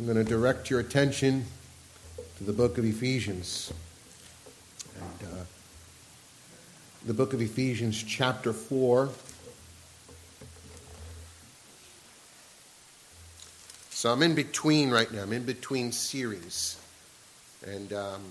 I'm 0.00 0.06
going 0.06 0.16
to 0.16 0.24
direct 0.24 0.70
your 0.70 0.80
attention 0.80 1.44
to 2.38 2.44
the 2.44 2.54
book 2.54 2.78
of 2.78 2.86
Ephesians. 2.86 3.70
And 4.98 5.28
uh, 5.28 5.44
the 7.04 7.12
book 7.12 7.34
of 7.34 7.42
Ephesians, 7.42 8.02
chapter 8.02 8.54
4. 8.54 9.10
So 13.90 14.10
I'm 14.10 14.22
in 14.22 14.34
between 14.34 14.88
right 14.88 15.12
now. 15.12 15.20
I'm 15.20 15.34
in 15.34 15.44
between 15.44 15.92
series. 15.92 16.78
And, 17.66 17.92
um, 17.92 18.22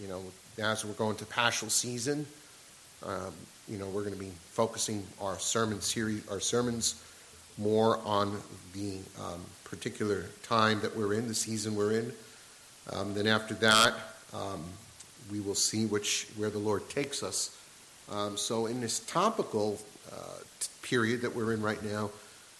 you 0.00 0.08
know, 0.08 0.22
as 0.58 0.82
we're 0.82 0.94
going 0.94 1.16
to 1.16 1.26
Paschal 1.26 1.68
season, 1.68 2.24
um, 3.02 3.34
you 3.68 3.76
know, 3.76 3.86
we're 3.88 4.00
going 4.00 4.14
to 4.14 4.18
be 4.18 4.32
focusing 4.46 5.06
our 5.20 5.38
sermon 5.38 5.82
series, 5.82 6.26
our 6.30 6.40
sermons 6.40 7.02
more 7.58 7.98
on 8.04 8.40
the 8.74 8.98
um, 9.20 9.40
particular 9.64 10.26
time 10.42 10.80
that 10.80 10.96
we're 10.96 11.14
in, 11.14 11.28
the 11.28 11.34
season 11.34 11.74
we're 11.74 11.92
in. 11.92 12.12
Um, 12.90 13.14
then 13.14 13.26
after 13.26 13.54
that, 13.54 13.94
um, 14.32 14.62
we 15.30 15.40
will 15.40 15.54
see 15.54 15.86
which 15.86 16.28
where 16.36 16.50
the 16.50 16.58
Lord 16.58 16.88
takes 16.88 17.22
us. 17.22 17.56
Um, 18.10 18.36
so 18.36 18.66
in 18.66 18.80
this 18.80 19.00
topical 19.00 19.78
uh, 20.12 20.16
t- 20.60 20.68
period 20.82 21.22
that 21.22 21.34
we're 21.34 21.52
in 21.52 21.62
right 21.62 21.82
now, 21.82 22.10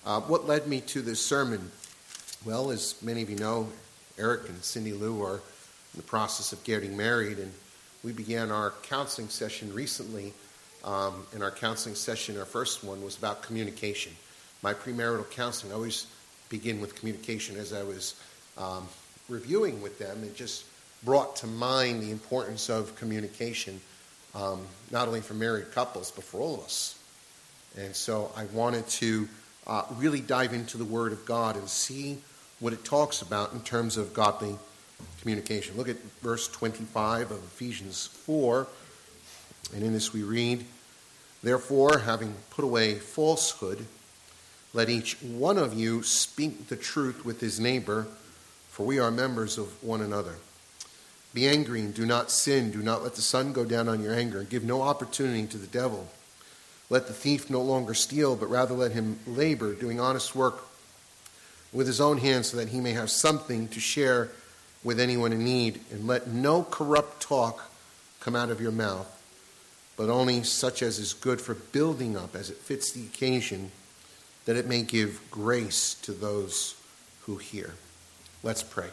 uh, 0.07 0.21
what 0.21 0.47
led 0.47 0.67
me 0.67 0.81
to 0.83 1.03
this 1.03 1.25
sermon? 1.25 1.71
Well, 2.45 2.71
as 2.71 3.01
many 3.03 3.23
of 3.23 3.31
you 3.31 3.37
know, 3.37 3.69
Eric 4.19 4.49
and 4.49 4.63
Cindy 4.63 4.93
Lou 4.93 5.23
are 5.23 5.37
in 5.37 5.97
the 5.97 6.03
process 6.03 6.53
of 6.53 6.63
getting 6.65 6.97
married, 6.97 7.39
and 7.39 7.53
we 8.03 8.13
began 8.13 8.51
our 8.51 8.73
counseling 8.83 9.29
session 9.29 9.73
recently. 9.73 10.33
Um, 10.85 11.27
in 11.33 11.43
our 11.43 11.53
counseling 11.53 11.95
session, 11.95 12.37
our 12.39 12.45
first 12.45 12.83
one 12.83 13.03
was 13.03 13.17
about 13.17 13.43
communication 13.43 14.13
my 14.63 14.73
premarital 14.73 15.29
counseling, 15.31 15.73
I 15.73 15.77
always 15.77 16.07
begin 16.49 16.81
with 16.81 16.95
communication 16.95 17.57
as 17.57 17.73
I 17.73 17.83
was 17.83 18.15
um, 18.57 18.87
reviewing 19.29 19.83
with 19.83 19.99
them. 19.99 20.23
It 20.23 20.37
just 20.37 20.65
brought 21.05 21.35
to 21.37 21.47
mind 21.49 22.03
the 22.03 22.13
importance 22.13 22.71
of 22.71 22.95
communication, 22.95 23.81
um, 24.35 24.61
not 24.91 25.09
only 25.09 25.21
for 25.21 25.35
married 25.35 25.73
couples, 25.73 26.13
but 26.13 26.25
for 26.25 26.41
all 26.41 26.55
of 26.55 26.61
us. 26.61 26.99
And 27.77 27.95
so 27.95 28.31
I 28.37 28.45
wanted 28.47 28.87
to 28.89 29.29
uh, 29.67 29.85
really 29.97 30.21
dive 30.21 30.53
into 30.53 30.79
the 30.79 30.85
Word 30.85 31.13
of 31.13 31.25
God 31.27 31.57
and 31.57 31.69
see 31.69 32.19
what 32.61 32.73
it 32.73 32.85
talks 32.85 33.23
about 33.23 33.53
in 33.53 33.61
terms 33.63 33.97
of 33.97 34.15
godly 34.15 34.57
communication. 35.21 35.77
Look 35.77 35.89
at 35.89 35.97
verse 36.23 36.47
25 36.49 37.33
of 37.33 37.39
Ephesians 37.39 38.07
4. 38.07 38.69
And 39.75 39.83
in 39.83 39.93
this 39.93 40.13
we 40.13 40.23
read, 40.23 40.65
Therefore, 41.43 41.99
having 41.99 42.35
put 42.51 42.65
away 42.65 42.95
falsehood, 42.95 43.85
let 44.75 44.89
each 44.89 45.21
one 45.23 45.59
of 45.59 45.75
you 45.75 46.03
speak 46.03 46.69
the 46.69 46.77
truth 46.77 47.25
with 47.25 47.41
his 47.41 47.61
neighbor, 47.61 48.07
for 48.71 48.87
we 48.87 48.99
are 48.99 49.11
members 49.11 49.59
of 49.59 49.83
one 49.83 50.01
another. 50.01 50.37
Be 51.35 51.49
angry 51.49 51.81
and 51.81 51.95
do 51.95 52.07
not 52.07 52.31
sin. 52.31 52.71
Do 52.71 52.83
not 52.83 53.03
let 53.03 53.15
the 53.15 53.23
sun 53.23 53.53
go 53.53 53.65
down 53.65 53.89
on 53.89 54.03
your 54.03 54.15
anger, 54.15 54.41
and 54.41 54.49
give 54.49 54.65
no 54.65 54.83
opportunity 54.83 55.47
to 55.47 55.59
the 55.59 55.67
devil. 55.67 56.09
Let 56.91 57.07
the 57.07 57.13
thief 57.13 57.49
no 57.49 57.63
longer 57.63 57.95
steal, 57.95 58.37
but 58.37 58.51
rather 58.51 58.75
let 58.75 58.93
him 58.93 59.19
labor, 59.27 59.75
doing 59.75 60.01
honest 60.01 60.35
work 60.35 60.65
with 61.73 61.87
his 61.87 62.01
own 62.01 62.19
hands, 62.19 62.49
so 62.49 62.59
that 62.59 62.69
he 62.69 62.81
may 62.81 62.93
have 62.93 63.11
something 63.11 63.69
to 63.69 63.81
share 63.81 64.31
with 64.85 65.01
anyone 65.01 65.33
in 65.33 65.45
need. 65.45 65.81
And 65.91 66.07
let 66.07 66.29
no 66.29 66.65
corrupt 66.65 67.23
talk 67.23 67.71
come 68.21 68.37
out 68.37 68.51
of 68.51 68.61
your 68.61 68.73
mouth, 68.73 69.09
but 69.97 70.11
only 70.11 70.43
such 70.43 70.83
as 70.83 70.99
is 70.99 71.13
good 71.13 71.41
for 71.41 71.55
building 71.55 72.17
up 72.17 72.35
as 72.35 72.51
it 72.51 72.57
fits 72.57 72.93
the 72.93 73.05
occasion 73.05 73.71
that 74.45 74.57
it 74.57 74.67
may 74.67 74.83
give 74.83 75.21
grace 75.31 75.95
to 76.03 76.13
those 76.13 76.75
who 77.23 77.37
hear. 77.37 77.75
Let's 78.43 78.63
pray. 78.63 78.89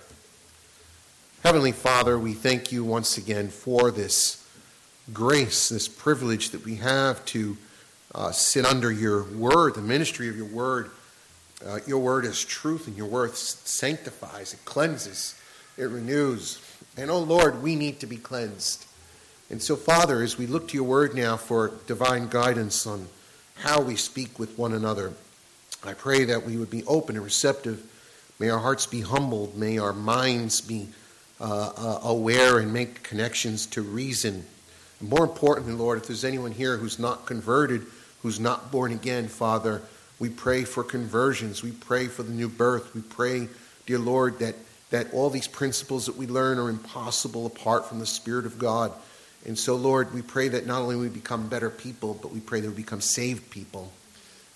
Heavenly 1.43 1.71
Father, 1.71 2.19
we 2.19 2.33
thank 2.33 2.71
you 2.71 2.83
once 2.83 3.17
again 3.17 3.47
for 3.47 3.91
this 3.91 4.45
grace, 5.13 5.69
this 5.69 5.87
privilege 5.87 6.49
that 6.51 6.65
we 6.65 6.75
have 6.75 7.23
to 7.25 7.57
uh, 8.13 8.31
sit 8.31 8.65
under 8.65 8.91
your 8.91 9.23
word, 9.23 9.75
the 9.75 9.81
ministry 9.81 10.27
of 10.27 10.35
your 10.35 10.45
word. 10.45 10.91
Uh, 11.65 11.79
your 11.85 11.99
word 11.99 12.25
is 12.25 12.43
truth, 12.43 12.87
and 12.87 12.95
your 12.95 13.07
word 13.07 13.35
sanctifies, 13.35 14.53
it 14.53 14.63
cleanses, 14.65 15.35
it 15.77 15.85
renews. 15.85 16.61
And 16.95 17.09
oh 17.11 17.19
Lord, 17.19 17.61
we 17.61 17.75
need 17.75 17.99
to 17.99 18.07
be 18.07 18.17
cleansed. 18.17 18.85
And 19.49 19.61
so, 19.61 19.75
Father, 19.75 20.21
as 20.21 20.37
we 20.37 20.45
look 20.45 20.67
to 20.69 20.75
your 20.75 20.85
word 20.85 21.15
now 21.15 21.35
for 21.35 21.71
divine 21.87 22.27
guidance 22.27 22.85
on 22.85 23.07
how 23.55 23.81
we 23.81 23.95
speak 23.95 24.37
with 24.37 24.57
one 24.57 24.73
another, 24.73 25.13
I 25.83 25.93
pray 25.93 26.25
that 26.25 26.45
we 26.45 26.57
would 26.57 26.69
be 26.69 26.83
open 26.85 27.15
and 27.15 27.23
receptive. 27.23 27.83
May 28.37 28.49
our 28.49 28.59
hearts 28.59 28.85
be 28.85 29.01
humbled. 29.01 29.55
May 29.55 29.77
our 29.77 29.93
minds 29.93 30.61
be 30.61 30.89
uh, 31.39 31.71
uh, 31.75 31.99
aware 32.03 32.59
and 32.59 32.73
make 32.73 33.03
connections 33.03 33.65
to 33.67 33.81
reason. 33.81 34.45
And 34.99 35.09
more 35.09 35.23
importantly, 35.23 35.73
Lord, 35.73 35.99
if 35.99 36.07
there's 36.07 36.25
anyone 36.25 36.51
here 36.51 36.77
who's 36.77 36.99
not 36.99 37.25
converted, 37.25 37.85
who's 38.21 38.39
not 38.39 38.71
born 38.71 38.91
again, 38.91 39.27
Father, 39.27 39.81
we 40.19 40.29
pray 40.29 40.65
for 40.65 40.83
conversions. 40.83 41.63
We 41.63 41.71
pray 41.71 42.07
for 42.07 42.23
the 42.23 42.33
new 42.33 42.49
birth. 42.49 42.93
We 42.93 43.01
pray, 43.01 43.47
dear 43.85 43.99
Lord, 43.99 44.39
that, 44.39 44.55
that 44.89 45.13
all 45.13 45.29
these 45.29 45.47
principles 45.47 46.07
that 46.07 46.17
we 46.17 46.27
learn 46.27 46.59
are 46.59 46.69
impossible 46.69 47.45
apart 47.45 47.87
from 47.87 47.99
the 47.99 48.05
Spirit 48.05 48.45
of 48.45 48.59
God. 48.59 48.91
And 49.45 49.57
so, 49.57 49.75
Lord, 49.75 50.13
we 50.13 50.21
pray 50.21 50.49
that 50.49 50.67
not 50.67 50.81
only 50.81 50.97
we 50.97 51.07
become 51.07 51.47
better 51.47 51.69
people, 51.69 52.19
but 52.21 52.33
we 52.33 52.41
pray 52.41 52.59
that 52.59 52.69
we 52.69 52.75
become 52.75 52.99
saved 52.99 53.49
people. 53.49 53.93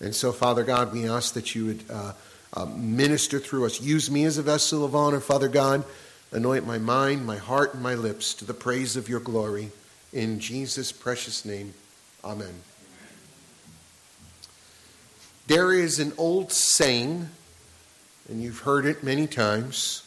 And 0.00 0.14
so, 0.14 0.32
Father 0.32 0.64
God, 0.64 0.92
we 0.92 1.08
ask 1.08 1.34
that 1.34 1.54
you 1.54 1.66
would 1.66 1.84
uh, 1.90 2.12
uh, 2.52 2.66
minister 2.66 3.38
through 3.38 3.66
us. 3.66 3.80
Use 3.80 4.10
me 4.10 4.24
as 4.24 4.38
a 4.38 4.42
vessel 4.42 4.84
of 4.84 4.94
honor, 4.94 5.20
Father 5.20 5.48
God. 5.48 5.84
Anoint 6.32 6.66
my 6.66 6.78
mind, 6.78 7.24
my 7.24 7.36
heart, 7.36 7.74
and 7.74 7.82
my 7.82 7.94
lips 7.94 8.34
to 8.34 8.44
the 8.44 8.54
praise 8.54 8.96
of 8.96 9.08
your 9.08 9.20
glory. 9.20 9.70
In 10.12 10.40
Jesus' 10.40 10.92
precious 10.92 11.44
name, 11.44 11.74
amen. 12.24 12.54
There 15.46 15.72
is 15.72 15.98
an 15.98 16.12
old 16.16 16.52
saying, 16.52 17.28
and 18.28 18.42
you've 18.42 18.60
heard 18.60 18.86
it 18.86 19.02
many 19.02 19.26
times 19.26 20.02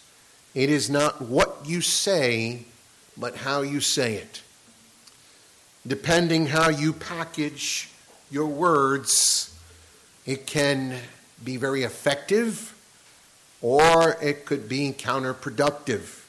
it 0.56 0.70
is 0.70 0.90
not 0.90 1.22
what 1.22 1.66
you 1.66 1.82
say, 1.82 2.66
but 3.16 3.36
how 3.36 3.62
you 3.62 3.80
say 3.80 4.16
it. 4.16 4.42
Depending 5.86 6.48
how 6.48 6.70
you 6.70 6.94
package 6.94 7.90
your 8.32 8.48
words, 8.48 9.57
it 10.28 10.46
can 10.46 10.94
be 11.44 11.56
very 11.56 11.84
effective 11.84 12.76
or 13.62 14.18
it 14.22 14.46
could 14.46 14.70
be 14.70 14.92
counterproductive. 14.92 16.26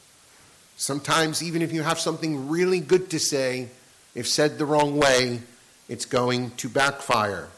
Sometimes, 0.77 1.43
even 1.43 1.61
if 1.61 1.73
you 1.73 1.83
have 1.83 1.99
something 1.99 2.49
really 2.49 2.79
good 2.79 3.11
to 3.11 3.19
say, 3.19 3.69
if 4.15 4.27
said 4.27 4.57
the 4.57 4.65
wrong 4.65 4.97
way, 4.97 5.41
it's 5.89 6.07
going 6.07 6.53
to 6.53 6.69
backfire. 6.69 7.49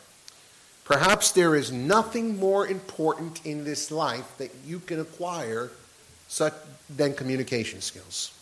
Perhaps 0.85 1.33
there 1.33 1.55
is 1.55 1.71
nothing 1.71 2.39
more 2.39 2.67
important 2.67 3.45
in 3.45 3.65
this 3.65 3.91
life 3.91 4.27
that 4.39 4.51
you 4.67 4.81
can 4.81 4.99
acquire 4.99 5.71
such, 6.27 6.55
than 6.89 7.15
communication 7.15 7.81
skills. 7.81 8.33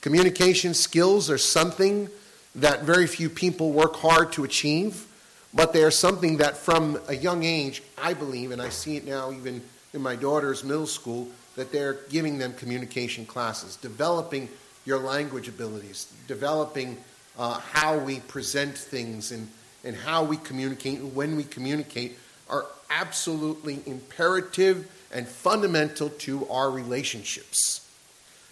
Communication 0.00 0.72
skills 0.72 1.28
are 1.28 1.36
something 1.36 2.08
that 2.54 2.84
very 2.84 3.06
few 3.06 3.28
people 3.28 3.72
work 3.72 3.96
hard 3.96 4.32
to 4.32 4.44
achieve 4.44 5.07
but 5.54 5.72
they 5.72 5.82
are 5.82 5.90
something 5.90 6.36
that 6.38 6.56
from 6.56 6.98
a 7.08 7.16
young 7.16 7.44
age, 7.44 7.82
I 7.96 8.14
believe, 8.14 8.50
and 8.50 8.60
I 8.60 8.68
see 8.68 8.96
it 8.96 9.06
now 9.06 9.32
even 9.32 9.62
in 9.94 10.02
my 10.02 10.16
daughter's 10.16 10.62
middle 10.64 10.86
school, 10.86 11.28
that 11.56 11.72
they're 11.72 11.98
giving 12.10 12.38
them 12.38 12.52
communication 12.54 13.26
classes, 13.26 13.76
developing 13.76 14.48
your 14.84 14.98
language 14.98 15.48
abilities, 15.48 16.12
developing 16.26 16.96
uh, 17.38 17.60
how 17.60 17.98
we 17.98 18.20
present 18.20 18.76
things 18.76 19.32
and, 19.32 19.48
and 19.84 19.96
how 19.96 20.24
we 20.24 20.36
communicate 20.36 20.98
and 20.98 21.14
when 21.14 21.36
we 21.36 21.44
communicate 21.44 22.18
are 22.48 22.66
absolutely 22.90 23.80
imperative 23.86 24.90
and 25.12 25.26
fundamental 25.26 26.10
to 26.10 26.48
our 26.48 26.70
relationships. 26.70 27.86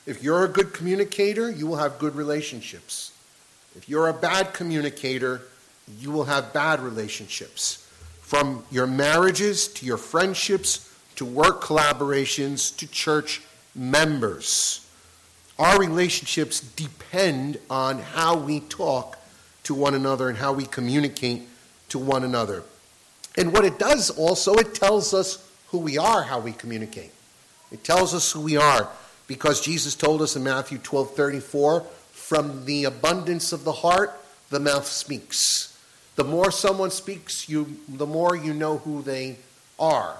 If 0.06 0.22
you're 0.22 0.44
a 0.44 0.48
good 0.48 0.72
communicator, 0.72 1.50
you 1.50 1.66
will 1.66 1.76
have 1.76 1.98
good 1.98 2.14
relationships. 2.14 3.12
If 3.74 3.88
you're 3.88 4.08
a 4.08 4.14
bad 4.14 4.54
communicator, 4.54 5.42
you 5.98 6.10
will 6.10 6.24
have 6.24 6.52
bad 6.52 6.80
relationships. 6.80 7.88
From 8.20 8.64
your 8.70 8.86
marriages 8.86 9.68
to 9.68 9.86
your 9.86 9.96
friendships 9.96 10.92
to 11.16 11.24
work 11.24 11.62
collaborations 11.62 12.76
to 12.78 12.86
church 12.86 13.40
members. 13.74 14.86
Our 15.58 15.78
relationships 15.78 16.60
depend 16.60 17.58
on 17.70 17.98
how 17.98 18.36
we 18.36 18.60
talk 18.60 19.18
to 19.64 19.74
one 19.74 19.94
another 19.94 20.28
and 20.28 20.36
how 20.36 20.52
we 20.52 20.66
communicate 20.66 21.42
to 21.88 21.98
one 21.98 22.24
another. 22.24 22.62
And 23.36 23.52
what 23.52 23.64
it 23.64 23.78
does 23.78 24.10
also, 24.10 24.54
it 24.54 24.74
tells 24.74 25.14
us 25.14 25.50
who 25.68 25.78
we 25.78 25.98
are, 25.98 26.22
how 26.22 26.40
we 26.40 26.52
communicate. 26.52 27.12
It 27.72 27.84
tells 27.84 28.14
us 28.14 28.32
who 28.32 28.40
we 28.40 28.56
are 28.56 28.88
because 29.26 29.60
Jesus 29.60 29.94
told 29.94 30.22
us 30.22 30.36
in 30.36 30.44
Matthew 30.44 30.78
12 30.78 31.14
34, 31.14 31.80
from 32.12 32.64
the 32.64 32.84
abundance 32.84 33.52
of 33.52 33.64
the 33.64 33.72
heart, 33.72 34.20
the 34.50 34.60
mouth 34.60 34.86
speaks. 34.86 35.75
The 36.16 36.24
more 36.24 36.50
someone 36.50 36.90
speaks, 36.90 37.48
you, 37.48 37.76
the 37.88 38.06
more 38.06 38.34
you 38.34 38.54
know 38.54 38.78
who 38.78 39.02
they 39.02 39.36
are. 39.78 40.16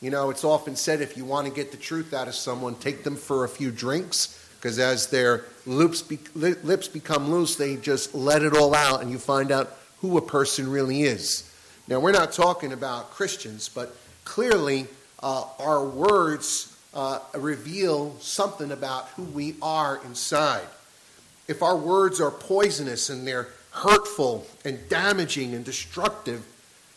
You 0.00 0.10
know, 0.10 0.30
it's 0.30 0.44
often 0.44 0.76
said 0.76 1.00
if 1.00 1.16
you 1.16 1.24
want 1.24 1.46
to 1.46 1.52
get 1.52 1.70
the 1.70 1.76
truth 1.76 2.12
out 2.12 2.26
of 2.26 2.34
someone, 2.34 2.74
take 2.74 3.04
them 3.04 3.16
for 3.16 3.44
a 3.44 3.48
few 3.48 3.70
drinks, 3.70 4.36
because 4.56 4.78
as 4.78 5.06
their 5.06 5.44
lips, 5.66 6.02
be, 6.02 6.18
lips 6.34 6.88
become 6.88 7.30
loose, 7.30 7.56
they 7.56 7.76
just 7.76 8.14
let 8.14 8.42
it 8.42 8.56
all 8.56 8.74
out, 8.74 9.02
and 9.02 9.10
you 9.10 9.18
find 9.18 9.52
out 9.52 9.76
who 10.00 10.18
a 10.18 10.22
person 10.22 10.70
really 10.70 11.02
is. 11.02 11.52
Now, 11.86 12.00
we're 12.00 12.12
not 12.12 12.32
talking 12.32 12.72
about 12.72 13.10
Christians, 13.10 13.68
but 13.68 13.94
clearly 14.24 14.86
uh, 15.22 15.44
our 15.58 15.84
words 15.84 16.76
uh, 16.92 17.20
reveal 17.34 18.16
something 18.20 18.72
about 18.72 19.08
who 19.10 19.22
we 19.22 19.54
are 19.62 20.00
inside. 20.04 20.66
If 21.46 21.62
our 21.62 21.76
words 21.76 22.20
are 22.20 22.30
poisonous 22.30 23.10
and 23.10 23.26
they're 23.26 23.48
hurtful 23.70 24.46
and 24.64 24.78
damaging 24.88 25.54
and 25.54 25.64
destructive, 25.64 26.44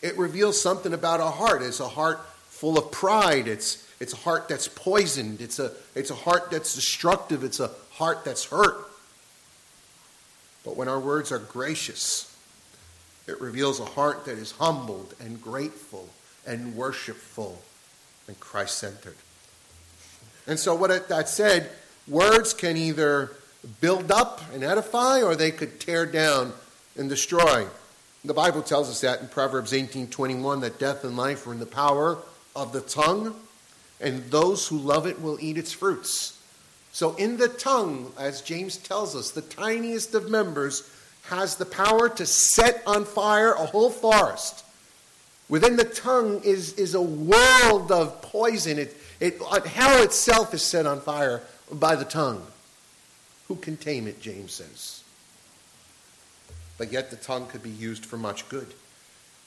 it 0.01 0.17
reveals 0.17 0.61
something 0.61 0.93
about 0.93 1.19
a 1.19 1.25
heart. 1.25 1.61
It's 1.61 1.79
a 1.79 1.87
heart 1.87 2.19
full 2.47 2.77
of 2.77 2.91
pride. 2.91 3.47
It's, 3.47 3.87
it's 3.99 4.13
a 4.13 4.17
heart 4.17 4.47
that's 4.47 4.67
poisoned. 4.67 5.41
It's 5.41 5.59
a, 5.59 5.71
it's 5.95 6.11
a 6.11 6.15
heart 6.15 6.51
that's 6.51 6.75
destructive. 6.75 7.43
It's 7.43 7.59
a 7.59 7.71
heart 7.91 8.25
that's 8.25 8.45
hurt. 8.45 8.77
But 10.65 10.75
when 10.75 10.87
our 10.87 10.99
words 10.99 11.31
are 11.31 11.39
gracious, 11.39 12.35
it 13.27 13.39
reveals 13.39 13.79
a 13.79 13.85
heart 13.85 14.25
that 14.25 14.37
is 14.37 14.51
humbled 14.51 15.13
and 15.19 15.41
grateful 15.41 16.09
and 16.45 16.75
worshipful 16.75 17.61
and 18.27 18.39
Christ 18.39 18.77
centered. 18.77 19.15
And 20.47 20.59
so, 20.59 20.75
what 20.75 21.07
that 21.07 21.29
said, 21.29 21.69
words 22.07 22.53
can 22.53 22.75
either 22.75 23.31
build 23.79 24.11
up 24.11 24.41
and 24.53 24.63
edify 24.63 25.21
or 25.21 25.35
they 25.35 25.51
could 25.51 25.79
tear 25.79 26.05
down 26.05 26.53
and 26.97 27.09
destroy. 27.09 27.67
The 28.25 28.33
Bible 28.33 28.61
tells 28.61 28.89
us 28.89 29.01
that 29.01 29.21
in 29.21 29.27
Proverbs 29.27 29.73
18:21 29.73 30.61
that 30.61 30.79
death 30.79 31.03
and 31.03 31.17
life 31.17 31.45
are 31.45 31.53
in 31.53 31.59
the 31.59 31.65
power 31.65 32.19
of 32.55 32.71
the 32.71 32.81
tongue, 32.81 33.35
and 33.99 34.29
those 34.31 34.67
who 34.67 34.77
love 34.77 35.07
it 35.07 35.21
will 35.21 35.37
eat 35.41 35.57
its 35.57 35.71
fruits. 35.71 36.37
So 36.91 37.15
in 37.15 37.37
the 37.37 37.47
tongue, 37.47 38.13
as 38.17 38.41
James 38.41 38.77
tells 38.77 39.15
us, 39.15 39.31
the 39.31 39.41
tiniest 39.41 40.13
of 40.13 40.29
members 40.29 40.89
has 41.23 41.55
the 41.55 41.65
power 41.65 42.07
to 42.09 42.25
set 42.25 42.83
on 42.85 43.05
fire 43.05 43.53
a 43.53 43.65
whole 43.65 43.89
forest. 43.89 44.63
Within 45.49 45.75
the 45.75 45.85
tongue 45.85 46.41
is, 46.43 46.73
is 46.73 46.93
a 46.93 47.01
world 47.01 47.91
of 47.91 48.21
poison. 48.21 48.79
It, 48.79 48.95
it, 49.19 49.41
hell 49.41 50.03
itself 50.03 50.53
is 50.53 50.63
set 50.63 50.85
on 50.85 51.01
fire 51.01 51.41
by 51.71 51.95
the 51.95 52.05
tongue. 52.05 52.45
Who 53.47 53.55
can 53.55 53.77
tame 53.77 54.07
it, 54.07 54.21
James 54.21 54.53
says. 54.53 55.02
But 56.77 56.91
yet 56.91 57.09
the 57.09 57.15
tongue 57.15 57.47
could 57.47 57.63
be 57.63 57.69
used 57.69 58.05
for 58.05 58.17
much 58.17 58.47
good. 58.49 58.73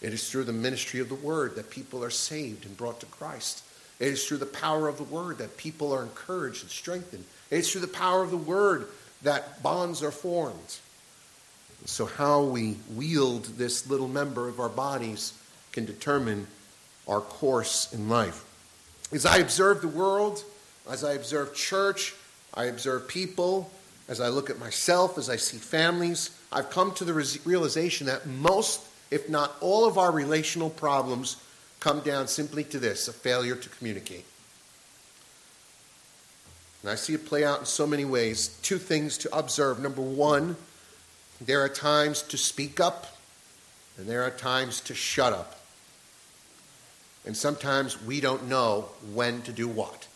It 0.01 0.13
is 0.13 0.31
through 0.31 0.45
the 0.45 0.53
ministry 0.53 1.01
of 1.01 1.09
the 1.09 1.15
word 1.15 1.57
that 1.57 1.71
people 1.71 2.05
are 2.05 2.11
saved 2.11 2.67
and 2.67 2.77
brought 2.77 3.01
to 3.01 3.07
Christ. 3.07 3.63
It 3.99 4.09
is 4.09 4.27
through 4.27 4.39
the 4.39 4.47
power 4.47 4.89
of 4.89 4.99
the 4.99 5.05
word 5.05 5.39
that 5.39 5.57
people 5.57 5.93
are 5.93 6.03
encouraged 6.03 6.63
and 6.63 6.71
strengthened. 6.71 7.25
It 7.51 7.59
is 7.61 7.73
through 7.73 7.81
the 7.81 7.89
power 7.89 8.23
of 8.23 8.31
the 8.31 8.37
word 8.37 8.89
that 9.23 9.63
bonds 9.63 10.03
are 10.03 10.11
formed. 10.11 10.79
So, 11.87 12.07
how 12.07 12.43
we 12.43 12.77
wield 12.95 13.45
this 13.45 13.89
little 13.89 14.09
member 14.09 14.49
of 14.49 14.61
our 14.61 14.69
bodies 14.69 15.33
can 15.73 15.85
determine 15.85 16.47
our 17.07 17.21
course 17.21 17.93
in 17.93 18.09
life. 18.09 18.45
As 19.13 19.25
I 19.25 19.39
observe 19.39 19.83
the 19.83 19.89
world, 19.89 20.43
as 20.91 21.05
I 21.05 21.13
observe 21.13 21.55
church, 21.55 22.15
I 22.55 22.65
observe 22.65 23.09
people, 23.09 23.71
as 24.09 24.21
I 24.21 24.29
look 24.29 24.51
at 24.51 24.59
myself, 24.59 25.19
as 25.19 25.29
I 25.29 25.37
see 25.37 25.59
families, 25.59 26.31
I've 26.53 26.71
come 26.71 26.93
to 26.95 27.05
the 27.05 27.41
realization 27.45 28.07
that 28.07 28.27
most, 28.27 28.83
if 29.11 29.29
not 29.29 29.57
all, 29.61 29.85
of 29.85 29.99
our 29.99 30.13
relational 30.13 30.71
problems 30.71 31.37
come 31.81 32.01
down 32.01 32.29
simply 32.29 32.65
to 32.65 32.79
this 32.79 33.09
a 33.09 33.13
failure 33.13 33.57
to 33.57 33.69
communicate. 33.69 34.25
And 36.83 36.91
I 36.93 36.95
see 36.95 37.15
it 37.15 37.27
play 37.27 37.45
out 37.45 37.61
in 37.61 37.67
so 37.67 37.87
many 37.87 38.05
ways. 38.05 38.59
Two 38.63 38.79
things 38.79 39.19
to 39.19 39.37
observe. 39.37 39.81
Number 39.81 40.03
one, 40.03 40.57
there 41.41 41.61
are 41.63 41.69
times 41.69 42.23
to 42.23 42.39
speak 42.39 42.79
up, 42.79 43.17
and 43.99 44.09
there 44.09 44.23
are 44.23 44.31
times 44.31 44.81
to 44.83 44.95
shut 44.95 45.33
up. 45.33 45.61
And 47.25 47.37
sometimes 47.37 48.01
we 48.01 48.21
don't 48.21 48.49
know 48.49 48.91
when 49.13 49.43
to 49.43 49.53
do 49.53 49.67
what. 49.67 50.07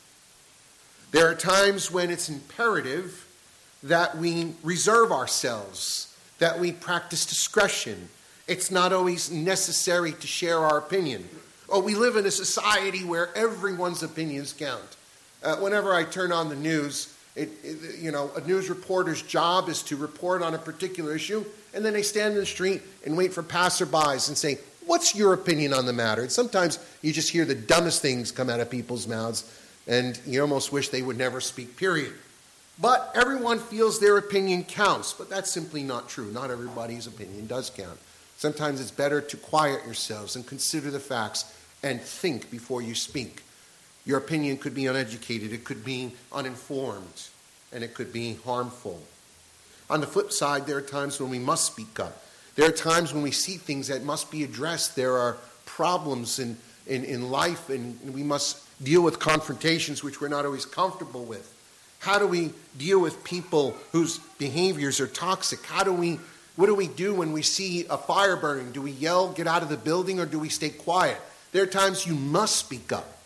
There 1.11 1.29
are 1.29 1.35
times 1.35 1.91
when 1.91 2.09
it's 2.09 2.29
imperative 2.29 3.27
that 3.83 4.17
we 4.19 4.55
reserve 4.63 5.13
ourselves, 5.13 6.15
that 6.39 6.59
we 6.59 6.73
practice 6.73 7.25
discretion. 7.25 8.09
It's 8.47 8.71
not 8.71 8.93
always 8.93 9.31
necessary 9.31 10.13
to 10.13 10.27
share 10.27 10.59
our 10.59 10.79
opinion. 10.79 11.29
Oh, 11.69 11.81
we 11.81 11.95
live 11.95 12.17
in 12.17 12.27
a 12.27 12.31
society 12.31 13.05
where 13.05 13.35
everyone's 13.37 14.03
opinions 14.03 14.53
count. 14.53 14.97
Uh, 15.43 15.57
whenever 15.57 15.95
I 15.95 16.05
turn 16.05 16.33
on 16.33 16.49
the 16.49 16.57
news, 16.57 17.15
it, 17.37 17.51
it, 17.63 17.99
you 17.99 18.11
know, 18.11 18.31
a 18.37 18.41
news 18.41 18.69
reporter's 18.69 19.23
job 19.23 19.69
is 19.69 19.83
to 19.85 19.97
report 19.97 20.43
on 20.43 20.55
a 20.55 20.59
particular 20.59 21.15
issue, 21.15 21.45
and 21.73 21.85
then 21.85 21.93
they 21.93 22.03
stand 22.03 22.35
in 22.35 22.41
the 22.41 22.47
street 22.47 22.83
and 23.07 23.17
wait 23.17 23.33
for 23.33 23.43
passerbys 23.43 24.29
and 24.29 24.37
say, 24.37 24.59
What's 24.87 25.15
your 25.15 25.35
opinion 25.35 25.73
on 25.73 25.87
the 25.87 25.93
matter? 25.93 26.23
And 26.23 26.33
sometimes 26.33 26.81
you 27.01 27.13
just 27.13 27.31
hear 27.31 27.45
the 27.45 27.55
dumbest 27.55 28.03
things 28.03 28.33
come 28.33 28.51
out 28.51 28.59
of 28.59 28.71
people's 28.71 29.07
mouths, 29.07 29.45
and 29.87 30.19
you 30.27 30.41
almost 30.41 30.73
wish 30.73 30.89
they 30.89 31.03
would 31.03 31.19
never 31.19 31.41
speak, 31.41 31.77
period. 31.77 32.13
But 32.81 33.13
everyone 33.15 33.59
feels 33.59 34.01
their 34.01 34.17
opinion 34.17 34.65
counts, 34.65 35.13
but 35.13 35.29
that's 35.29 35.51
simply 35.51 35.83
not 35.83 36.09
true. 36.09 36.31
Not 36.33 36.51
everybody's 36.51 37.07
opinion 37.07 37.47
does 37.47 37.69
count. 37.69 37.99
Sometimes 38.39 38.81
it's 38.81 38.91
better 38.91 39.21
to 39.21 39.37
quiet 39.37 39.85
yourselves 39.85 40.35
and 40.35 40.47
consider 40.47 40.91
the 40.91 41.01
facts 41.01 41.55
and 41.83 42.01
think 42.01 42.51
before 42.51 42.81
you 42.81 42.95
speak. 42.95 43.43
Your 44.07 44.17
opinion 44.17 44.57
could 44.57 44.75
be 44.75 44.87
uneducated, 44.87 45.53
it 45.53 45.65
could 45.65 45.85
be 45.85 46.13
uninformed, 46.33 47.29
and 47.71 47.85
it 47.85 47.93
could 47.93 48.15
be 48.15 48.39
harmful. 48.47 49.03
On 49.91 50.01
the 50.01 50.07
flip 50.07 50.33
side, 50.33 50.67
there 50.67 50.79
are 50.79 50.83
times 50.83 51.21
when 51.21 51.29
we 51.29 51.39
must 51.39 51.67
speak 51.67 52.01
up. 52.01 52.23
There 52.57 52.67
are 52.67 52.73
times 52.73 53.13
when 53.13 53.23
we 53.23 53.31
see 53.31 53.59
things 53.59 53.89
that 53.89 54.03
must 54.05 54.31
be 54.31 54.43
addressed. 54.43 54.97
There 54.97 55.19
are 55.19 55.37
problems 55.67 56.39
in, 56.39 56.57
in, 56.87 57.05
in 57.05 57.31
life, 57.31 57.69
and 57.69 58.15
we 58.15 58.23
must 58.23 58.65
deal 58.83 59.03
with 59.03 59.19
confrontations 59.19 60.03
which 60.03 60.21
we're 60.21 60.29
not 60.29 60.47
always 60.47 60.65
comfortable 60.65 61.25
with. 61.25 61.55
How 62.01 62.19
do 62.19 62.27
we 62.27 62.53
deal 62.77 63.01
with 63.01 63.23
people 63.25 63.77
whose 63.93 64.19
behaviors 64.39 65.01
are 65.01 65.07
toxic? 65.07 65.65
How 65.65 65.85
do 65.85 65.93
we, 65.93 66.19
what 66.57 66.67
do 66.67 66.75
we 66.75 66.89
do 66.89 67.15
when 67.15 67.33
we 67.33 67.43
see 67.43 67.87
a 67.89 67.99
fire 67.99 68.37
burning? 68.37 68.73
Do 68.73 68.83
we 68.83 68.91
yell, 68.91 69.33
get 69.33 69.47
out 69.47 69.63
of 69.63 69.69
the 69.69 69.77
building, 69.77 70.19
or 70.19 70.27
do 70.27 70.39
we 70.39 70.49
stay 70.49 70.71
quiet? 70.71 71.19
There 71.53 71.63
are 71.63 71.67
times 71.67 72.07
you 72.07 72.15
must 72.15 72.57
speak 72.57 72.91
up. 72.91 73.19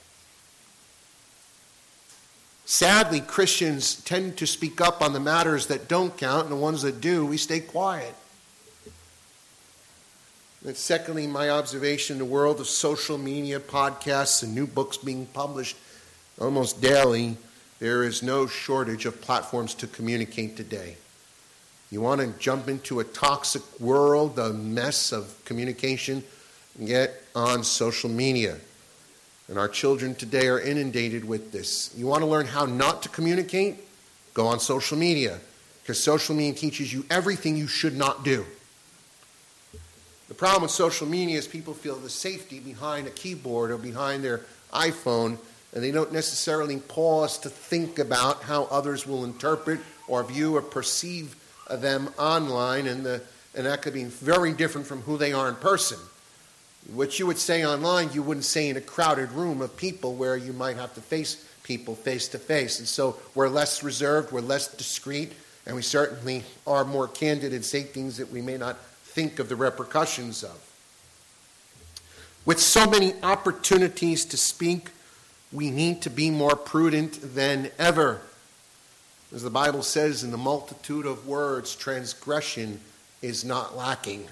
Sadly, 2.66 3.20
Christians 3.20 3.96
tend 4.02 4.38
to 4.38 4.46
speak 4.46 4.80
up 4.80 5.02
on 5.02 5.12
the 5.12 5.20
matters 5.20 5.66
that 5.68 5.86
don't 5.86 6.16
count, 6.16 6.44
and 6.44 6.52
the 6.52 6.56
ones 6.56 6.82
that 6.82 7.00
do, 7.00 7.24
we 7.24 7.36
stay 7.36 7.60
quiet. 7.60 8.14
And 10.66 10.76
secondly, 10.76 11.26
my 11.26 11.50
observation 11.50 12.18
the 12.18 12.24
world 12.24 12.58
of 12.58 12.66
social 12.66 13.18
media, 13.18 13.60
podcasts, 13.60 14.42
and 14.42 14.54
new 14.54 14.66
books 14.66 14.96
being 14.96 15.26
published 15.26 15.76
almost 16.40 16.80
daily, 16.80 17.36
there 17.78 18.02
is 18.02 18.22
no 18.22 18.46
shortage 18.46 19.06
of 19.06 19.20
platforms 19.20 19.74
to 19.74 19.86
communicate 19.86 20.56
today. 20.56 20.96
You 21.90 22.00
want 22.00 22.20
to 22.20 22.38
jump 22.38 22.68
into 22.68 23.00
a 23.00 23.04
toxic 23.04 23.62
world, 23.78 24.38
a 24.38 24.52
mess 24.52 25.12
of 25.12 25.44
communication, 25.44 26.24
get 26.84 27.22
on 27.34 27.62
social 27.62 28.10
media. 28.10 28.56
And 29.48 29.58
our 29.58 29.68
children 29.68 30.14
today 30.14 30.48
are 30.48 30.58
inundated 30.58 31.24
with 31.24 31.52
this. 31.52 31.94
You 31.96 32.06
want 32.06 32.22
to 32.22 32.26
learn 32.26 32.46
how 32.46 32.64
not 32.64 33.02
to 33.02 33.08
communicate? 33.08 33.76
Go 34.32 34.46
on 34.46 34.58
social 34.58 34.98
media, 34.98 35.38
because 35.82 36.02
social 36.02 36.34
media 36.34 36.54
teaches 36.54 36.92
you 36.92 37.04
everything 37.10 37.56
you 37.56 37.68
should 37.68 37.96
not 37.96 38.24
do. 38.24 38.44
The 40.28 40.34
problem 40.34 40.62
with 40.62 40.72
social 40.72 41.06
media 41.06 41.38
is 41.38 41.46
people 41.46 41.74
feel 41.74 41.96
the 41.96 42.10
safety 42.10 42.58
behind 42.58 43.06
a 43.06 43.10
keyboard 43.10 43.70
or 43.70 43.78
behind 43.78 44.24
their 44.24 44.40
iPhone, 44.72 45.36
and 45.74 45.82
they 45.82 45.90
don't 45.90 46.12
necessarily 46.12 46.78
pause 46.78 47.36
to 47.38 47.50
think 47.50 47.98
about 47.98 48.44
how 48.44 48.64
others 48.64 49.06
will 49.06 49.24
interpret 49.24 49.80
or 50.06 50.22
view 50.22 50.56
or 50.56 50.62
perceive 50.62 51.36
them 51.68 52.08
online, 52.16 52.86
and, 52.86 53.04
the, 53.04 53.20
and 53.54 53.66
that 53.66 53.82
could 53.82 53.92
be 53.94 54.04
very 54.04 54.52
different 54.52 54.86
from 54.86 55.02
who 55.02 55.18
they 55.18 55.32
are 55.32 55.48
in 55.48 55.56
person. 55.56 55.98
What 56.92 57.18
you 57.18 57.26
would 57.26 57.38
say 57.38 57.64
online, 57.64 58.12
you 58.12 58.22
wouldn't 58.22 58.44
say 58.44 58.68
in 58.68 58.76
a 58.76 58.80
crowded 58.80 59.32
room 59.32 59.60
of 59.62 59.76
people 59.76 60.14
where 60.14 60.36
you 60.36 60.52
might 60.52 60.76
have 60.76 60.94
to 60.94 61.00
face 61.00 61.44
people 61.64 61.94
face 61.96 62.28
to 62.28 62.38
face. 62.38 62.78
And 62.78 62.86
so 62.86 63.16
we're 63.34 63.48
less 63.48 63.82
reserved, 63.82 64.30
we're 64.30 64.42
less 64.42 64.68
discreet, 64.68 65.32
and 65.66 65.74
we 65.74 65.82
certainly 65.82 66.44
are 66.66 66.84
more 66.84 67.08
candid 67.08 67.52
and 67.52 67.64
say 67.64 67.82
things 67.82 68.18
that 68.18 68.30
we 68.30 68.42
may 68.42 68.58
not 68.58 68.78
think 69.02 69.38
of 69.38 69.48
the 69.48 69.56
repercussions 69.56 70.44
of. 70.44 70.60
With 72.44 72.60
so 72.60 72.86
many 72.86 73.14
opportunities 73.22 74.26
to 74.26 74.36
speak, 74.36 74.90
we 75.54 75.70
need 75.70 76.02
to 76.02 76.10
be 76.10 76.30
more 76.30 76.56
prudent 76.56 77.34
than 77.34 77.70
ever. 77.78 78.20
As 79.32 79.42
the 79.42 79.50
Bible 79.50 79.84
says, 79.84 80.24
in 80.24 80.32
the 80.32 80.36
multitude 80.36 81.06
of 81.06 81.28
words, 81.28 81.76
transgression 81.76 82.80
is 83.22 83.44
not 83.44 83.76
lacking. 83.76 84.26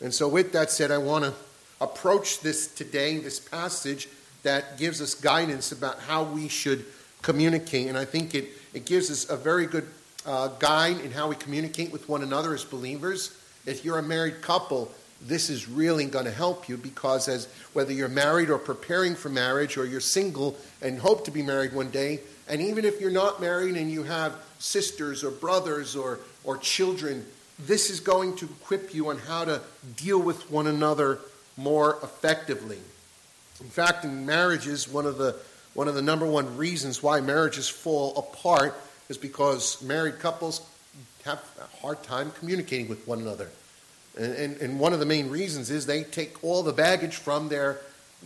And 0.00 0.12
so, 0.12 0.26
with 0.26 0.52
that 0.52 0.70
said, 0.70 0.90
I 0.90 0.98
want 0.98 1.24
to 1.24 1.34
approach 1.80 2.40
this 2.40 2.66
today, 2.66 3.18
this 3.18 3.38
passage, 3.38 4.08
that 4.42 4.78
gives 4.78 5.00
us 5.00 5.14
guidance 5.14 5.70
about 5.70 6.00
how 6.00 6.24
we 6.24 6.48
should 6.48 6.84
communicate. 7.22 7.86
And 7.86 7.96
I 7.96 8.04
think 8.04 8.34
it, 8.34 8.48
it 8.74 8.86
gives 8.86 9.10
us 9.10 9.30
a 9.30 9.36
very 9.36 9.66
good 9.66 9.86
uh, 10.26 10.48
guide 10.58 11.00
in 11.00 11.12
how 11.12 11.28
we 11.28 11.36
communicate 11.36 11.92
with 11.92 12.08
one 12.08 12.22
another 12.22 12.52
as 12.52 12.64
believers. 12.64 13.36
If 13.64 13.84
you're 13.84 13.98
a 13.98 14.02
married 14.02 14.42
couple, 14.42 14.90
this 15.22 15.50
is 15.50 15.68
really 15.68 16.06
going 16.06 16.24
to 16.24 16.30
help 16.30 16.68
you 16.68 16.76
because 16.76 17.28
as 17.28 17.46
whether 17.72 17.92
you're 17.92 18.08
married 18.08 18.50
or 18.50 18.58
preparing 18.58 19.14
for 19.14 19.28
marriage 19.28 19.76
or 19.76 19.84
you're 19.84 20.00
single 20.00 20.56
and 20.80 20.98
hope 20.98 21.24
to 21.24 21.30
be 21.30 21.42
married 21.42 21.72
one 21.72 21.90
day 21.90 22.20
and 22.48 22.60
even 22.60 22.84
if 22.84 23.00
you're 23.00 23.10
not 23.10 23.40
married 23.40 23.76
and 23.76 23.90
you 23.90 24.02
have 24.02 24.34
sisters 24.58 25.22
or 25.22 25.30
brothers 25.30 25.94
or, 25.94 26.20
or 26.44 26.56
children 26.56 27.24
this 27.66 27.90
is 27.90 28.00
going 28.00 28.34
to 28.36 28.46
equip 28.46 28.94
you 28.94 29.10
on 29.10 29.18
how 29.18 29.44
to 29.44 29.60
deal 29.96 30.18
with 30.18 30.50
one 30.50 30.66
another 30.66 31.18
more 31.56 31.98
effectively. 32.02 32.78
In 33.60 33.68
fact 33.68 34.04
in 34.04 34.24
marriages 34.24 34.88
one 34.88 35.06
of 35.06 35.18
the 35.18 35.36
one 35.74 35.86
of 35.86 35.94
the 35.94 36.02
number 36.02 36.26
one 36.26 36.56
reasons 36.56 37.02
why 37.02 37.20
marriages 37.20 37.68
fall 37.68 38.16
apart 38.16 38.74
is 39.08 39.18
because 39.18 39.80
married 39.82 40.18
couples 40.18 40.62
have 41.24 41.42
a 41.60 41.76
hard 41.82 42.02
time 42.02 42.32
communicating 42.32 42.88
with 42.88 43.06
one 43.06 43.20
another 43.20 43.50
and, 44.20 44.34
and, 44.34 44.56
and, 44.60 44.78
one 44.78 44.92
of 44.92 45.00
the 45.00 45.06
main 45.06 45.30
reasons 45.30 45.70
is 45.70 45.86
they 45.86 46.04
take 46.04 46.44
all 46.44 46.62
the 46.62 46.74
baggage 46.74 47.16
from 47.16 47.48
their 47.48 47.78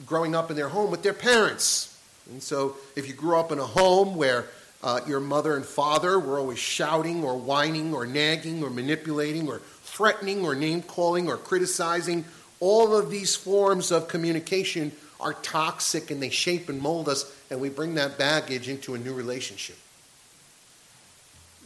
growing 0.06 0.34
up 0.34 0.50
in 0.50 0.56
their 0.56 0.68
home 0.68 0.90
with 0.90 1.04
their 1.04 1.14
parents. 1.14 1.96
And 2.30 2.42
so 2.42 2.76
if 2.96 3.06
you 3.06 3.14
grew 3.14 3.38
up 3.38 3.52
in 3.52 3.60
a 3.60 3.66
home 3.66 4.16
where 4.16 4.46
uh, 4.82 5.00
your 5.06 5.20
mother 5.20 5.54
and 5.54 5.64
father 5.64 6.18
were 6.18 6.38
always 6.38 6.58
shouting 6.58 7.22
or 7.22 7.38
whining 7.38 7.94
or 7.94 8.06
nagging 8.06 8.64
or 8.64 8.70
manipulating 8.70 9.48
or 9.48 9.60
threatening 9.82 10.44
or 10.44 10.56
name 10.56 10.82
calling 10.82 11.28
or 11.28 11.36
criticizing, 11.36 12.24
all 12.58 12.96
of 12.96 13.08
these 13.08 13.36
forms 13.36 13.92
of 13.92 14.08
communication 14.08 14.90
are 15.20 15.34
toxic 15.34 16.10
and 16.10 16.20
they 16.20 16.30
shape 16.30 16.68
and 16.68 16.80
mold 16.80 17.08
us, 17.08 17.32
and 17.50 17.60
we 17.60 17.68
bring 17.68 17.94
that 17.94 18.18
baggage 18.18 18.68
into 18.68 18.94
a 18.94 18.98
new 18.98 19.14
relationship. 19.14 19.76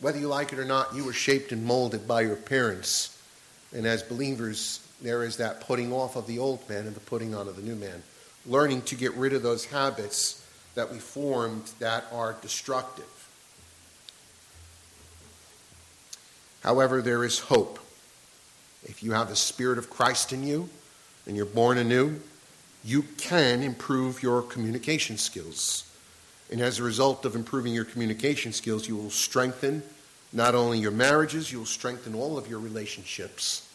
Whether 0.00 0.18
you 0.18 0.28
like 0.28 0.52
it 0.52 0.58
or 0.58 0.64
not, 0.64 0.94
you 0.94 1.04
were 1.04 1.12
shaped 1.12 1.50
and 1.50 1.64
molded 1.64 2.06
by 2.06 2.20
your 2.20 2.36
parents. 2.36 3.17
And 3.74 3.86
as 3.86 4.02
believers, 4.02 4.80
there 5.02 5.24
is 5.24 5.36
that 5.36 5.60
putting 5.60 5.92
off 5.92 6.16
of 6.16 6.26
the 6.26 6.38
old 6.38 6.68
man 6.68 6.86
and 6.86 6.94
the 6.94 7.00
putting 7.00 7.34
on 7.34 7.48
of 7.48 7.56
the 7.56 7.62
new 7.62 7.76
man. 7.76 8.02
Learning 8.46 8.82
to 8.82 8.94
get 8.94 9.12
rid 9.14 9.32
of 9.32 9.42
those 9.42 9.66
habits 9.66 10.44
that 10.74 10.90
we 10.90 10.98
formed 10.98 11.70
that 11.80 12.04
are 12.12 12.36
destructive. 12.40 13.04
However, 16.62 17.02
there 17.02 17.24
is 17.24 17.38
hope. 17.38 17.78
If 18.84 19.02
you 19.02 19.12
have 19.12 19.28
the 19.28 19.36
Spirit 19.36 19.78
of 19.78 19.90
Christ 19.90 20.32
in 20.32 20.46
you 20.46 20.68
and 21.26 21.36
you're 21.36 21.46
born 21.46 21.78
anew, 21.78 22.20
you 22.84 23.02
can 23.02 23.62
improve 23.62 24.22
your 24.22 24.42
communication 24.42 25.18
skills. 25.18 25.84
And 26.50 26.60
as 26.60 26.78
a 26.78 26.82
result 26.82 27.24
of 27.24 27.34
improving 27.34 27.74
your 27.74 27.84
communication 27.84 28.52
skills, 28.52 28.88
you 28.88 28.96
will 28.96 29.10
strengthen 29.10 29.82
not 30.32 30.54
only 30.54 30.78
your 30.78 30.90
marriages, 30.90 31.50
you 31.50 31.58
will 31.58 31.66
strengthen 31.66 32.14
all 32.14 32.36
of 32.36 32.48
your 32.48 32.60
relationships, 32.60 33.68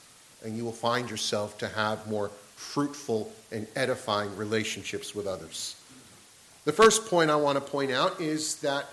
and 0.44 0.56
you 0.56 0.64
will 0.64 0.72
find 0.72 1.10
yourself 1.10 1.58
to 1.60 1.68
have 1.68 2.08
more 2.08 2.30
fruitful 2.56 3.32
and 3.52 3.68
edifying 3.76 4.36
relationships 4.38 5.16
with 5.16 5.28
others. 5.28 5.76
The 6.66 6.72
first 6.72 7.08
point 7.08 7.30
I 7.30 7.36
want 7.36 7.58
to 7.58 7.72
point 7.72 7.92
out 7.92 8.22
is 8.22 8.58
that 8.58 8.86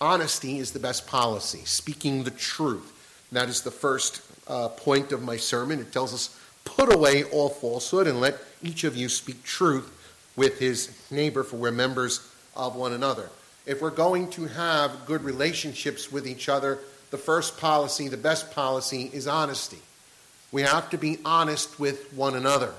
honesty 0.00 0.58
is 0.58 0.72
the 0.72 0.78
best 0.78 1.06
policy, 1.06 1.62
speaking 1.64 2.24
the 2.24 2.30
truth. 2.30 2.92
that 3.32 3.48
is 3.48 3.62
the 3.62 3.70
first 3.70 4.22
uh, 4.46 4.68
point 4.68 5.12
of 5.12 5.22
my 5.22 5.36
sermon. 5.36 5.80
It 5.80 5.92
tells 5.92 6.14
us, 6.14 6.38
put 6.64 6.92
away 6.92 7.24
all 7.24 7.48
falsehood 7.48 8.06
and 8.06 8.20
let 8.20 8.38
each 8.62 8.84
of 8.84 8.96
you 8.96 9.08
speak 9.08 9.42
truth 9.42 9.92
with 10.36 10.58
his 10.58 10.90
neighbor, 11.10 11.42
for 11.42 11.56
we're 11.56 11.70
members 11.70 12.28
of 12.54 12.76
one 12.76 12.92
another. 12.92 13.30
If 13.64 13.80
we're 13.80 13.90
going 13.90 14.30
to 14.32 14.46
have 14.46 15.06
good 15.06 15.24
relationships 15.24 16.12
with 16.12 16.26
each 16.26 16.48
other, 16.48 16.78
the 17.10 17.18
first 17.18 17.58
policy, 17.58 18.08
the 18.08 18.16
best 18.16 18.52
policy, 18.52 19.10
is 19.12 19.26
honesty. 19.26 19.78
We 20.52 20.62
have 20.62 20.90
to 20.90 20.98
be 20.98 21.18
honest 21.24 21.78
with 21.78 22.12
one 22.12 22.34
another. 22.34 22.72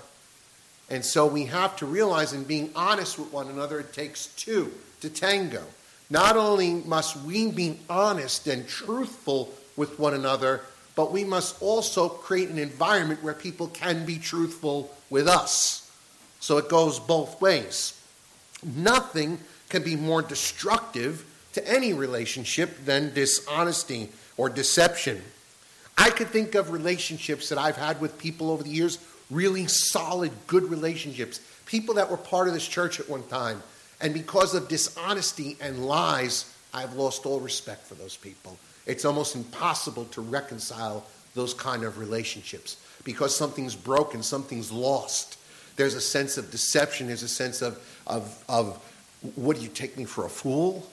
And 0.89 1.03
so 1.03 1.27
we 1.27 1.46
have 1.46 1.75
to 1.77 1.86
realize 1.86 2.34
in 2.34 2.43
being 2.43 2.72
honest 2.75 3.19
with 3.19 3.31
one 3.34 3.50
another, 3.50 3.79
it 3.79 3.93
takes 3.93 4.27
two 4.27 4.72
to 5.01 5.10
tango. 5.10 5.63
Not 6.10 6.38
only 6.38 6.75
must 6.75 7.17
we 7.17 7.51
be 7.51 7.79
honest 7.89 8.48
and 8.48 8.67
truthful 8.67 9.53
with 9.75 10.00
one 10.00 10.13
another, 10.13 10.62
but 10.96 11.12
we 11.12 11.24
must 11.24 11.62
also 11.62 12.07
create 12.07 12.50
an 12.50 12.57
environment 12.57 13.22
where 13.22 13.34
people 13.34 13.67
can 13.67 14.05
be 14.05 14.17
truthful 14.17 14.96
with 15.10 15.27
us. 15.27 15.91
So 16.39 16.57
it 16.57 16.69
goes 16.69 17.00
both 17.00 17.41
ways. 17.41 18.01
Nothing 18.63 19.39
can 19.69 19.84
be 19.84 19.96
more 19.96 20.22
destructive 20.22 21.25
to 21.57 21.67
any 21.67 21.91
relationship 21.91 22.85
than 22.85 23.11
dishonesty 23.15 24.09
or 24.37 24.47
deception. 24.47 25.19
I 25.97 26.11
could 26.11 26.27
think 26.27 26.53
of 26.53 26.69
relationships 26.69 27.49
that 27.49 27.57
I've 27.57 27.75
had 27.75 27.99
with 27.99 28.19
people 28.19 28.51
over 28.51 28.61
the 28.61 28.69
years, 28.69 28.99
really 29.31 29.65
solid, 29.65 30.31
good 30.45 30.65
relationships, 30.65 31.41
people 31.65 31.95
that 31.95 32.11
were 32.11 32.17
part 32.17 32.47
of 32.47 32.53
this 32.53 32.67
church 32.67 32.99
at 32.99 33.09
one 33.09 33.23
time. 33.23 33.63
And 34.01 34.13
because 34.13 34.53
of 34.53 34.67
dishonesty 34.67 35.57
and 35.59 35.83
lies, 35.87 36.53
I've 36.75 36.93
lost 36.93 37.25
all 37.25 37.39
respect 37.39 37.87
for 37.87 37.95
those 37.95 38.15
people. 38.15 38.55
It's 38.85 39.03
almost 39.03 39.35
impossible 39.35 40.05
to 40.05 40.21
reconcile 40.21 41.07
those 41.33 41.55
kind 41.55 41.83
of 41.83 41.97
relationships 41.97 42.77
because 43.03 43.35
something's 43.35 43.75
broken, 43.75 44.21
something's 44.21 44.71
lost. 44.71 45.39
There's 45.75 45.95
a 45.95 46.01
sense 46.01 46.37
of 46.37 46.51
deception, 46.51 47.07
there's 47.07 47.23
a 47.23 47.27
sense 47.27 47.63
of, 47.63 47.79
of, 48.05 48.43
of 48.47 48.77
what 49.33 49.57
do 49.57 49.63
you 49.63 49.69
take 49.69 49.97
me 49.97 50.05
for 50.05 50.25
a 50.25 50.29
fool? 50.29 50.87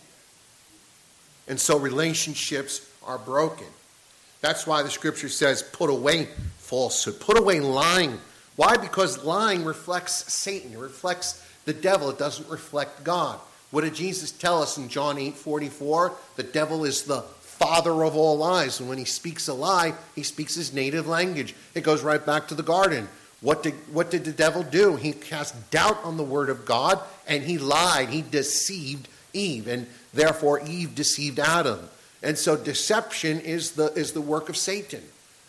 And 1.49 1.61
so 1.61 1.79
relationships 1.79 2.89
are 3.05 3.19
broken. 3.19 3.67
That's 4.41 4.67
why 4.67 4.83
the 4.83 4.91
scripture 4.91 5.29
says, 5.29 5.63
put 5.63 5.91
away 5.91 6.29
falsehood, 6.59 7.21
put 7.21 7.39
away 7.39 7.61
lying. 7.61 8.19
Why? 8.57 8.77
Because 8.77 9.25
lying 9.25 9.65
reflects 9.65 10.33
Satan, 10.33 10.73
it 10.73 10.79
reflects 10.79 11.45
the 11.65 11.73
devil, 11.73 12.11
it 12.11 12.19
doesn't 12.19 12.49
reflect 12.49 13.05
God. 13.05 13.39
What 13.71 13.83
did 13.83 13.95
Jesus 13.95 14.31
tell 14.31 14.63
us 14.63 14.79
in 14.79 14.89
John 14.89 15.19
8 15.19 15.35
44? 15.35 16.13
The 16.37 16.43
devil 16.43 16.85
is 16.85 17.03
the 17.03 17.23
father 17.23 18.05
of 18.05 18.15
all 18.17 18.37
lies. 18.37 18.81
And 18.81 18.89
when 18.89 18.99
he 18.99 19.05
speaks 19.05 19.49
a 19.49 19.55
lie, 19.55 19.95
he 20.15 20.23
speaks 20.23 20.55
his 20.55 20.73
native 20.73 21.07
language. 21.07 21.55
It 21.75 21.83
goes 21.83 22.03
right 22.03 22.25
back 22.25 22.49
to 22.49 22.55
the 22.55 22.63
garden. 22.63 23.09
What 23.41 23.63
did, 23.63 23.75
what 23.93 24.11
did 24.11 24.25
the 24.25 24.33
devil 24.33 24.63
do? 24.63 24.97
He 24.97 25.13
cast 25.13 25.71
doubt 25.71 26.03
on 26.05 26.17
the 26.17 26.23
word 26.23 26.51
of 26.51 26.65
God 26.65 27.01
and 27.27 27.43
he 27.43 27.59
lied. 27.59 28.09
He 28.09 28.23
deceived 28.23 29.09
Eve. 29.35 29.69
And 29.69 29.87
therefore, 30.13 30.61
Eve 30.67 30.95
deceived 30.95 31.39
Adam. 31.39 31.89
And 32.23 32.39
so 32.39 32.57
deception 32.57 33.41
is 33.41 33.73
the, 33.73 33.93
is 33.93 34.13
the 34.13 34.21
work 34.21 34.49
of 34.49 34.57
Satan 34.57 35.03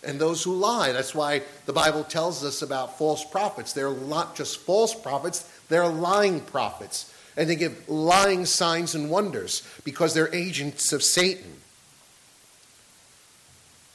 and 0.05 0.19
those 0.19 0.43
who 0.43 0.53
lie. 0.53 0.91
That's 0.91 1.15
why 1.15 1.41
the 1.65 1.73
Bible 1.73 2.03
tells 2.03 2.43
us 2.43 2.61
about 2.61 2.97
false 2.97 3.25
prophets. 3.25 3.73
They're 3.73 3.93
not 3.93 4.35
just 4.35 4.59
false 4.59 4.93
prophets, 4.93 5.49
they're 5.69 5.87
lying 5.87 6.41
prophets. 6.41 7.11
And 7.37 7.49
they 7.49 7.57
give 7.57 7.89
lying 7.89 8.45
signs 8.45 8.95
and 8.95 9.09
wonders 9.09 9.61
because 9.83 10.13
they're 10.13 10.33
agents 10.33 10.93
of 10.93 11.03
Satan. 11.03 11.55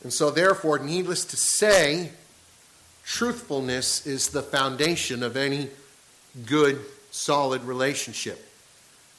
And 0.02 0.12
so, 0.12 0.30
therefore, 0.30 0.78
needless 0.78 1.24
to 1.26 1.38
say, 1.38 2.10
truthfulness 3.04 4.06
is 4.06 4.28
the 4.28 4.42
foundation 4.42 5.22
of 5.22 5.38
any 5.38 5.68
good, 6.44 6.80
solid 7.10 7.62
relationship. 7.62 8.46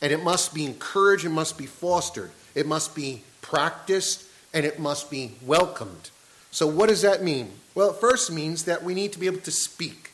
And 0.01 0.11
it 0.11 0.23
must 0.23 0.53
be 0.53 0.65
encouraged, 0.65 1.25
it 1.25 1.29
must 1.29 1.57
be 1.57 1.65
fostered, 1.65 2.31
it 2.55 2.65
must 2.65 2.95
be 2.95 3.23
practiced, 3.41 4.25
and 4.53 4.65
it 4.65 4.79
must 4.79 5.11
be 5.11 5.33
welcomed. 5.45 6.09
So, 6.49 6.67
what 6.67 6.89
does 6.89 7.01
that 7.03 7.23
mean? 7.23 7.51
Well, 7.75 7.91
it 7.91 7.97
first 7.97 8.31
means 8.31 8.65
that 8.65 8.83
we 8.83 8.93
need 8.93 9.13
to 9.13 9.19
be 9.19 9.27
able 9.27 9.39
to 9.41 9.51
speak. 9.51 10.11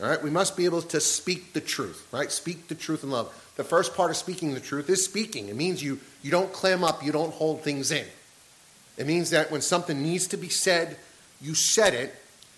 All 0.00 0.08
right, 0.08 0.22
we 0.22 0.30
must 0.30 0.56
be 0.56 0.64
able 0.64 0.82
to 0.82 1.00
speak 1.00 1.52
the 1.52 1.60
truth, 1.60 2.08
right? 2.10 2.30
Speak 2.32 2.66
the 2.66 2.74
truth 2.74 3.04
in 3.04 3.10
love. 3.10 3.32
The 3.56 3.62
first 3.62 3.94
part 3.94 4.10
of 4.10 4.16
speaking 4.16 4.52
the 4.52 4.60
truth 4.60 4.90
is 4.90 5.04
speaking. 5.04 5.48
It 5.48 5.54
means 5.54 5.82
you, 5.82 6.00
you 6.22 6.32
don't 6.32 6.52
clam 6.52 6.82
up, 6.82 7.04
you 7.04 7.12
don't 7.12 7.32
hold 7.32 7.62
things 7.62 7.92
in. 7.92 8.04
It 8.96 9.06
means 9.06 9.30
that 9.30 9.52
when 9.52 9.60
something 9.60 10.02
needs 10.02 10.26
to 10.28 10.36
be 10.36 10.48
said, 10.48 10.96
you 11.40 11.54
said 11.54 11.94
it, 11.94 12.14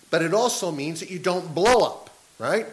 but 0.09 0.23
it 0.23 0.33
also 0.33 0.71
means 0.71 0.99
that 1.01 1.11
you 1.11 1.19
don't 1.19 1.53
blow 1.53 1.85
up, 1.85 2.09
right? 2.39 2.65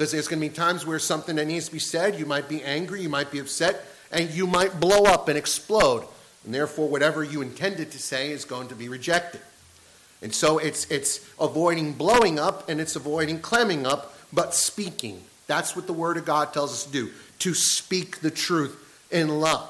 Because 0.00 0.12
there's 0.12 0.28
going 0.28 0.40
to 0.40 0.48
be 0.48 0.54
times 0.54 0.86
where 0.86 0.98
something 0.98 1.36
that 1.36 1.46
needs 1.46 1.66
to 1.66 1.72
be 1.72 1.78
said, 1.78 2.18
you 2.18 2.24
might 2.24 2.48
be 2.48 2.62
angry, 2.62 3.02
you 3.02 3.10
might 3.10 3.30
be 3.30 3.38
upset, 3.38 3.84
and 4.10 4.30
you 4.30 4.46
might 4.46 4.80
blow 4.80 5.04
up 5.04 5.28
and 5.28 5.36
explode. 5.36 6.06
And 6.42 6.54
therefore, 6.54 6.88
whatever 6.88 7.22
you 7.22 7.42
intended 7.42 7.90
to 7.90 7.98
say 7.98 8.30
is 8.30 8.46
going 8.46 8.68
to 8.68 8.74
be 8.74 8.88
rejected. 8.88 9.42
And 10.22 10.34
so 10.34 10.56
it's, 10.56 10.86
it's 10.86 11.30
avoiding 11.38 11.92
blowing 11.92 12.38
up 12.38 12.70
and 12.70 12.80
it's 12.80 12.96
avoiding 12.96 13.40
clamming 13.40 13.86
up, 13.86 14.14
but 14.32 14.54
speaking. 14.54 15.22
That's 15.46 15.76
what 15.76 15.86
the 15.86 15.92
Word 15.92 16.16
of 16.16 16.24
God 16.24 16.54
tells 16.54 16.72
us 16.72 16.84
to 16.84 16.92
do 16.92 17.10
to 17.40 17.52
speak 17.52 18.20
the 18.20 18.30
truth 18.30 19.06
in 19.10 19.28
love. 19.28 19.68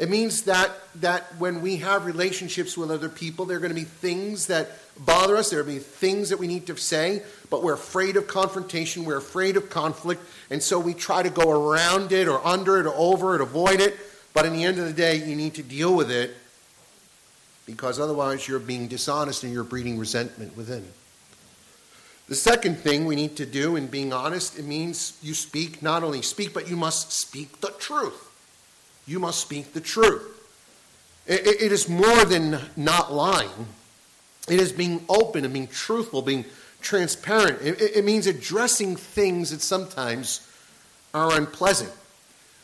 It 0.00 0.08
means 0.08 0.44
that, 0.44 0.70
that 1.02 1.24
when 1.38 1.60
we 1.60 1.76
have 1.76 2.06
relationships 2.06 2.74
with 2.74 2.90
other 2.90 3.10
people, 3.10 3.44
there 3.44 3.58
are 3.58 3.60
going 3.60 3.68
to 3.68 3.78
be 3.78 3.84
things 3.84 4.46
that 4.46 4.70
bother 4.98 5.36
us. 5.36 5.50
There 5.50 5.62
will 5.62 5.74
be 5.74 5.78
things 5.78 6.30
that 6.30 6.38
we 6.38 6.46
need 6.46 6.66
to 6.68 6.76
say, 6.78 7.22
but 7.50 7.62
we're 7.62 7.74
afraid 7.74 8.16
of 8.16 8.26
confrontation. 8.26 9.04
We're 9.04 9.18
afraid 9.18 9.58
of 9.58 9.68
conflict. 9.68 10.22
And 10.48 10.62
so 10.62 10.80
we 10.80 10.94
try 10.94 11.22
to 11.22 11.28
go 11.28 11.50
around 11.50 12.12
it 12.12 12.28
or 12.28 12.44
under 12.46 12.80
it 12.80 12.86
or 12.86 12.94
over 12.96 13.34
it, 13.34 13.42
avoid 13.42 13.82
it. 13.82 13.94
But 14.32 14.46
in 14.46 14.54
the 14.54 14.64
end 14.64 14.78
of 14.78 14.86
the 14.86 14.94
day, 14.94 15.16
you 15.16 15.36
need 15.36 15.52
to 15.56 15.62
deal 15.62 15.94
with 15.94 16.10
it 16.10 16.34
because 17.66 18.00
otherwise 18.00 18.48
you're 18.48 18.58
being 18.58 18.88
dishonest 18.88 19.44
and 19.44 19.52
you're 19.52 19.64
breeding 19.64 19.98
resentment 19.98 20.56
within. 20.56 20.86
The 22.26 22.36
second 22.36 22.78
thing 22.78 23.04
we 23.04 23.16
need 23.16 23.36
to 23.36 23.44
do 23.44 23.76
in 23.76 23.86
being 23.86 24.14
honest, 24.14 24.58
it 24.58 24.64
means 24.64 25.18
you 25.20 25.34
speak, 25.34 25.82
not 25.82 26.02
only 26.02 26.22
speak, 26.22 26.54
but 26.54 26.70
you 26.70 26.76
must 26.76 27.12
speak 27.12 27.60
the 27.60 27.72
truth. 27.78 28.29
You 29.10 29.18
must 29.18 29.40
speak 29.40 29.72
the 29.72 29.80
truth. 29.80 30.22
it, 31.26 31.40
it 31.44 31.72
is 31.72 31.88
more 31.88 32.24
than 32.24 32.60
not 32.76 33.12
lying, 33.12 33.66
it 34.48 34.60
is 34.60 34.70
being 34.70 35.04
open 35.08 35.44
and 35.44 35.52
being 35.52 35.66
truthful, 35.66 36.22
being 36.22 36.44
transparent. 36.80 37.60
It, 37.60 37.80
it 37.96 38.04
means 38.04 38.28
addressing 38.28 38.94
things 38.94 39.50
that 39.50 39.62
sometimes 39.62 40.48
are 41.12 41.36
unpleasant. 41.36 41.90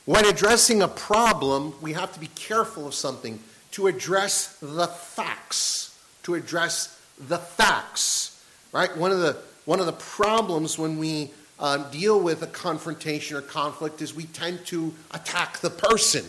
When 0.05 0.25
addressing 0.25 0.83
a 0.83 0.89
problem, 0.89 1.75
we 1.81 1.95
have 1.95 2.13
to 2.13 2.21
be 2.21 2.29
careful 2.29 2.87
of 2.87 2.95
something 2.95 3.41
to 3.73 3.89
address 3.89 4.57
the 4.63 4.87
facts. 4.87 5.99
To 6.23 6.37
address 6.37 6.97
the 7.19 7.39
facts, 7.39 8.41
right? 8.71 8.97
One 8.97 9.11
of 9.11 9.19
the 9.19 9.37
one 9.65 9.81
of 9.81 9.87
the 9.87 9.93
problems 9.95 10.79
when 10.79 10.97
we 10.99 11.33
uh, 11.59 11.79
deal 11.91 12.21
with 12.21 12.43
a 12.43 12.47
confrontation 12.47 13.37
or 13.37 13.41
conflict 13.41 14.03
is 14.03 14.15
we 14.15 14.25
tend 14.25 14.65
to 14.67 14.95
attack 15.13 15.59
the 15.59 15.71
person, 15.71 16.25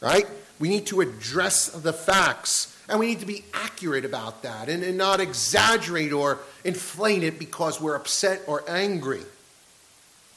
right? 0.00 0.26
We 0.58 0.68
need 0.68 0.86
to 0.86 1.00
address 1.02 1.68
the 1.68 1.92
facts 1.92 2.72
and 2.88 2.98
we 2.98 3.06
need 3.06 3.20
to 3.20 3.26
be 3.26 3.44
accurate 3.52 4.04
about 4.04 4.42
that 4.42 4.68
and, 4.68 4.82
and 4.82 4.96
not 4.96 5.20
exaggerate 5.20 6.12
or 6.12 6.38
inflate 6.64 7.22
it 7.22 7.38
because 7.38 7.80
we're 7.80 7.96
upset 7.96 8.42
or 8.46 8.64
angry, 8.68 9.22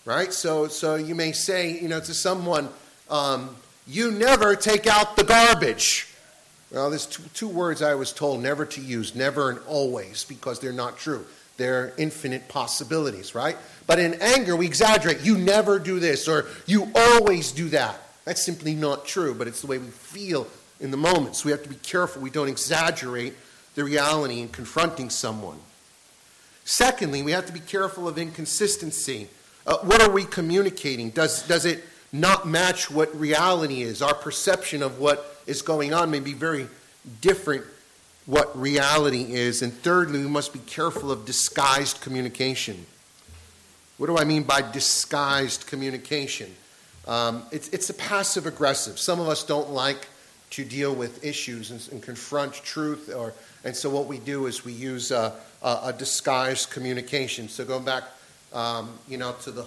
right? 0.06 0.34
So, 0.34 0.68
so 0.68 0.96
you 0.96 1.16
may 1.16 1.32
say, 1.32 1.80
you 1.80 1.88
know, 1.88 2.00
to 2.00 2.14
someone, 2.14 2.70
um, 3.10 3.56
you 3.88 4.12
never 4.12 4.56
take 4.56 4.88
out 4.88 5.16
the 5.16 5.24
garbage. 5.24 6.08
Well, 6.72 6.90
there's 6.90 7.06
two, 7.06 7.24
two 7.34 7.48
words 7.48 7.82
I 7.82 7.96
was 7.96 8.12
told 8.12 8.42
never 8.42 8.66
to 8.66 8.82
use, 8.82 9.16
never 9.16 9.50
and 9.50 9.60
always, 9.68 10.24
because 10.26 10.60
they're 10.60 10.72
not 10.72 10.98
true. 10.98 11.26
They're 11.60 11.94
infinite 11.98 12.48
possibilities, 12.48 13.36
right? 13.36 13.58
But 13.86 14.00
in 14.00 14.16
anger, 14.22 14.56
we 14.56 14.66
exaggerate. 14.66 15.20
You 15.22 15.38
never 15.38 15.78
do 15.78 16.00
this, 16.00 16.26
or 16.26 16.46
you 16.66 16.90
always 16.96 17.52
do 17.52 17.68
that. 17.70 18.00
That's 18.24 18.42
simply 18.42 18.74
not 18.74 19.06
true, 19.06 19.36
but 19.36 19.46
it's 19.46 19.60
the 19.60 19.68
way 19.68 19.78
we 19.78 19.90
feel 19.90 20.48
in 20.80 20.90
the 20.90 20.98
moment. 20.98 21.36
So 21.36 21.48
we 21.48 21.52
have 21.52 21.64
to 21.64 21.70
be 21.70 21.76
careful 21.76 22.22
we 22.22 22.30
don't 22.30 22.48
exaggerate 22.48 23.34
the 23.76 23.84
reality 23.84 24.40
in 24.40 24.48
confronting 24.48 25.10
someone. 25.10 25.60
Secondly, 26.64 27.24
we 27.24 27.34
have 27.34 27.46
to 27.48 27.54
be 27.54 27.60
careful 27.60 28.08
of 28.08 28.18
inconsistency. 28.18 29.28
Uh, 29.68 29.80
what 29.80 30.02
are 30.02 30.12
we 30.12 30.24
communicating? 30.24 31.10
Does, 31.10 31.46
does 31.46 31.66
it 31.66 31.84
not 32.14 32.48
match 32.48 32.90
what 32.90 33.14
reality 33.20 33.82
is? 33.82 34.02
Our 34.02 34.16
perception 34.16 34.82
of 34.82 34.98
what 34.98 35.42
is 35.46 35.62
going 35.62 35.94
on 35.94 36.10
may 36.10 36.22
be 36.22 36.34
very 36.34 36.70
different 37.20 37.66
what 38.30 38.56
reality 38.56 39.34
is. 39.34 39.64
And 39.64 39.74
thirdly, 39.74 40.20
we 40.20 40.30
must 40.30 40.54
be 40.54 40.60
careful 40.60 41.12
of 41.12 41.26
disguised 41.26 42.00
communication. 42.00 42.86
What 43.98 44.06
do 44.06 44.20
I 44.20 44.24
mean 44.24 44.44
by 44.44 44.62
disguised 44.62 45.66
communication? 45.66 46.56
Um, 47.08 47.42
it's, 47.52 47.70
it's 47.70 47.90
a 47.90 47.94
passive 47.96 48.46
aggressive. 48.46 49.00
Some 49.00 49.20
of 49.20 49.28
us 49.28 49.44
don't 49.44 49.72
like 49.72 50.08
to 50.52 50.64
deal 50.64 50.94
with 50.94 51.26
issues 51.26 51.72
and, 51.72 51.90
and 51.92 52.04
confront 52.04 52.54
truth, 52.54 53.12
or, 53.12 53.34
and 53.64 53.76
so 53.76 53.90
what 53.90 54.06
we 54.06 54.20
do 54.20 54.46
is 54.46 54.64
we 54.64 54.74
use 54.74 55.10
a, 55.10 55.34
a, 55.64 55.80
a 55.86 55.94
disguised 55.98 56.70
communication. 56.70 57.50
So 57.50 57.66
going 57.66 57.84
back, 57.84 58.04
um, 58.54 58.92
you 59.08 59.18
know, 59.18 59.34
to 59.42 59.52
the 59.52 59.66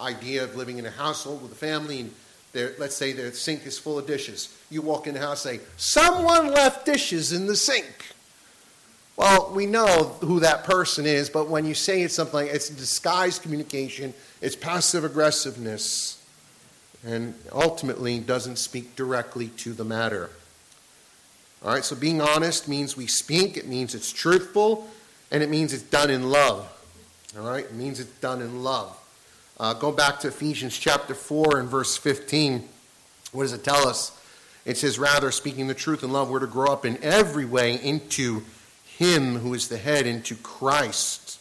idea 0.00 0.44
of 0.44 0.54
living 0.54 0.78
in 0.78 0.86
a 0.86 0.90
household 0.90 1.42
with 1.42 1.50
a 1.50 1.56
family, 1.56 2.00
and 2.00 2.14
let's 2.54 2.94
say 2.94 3.12
their 3.12 3.32
sink 3.32 3.66
is 3.66 3.78
full 3.78 3.98
of 3.98 4.06
dishes. 4.06 4.56
You 4.70 4.82
walk 4.82 5.06
in 5.06 5.14
the 5.14 5.20
house, 5.20 5.42
say, 5.42 5.60
"Someone 5.76 6.52
left 6.52 6.86
dishes 6.86 7.32
in 7.32 7.46
the 7.46 7.56
sink." 7.56 8.14
Well, 9.16 9.52
we 9.52 9.66
know 9.66 10.16
who 10.20 10.40
that 10.40 10.64
person 10.64 11.06
is, 11.06 11.30
but 11.30 11.48
when 11.48 11.64
you 11.64 11.74
say 11.74 12.02
it's 12.02 12.14
something, 12.14 12.46
it's 12.48 12.68
disguised 12.68 13.42
communication, 13.42 14.12
it's 14.40 14.56
passive 14.56 15.04
aggressiveness, 15.04 16.18
and 17.04 17.34
ultimately 17.52 18.18
doesn't 18.18 18.56
speak 18.56 18.96
directly 18.96 19.48
to 19.58 19.72
the 19.72 19.84
matter. 19.84 20.30
All 21.64 21.72
right, 21.72 21.84
so 21.84 21.94
being 21.94 22.20
honest 22.20 22.66
means 22.68 22.96
we 22.96 23.06
speak, 23.06 23.56
it 23.56 23.68
means 23.68 23.94
it's 23.94 24.12
truthful, 24.12 24.90
and 25.30 25.42
it 25.42 25.48
means 25.48 25.72
it's 25.72 25.82
done 25.82 26.10
in 26.10 26.30
love. 26.30 26.68
All 27.38 27.48
right, 27.48 27.64
it 27.64 27.74
means 27.74 28.00
it's 28.00 28.10
done 28.20 28.42
in 28.42 28.62
love. 28.62 28.96
Uh, 29.58 29.72
go 29.72 29.92
back 29.92 30.18
to 30.18 30.28
Ephesians 30.28 30.76
chapter 30.76 31.14
4 31.14 31.60
and 31.60 31.68
verse 31.68 31.96
15. 31.96 32.68
What 33.30 33.44
does 33.44 33.52
it 33.52 33.62
tell 33.62 33.86
us? 33.86 34.10
It 34.64 34.76
says, 34.76 34.98
Rather, 34.98 35.30
speaking 35.30 35.68
the 35.68 35.74
truth 35.74 36.02
in 36.02 36.10
love, 36.10 36.28
we're 36.28 36.40
to 36.40 36.48
grow 36.48 36.72
up 36.72 36.84
in 36.84 36.98
every 37.04 37.44
way 37.44 37.80
into 37.80 38.42
him 38.84 39.36
who 39.36 39.54
is 39.54 39.68
the 39.68 39.76
head 39.76 40.08
into 40.08 40.34
Christ, 40.34 41.38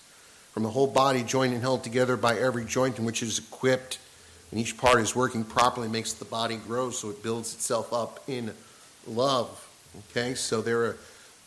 from 0.51 0.61
the 0.61 0.69
whole 0.69 0.85
body 0.85 1.23
joined 1.23 1.53
and 1.53 1.61
held 1.63 1.83
together 1.83 2.15
by 2.15 2.37
every 2.37 2.65
joint 2.65 2.99
in 2.99 3.05
which 3.05 3.23
it 3.23 3.27
is 3.27 3.39
equipped, 3.39 3.97
and 4.51 4.59
each 4.59 4.77
part 4.77 5.01
is 5.01 5.15
working 5.15 5.43
properly, 5.43 5.87
makes 5.87 6.13
the 6.13 6.25
body 6.25 6.57
grow 6.57 6.91
so 6.91 7.09
it 7.09 7.23
builds 7.23 7.55
itself 7.55 7.91
up 7.91 8.23
in 8.27 8.53
love. 9.07 9.67
Okay, 10.11 10.35
so 10.35 10.61
there 10.61 10.85
are, 10.85 10.97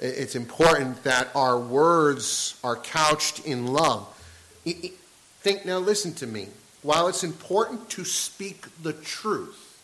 it's 0.01 0.35
important 0.35 1.05
that 1.05 1.29
our 1.37 1.57
words 1.59 2.59
are 2.65 2.75
couched 2.75 3.47
in 3.47 3.69
love. 3.69 4.13
Think 5.47 5.65
now, 5.65 5.79
listen 5.79 6.13
to 6.15 6.27
me. 6.27 6.49
While 6.83 7.07
it's 7.07 7.23
important 7.23 7.89
to 7.91 8.05
speak 8.05 8.67
the 8.83 8.93
truth, 8.93 9.81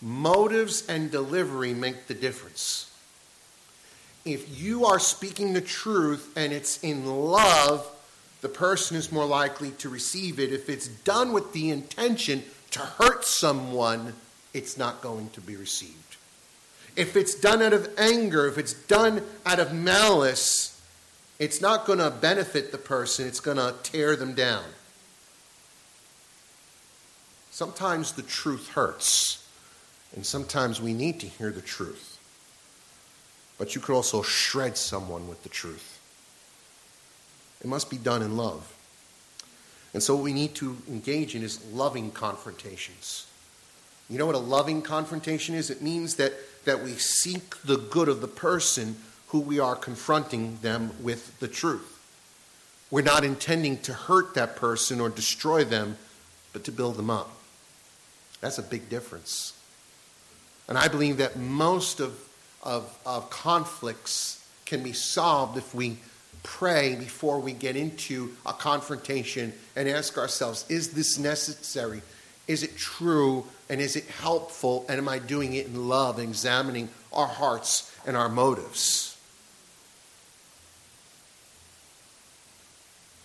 motives 0.00 0.86
and 0.88 1.10
delivery 1.10 1.74
make 1.74 2.06
the 2.06 2.14
difference 2.14 2.90
if 4.24 4.58
you 4.58 4.86
are 4.86 4.98
speaking 4.98 5.52
the 5.52 5.60
truth 5.60 6.32
and 6.34 6.50
it's 6.50 6.82
in 6.82 7.04
love, 7.04 7.86
the 8.40 8.48
person 8.48 8.96
is 8.96 9.12
more 9.12 9.26
likely 9.26 9.72
to 9.72 9.90
receive 9.90 10.40
it. 10.40 10.50
If 10.50 10.70
it's 10.70 10.88
done 10.88 11.34
with 11.34 11.52
the 11.52 11.68
intention 11.68 12.42
to 12.70 12.78
hurt 12.78 13.26
someone, 13.26 14.14
it's 14.54 14.78
not 14.78 15.02
going 15.02 15.28
to 15.34 15.42
be 15.42 15.56
received. 15.56 16.16
If 16.96 17.16
it's 17.16 17.34
done 17.34 17.60
out 17.60 17.74
of 17.74 17.90
anger, 17.98 18.46
if 18.46 18.56
it's 18.56 18.72
done 18.72 19.22
out 19.44 19.60
of 19.60 19.74
malice, 19.74 20.77
it's 21.38 21.60
not 21.60 21.86
going 21.86 21.98
to 21.98 22.10
benefit 22.10 22.72
the 22.72 22.78
person, 22.78 23.26
it's 23.26 23.40
going 23.40 23.56
to 23.56 23.74
tear 23.82 24.16
them 24.16 24.34
down. 24.34 24.64
Sometimes 27.50 28.12
the 28.12 28.22
truth 28.22 28.70
hurts, 28.70 29.46
and 30.14 30.24
sometimes 30.24 30.80
we 30.80 30.94
need 30.94 31.20
to 31.20 31.26
hear 31.26 31.50
the 31.50 31.60
truth 31.60 32.18
but 33.58 33.74
you 33.74 33.80
could 33.80 33.94
also 33.94 34.22
shred 34.22 34.78
someone 34.78 35.28
with 35.28 35.42
the 35.42 35.48
truth. 35.48 35.98
It 37.60 37.66
must 37.66 37.90
be 37.90 37.98
done 37.98 38.22
in 38.22 38.36
love. 38.36 38.74
And 39.92 40.02
so, 40.02 40.14
what 40.14 40.22
we 40.22 40.32
need 40.32 40.54
to 40.56 40.76
engage 40.88 41.34
in 41.34 41.42
is 41.42 41.64
loving 41.72 42.12
confrontations. 42.12 43.26
You 44.08 44.18
know 44.18 44.26
what 44.26 44.36
a 44.36 44.38
loving 44.38 44.80
confrontation 44.80 45.54
is? 45.54 45.70
It 45.70 45.82
means 45.82 46.14
that, 46.14 46.32
that 46.64 46.82
we 46.82 46.92
seek 46.92 47.60
the 47.62 47.76
good 47.76 48.08
of 48.08 48.20
the 48.20 48.28
person 48.28 48.96
who 49.28 49.40
we 49.40 49.58
are 49.58 49.76
confronting 49.76 50.58
them 50.62 50.90
with 51.02 51.38
the 51.40 51.48
truth. 51.48 51.94
We're 52.90 53.02
not 53.02 53.24
intending 53.24 53.78
to 53.82 53.92
hurt 53.92 54.34
that 54.34 54.56
person 54.56 55.00
or 55.00 55.10
destroy 55.10 55.64
them, 55.64 55.96
but 56.52 56.64
to 56.64 56.72
build 56.72 56.96
them 56.96 57.10
up. 57.10 57.30
That's 58.40 58.58
a 58.58 58.62
big 58.62 58.88
difference. 58.88 59.52
And 60.68 60.78
I 60.78 60.88
believe 60.88 61.18
that 61.18 61.36
most 61.36 62.00
of 62.00 62.28
of, 62.62 62.96
of 63.06 63.30
conflicts 63.30 64.46
can 64.64 64.82
be 64.82 64.92
solved 64.92 65.56
if 65.56 65.74
we 65.74 65.98
pray 66.42 66.94
before 66.94 67.40
we 67.40 67.52
get 67.52 67.76
into 67.76 68.34
a 68.46 68.52
confrontation 68.52 69.52
and 69.76 69.88
ask 69.88 70.18
ourselves 70.18 70.64
is 70.68 70.92
this 70.92 71.18
necessary? 71.18 72.02
Is 72.46 72.62
it 72.62 72.76
true? 72.76 73.44
And 73.68 73.80
is 73.80 73.96
it 73.96 74.06
helpful? 74.06 74.86
And 74.88 74.98
am 74.98 75.08
I 75.08 75.18
doing 75.18 75.54
it 75.54 75.66
in 75.66 75.88
love, 75.88 76.18
examining 76.18 76.88
our 77.12 77.26
hearts 77.26 77.94
and 78.06 78.16
our 78.16 78.28
motives? 78.28 79.07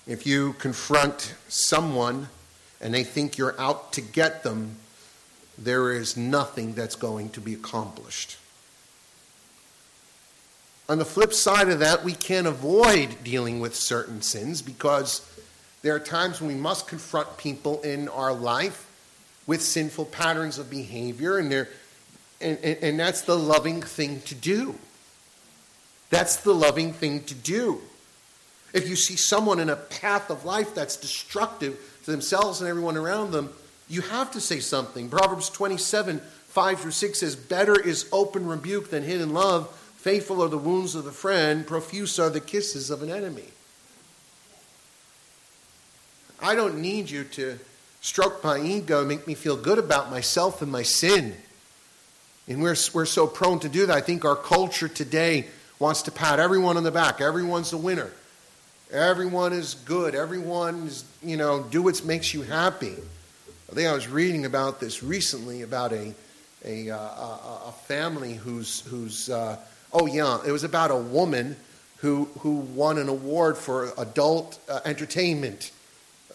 If 0.06 0.28
you 0.28 0.54
confront 0.54 1.34
someone 1.48 2.30
and 2.82 2.94
they 2.94 3.04
think 3.04 3.38
you're 3.38 3.60
out 3.60 3.94
to 3.94 4.02
get 4.02 4.44
them, 4.44 4.78
there 5.58 5.92
is 5.92 6.18
nothing 6.18 6.74
that's 6.74 6.96
going 6.96 7.30
to 7.30 7.42
be 7.42 7.54
accomplished. 7.54 8.38
On 10.90 10.98
the 10.98 11.06
flip 11.06 11.34
side 11.34 11.70
of 11.70 11.80
that, 11.80 12.04
we 12.04 12.14
can't 12.14 12.48
avoid 12.48 13.24
dealing 13.24 13.62
with 13.62 13.76
certain 13.76 14.22
sins 14.22 14.62
because 14.62 15.22
there 15.82 15.96
are 15.96 16.00
times 16.00 16.42
when 16.42 16.50
we 16.50 16.60
must 16.60 16.88
confront 16.88 17.38
people 17.38 17.82
in 17.82 18.10
our 18.10 18.34
life 18.34 18.90
with 19.48 19.62
sinful 19.62 20.06
patterns 20.06 20.58
of 20.58 20.70
behavior, 20.70 21.38
and 21.38 21.52
and, 21.54 21.68
and, 22.42 22.78
and 22.82 23.00
that's 23.00 23.22
the 23.22 23.38
loving 23.38 23.82
thing 23.82 24.22
to 24.22 24.36
do. 24.36 24.76
That's 26.10 26.38
the 26.38 26.54
loving 26.54 26.94
thing 26.94 27.24
to 27.24 27.34
do. 27.34 27.82
If 28.74 28.90
you 28.90 28.96
see 28.96 29.16
someone 29.16 29.60
in 29.60 29.70
a 29.70 29.76
path 29.76 30.30
of 30.30 30.46
life 30.46 30.74
that's 30.74 30.98
destructive 30.98 31.80
to 32.06 32.12
themselves 32.12 32.60
and 32.60 32.70
everyone 32.70 32.98
around 32.98 33.32
them, 33.32 33.54
you 33.88 34.02
have 34.02 34.32
to 34.32 34.42
say 34.42 34.60
something. 34.60 35.10
Proverbs 35.10 35.50
27 35.50 36.20
5 36.20 36.80
through 36.80 36.92
6 36.92 37.20
says, 37.20 37.36
Better 37.36 37.80
is 37.80 38.08
open 38.12 38.46
rebuke 38.46 38.92
than 38.92 39.04
hidden 39.04 39.34
love. 39.34 39.70
Faithful 39.98 40.44
are 40.44 40.50
the 40.50 40.58
wounds 40.58 40.94
of 40.94 41.08
a 41.08 41.12
friend, 41.12 41.66
profuse 41.66 42.20
are 42.20 42.30
the 42.30 42.40
kisses 42.40 42.92
of 42.92 43.02
an 43.02 43.10
enemy. 43.10 43.48
I 46.42 46.56
don't 46.56 46.80
need 46.80 47.10
you 47.10 47.24
to 47.24 47.58
stroke 48.04 48.44
my 48.44 48.60
ego, 48.60 49.00
and 49.00 49.08
make 49.08 49.26
me 49.26 49.34
feel 49.34 49.56
good 49.56 49.80
about 49.80 50.12
myself 50.12 50.62
and 50.62 50.70
my 50.70 50.84
sin. 50.84 51.34
And 52.50 52.62
we're, 52.62 52.76
we're 52.94 53.06
so 53.06 53.26
prone 53.26 53.60
to 53.62 53.70
do 53.70 53.86
that. 53.86 53.96
I 53.96 54.02
think 54.02 54.26
our 54.26 54.36
culture 54.36 54.90
today 54.90 55.48
wants 55.80 56.02
to 56.04 56.12
pat 56.12 56.38
everyone 56.38 56.76
on 56.76 56.84
the 56.84 56.92
back. 56.92 57.22
Everyone's 57.22 57.72
a 57.72 57.78
winner. 57.78 58.12
Everyone 58.94 59.52
is 59.54 59.74
good. 59.74 60.16
Everyone 60.16 60.88
is, 60.88 61.04
you 61.22 61.36
know, 61.36 61.64
do 61.64 61.82
what 61.82 62.06
makes 62.06 62.34
you 62.34 62.44
happy. 62.44 62.96
I 63.72 63.76
think 63.76 63.90
I 63.90 63.94
was 63.94 64.08
reading 64.08 64.46
about 64.46 64.80
this 64.80 65.04
recently 65.04 65.64
about 65.64 65.92
a, 65.92 66.14
a, 66.64 66.92
uh, 66.92 66.98
a, 66.98 67.74
family 67.88 68.36
who's, 68.36 68.82
who's 68.82 69.30
uh, 69.30 69.58
oh, 69.92 70.06
yeah, 70.06 70.38
it 70.46 70.52
was 70.52 70.64
about 70.64 70.92
a 70.92 70.96
woman 70.96 71.56
who, 71.98 72.26
who 72.40 72.58
won 72.58 73.00
an 73.00 73.10
award 73.10 73.58
for 73.58 73.92
adult 73.98 74.60
uh, 74.70 74.80
entertainment 74.86 75.72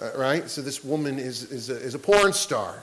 uh, 0.01 0.11
right? 0.17 0.49
So 0.49 0.63
this 0.63 0.85
woman 0.85 1.19
is, 1.19 1.51
is, 1.51 1.71
a, 1.71 1.77
is 1.77 1.95
a 1.95 1.99
porn 1.99 2.33
star, 2.33 2.83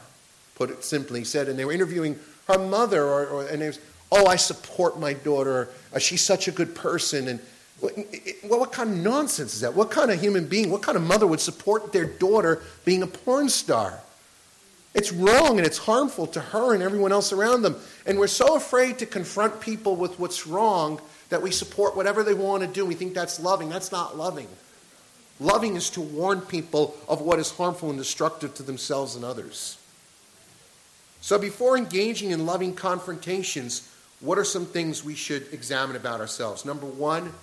put 0.55 0.69
it 0.69 0.83
simply 0.83 1.23
said, 1.23 1.47
and 1.47 1.57
they 1.57 1.65
were 1.65 1.71
interviewing 1.71 2.19
her 2.47 2.59
mother, 2.59 3.03
or, 3.03 3.27
or 3.27 3.47
and 3.47 3.61
it 3.61 3.67
was, 3.67 3.79
oh, 4.11 4.27
I 4.27 4.35
support 4.35 4.99
my 4.99 5.13
daughter. 5.13 5.69
Uh, 5.93 5.99
she's 5.99 6.23
such 6.23 6.47
a 6.47 6.51
good 6.51 6.75
person. 6.75 7.27
And 7.27 7.39
what, 7.79 7.93
what 8.43 8.71
kind 8.71 8.91
of 8.91 8.97
nonsense 8.97 9.53
is 9.53 9.61
that? 9.61 9.73
What 9.73 9.91
kind 9.91 10.11
of 10.11 10.19
human 10.19 10.47
being, 10.47 10.69
what 10.69 10.81
kind 10.81 10.95
of 10.95 11.03
mother 11.03 11.27
would 11.27 11.41
support 11.41 11.91
their 11.91 12.05
daughter 12.05 12.61
being 12.85 13.03
a 13.03 13.07
porn 13.07 13.49
star? 13.49 14.01
It's 14.93 15.11
wrong 15.11 15.57
and 15.57 15.67
it's 15.67 15.77
harmful 15.77 16.25
to 16.27 16.39
her 16.39 16.73
and 16.73 16.81
everyone 16.81 17.11
else 17.11 17.33
around 17.33 17.63
them. 17.63 17.75
And 18.05 18.17
we're 18.17 18.27
so 18.27 18.55
afraid 18.55 18.97
to 18.99 19.05
confront 19.05 19.59
people 19.59 19.97
with 19.97 20.17
what's 20.19 20.47
wrong 20.47 21.01
that 21.29 21.41
we 21.41 21.51
support 21.51 21.97
whatever 21.97 22.23
they 22.23 22.33
want 22.33 22.61
to 22.63 22.67
do. 22.67 22.85
We 22.85 22.95
think 22.95 23.13
that's 23.13 23.39
loving. 23.39 23.67
That's 23.67 23.91
not 23.91 24.17
loving. 24.17 24.47
Loving 25.41 25.75
is 25.75 25.89
to 25.91 26.01
warn 26.01 26.39
people 26.39 26.95
of 27.09 27.19
what 27.19 27.39
is 27.39 27.51
harmful 27.51 27.89
and 27.89 27.99
destructive 27.99 28.53
to 28.55 28.63
themselves 28.63 29.17
and 29.17 29.25
others. 29.25 29.77
So, 31.19 31.37
before 31.37 31.77
engaging 31.77 32.31
in 32.31 32.45
loving 32.45 32.73
confrontations, 32.73 33.91
what 34.21 34.37
are 34.37 34.45
some 34.45 34.65
things 34.65 35.03
we 35.03 35.15
should 35.15 35.51
examine 35.51 35.97
about 35.97 36.21
ourselves? 36.21 36.63
Number 36.63 36.85
one, 36.85 37.33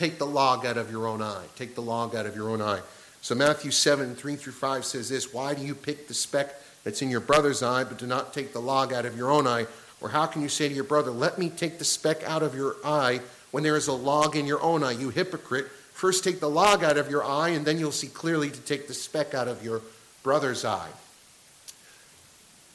take 0.00 0.18
the 0.18 0.26
log 0.26 0.64
out 0.64 0.78
of 0.78 0.90
your 0.90 1.06
own 1.06 1.20
eye. 1.20 1.44
Take 1.56 1.74
the 1.74 1.82
log 1.82 2.16
out 2.16 2.24
of 2.24 2.34
your 2.34 2.48
own 2.48 2.62
eye. 2.62 2.80
So, 3.20 3.34
Matthew 3.34 3.70
7 3.70 4.14
3 4.14 4.36
through 4.36 4.54
5 4.54 4.84
says 4.86 5.10
this 5.10 5.34
Why 5.34 5.52
do 5.52 5.62
you 5.62 5.74
pick 5.74 6.08
the 6.08 6.14
speck 6.14 6.54
that's 6.84 7.02
in 7.02 7.10
your 7.10 7.20
brother's 7.20 7.62
eye, 7.62 7.84
but 7.84 7.98
do 7.98 8.06
not 8.06 8.32
take 8.32 8.54
the 8.54 8.60
log 8.60 8.94
out 8.94 9.04
of 9.04 9.14
your 9.14 9.30
own 9.30 9.46
eye? 9.46 9.66
Or 10.00 10.08
how 10.08 10.24
can 10.24 10.40
you 10.40 10.48
say 10.48 10.70
to 10.70 10.74
your 10.74 10.84
brother, 10.84 11.10
Let 11.10 11.38
me 11.38 11.50
take 11.50 11.78
the 11.78 11.84
speck 11.84 12.22
out 12.24 12.42
of 12.42 12.54
your 12.54 12.76
eye 12.82 13.20
when 13.50 13.62
there 13.62 13.76
is 13.76 13.88
a 13.88 13.92
log 13.92 14.36
in 14.36 14.46
your 14.46 14.62
own 14.62 14.82
eye? 14.82 14.92
You 14.92 15.10
hypocrite. 15.10 15.66
First, 15.92 16.24
take 16.24 16.40
the 16.40 16.48
log 16.48 16.82
out 16.82 16.96
of 16.96 17.10
your 17.10 17.22
eye, 17.22 17.50
and 17.50 17.66
then 17.66 17.78
you'll 17.78 17.92
see 17.92 18.06
clearly 18.06 18.48
to 18.48 18.60
take 18.62 18.88
the 18.88 18.94
speck 18.94 19.34
out 19.34 19.48
of 19.48 19.62
your 19.62 19.82
brother's 20.22 20.64
eye. 20.64 20.88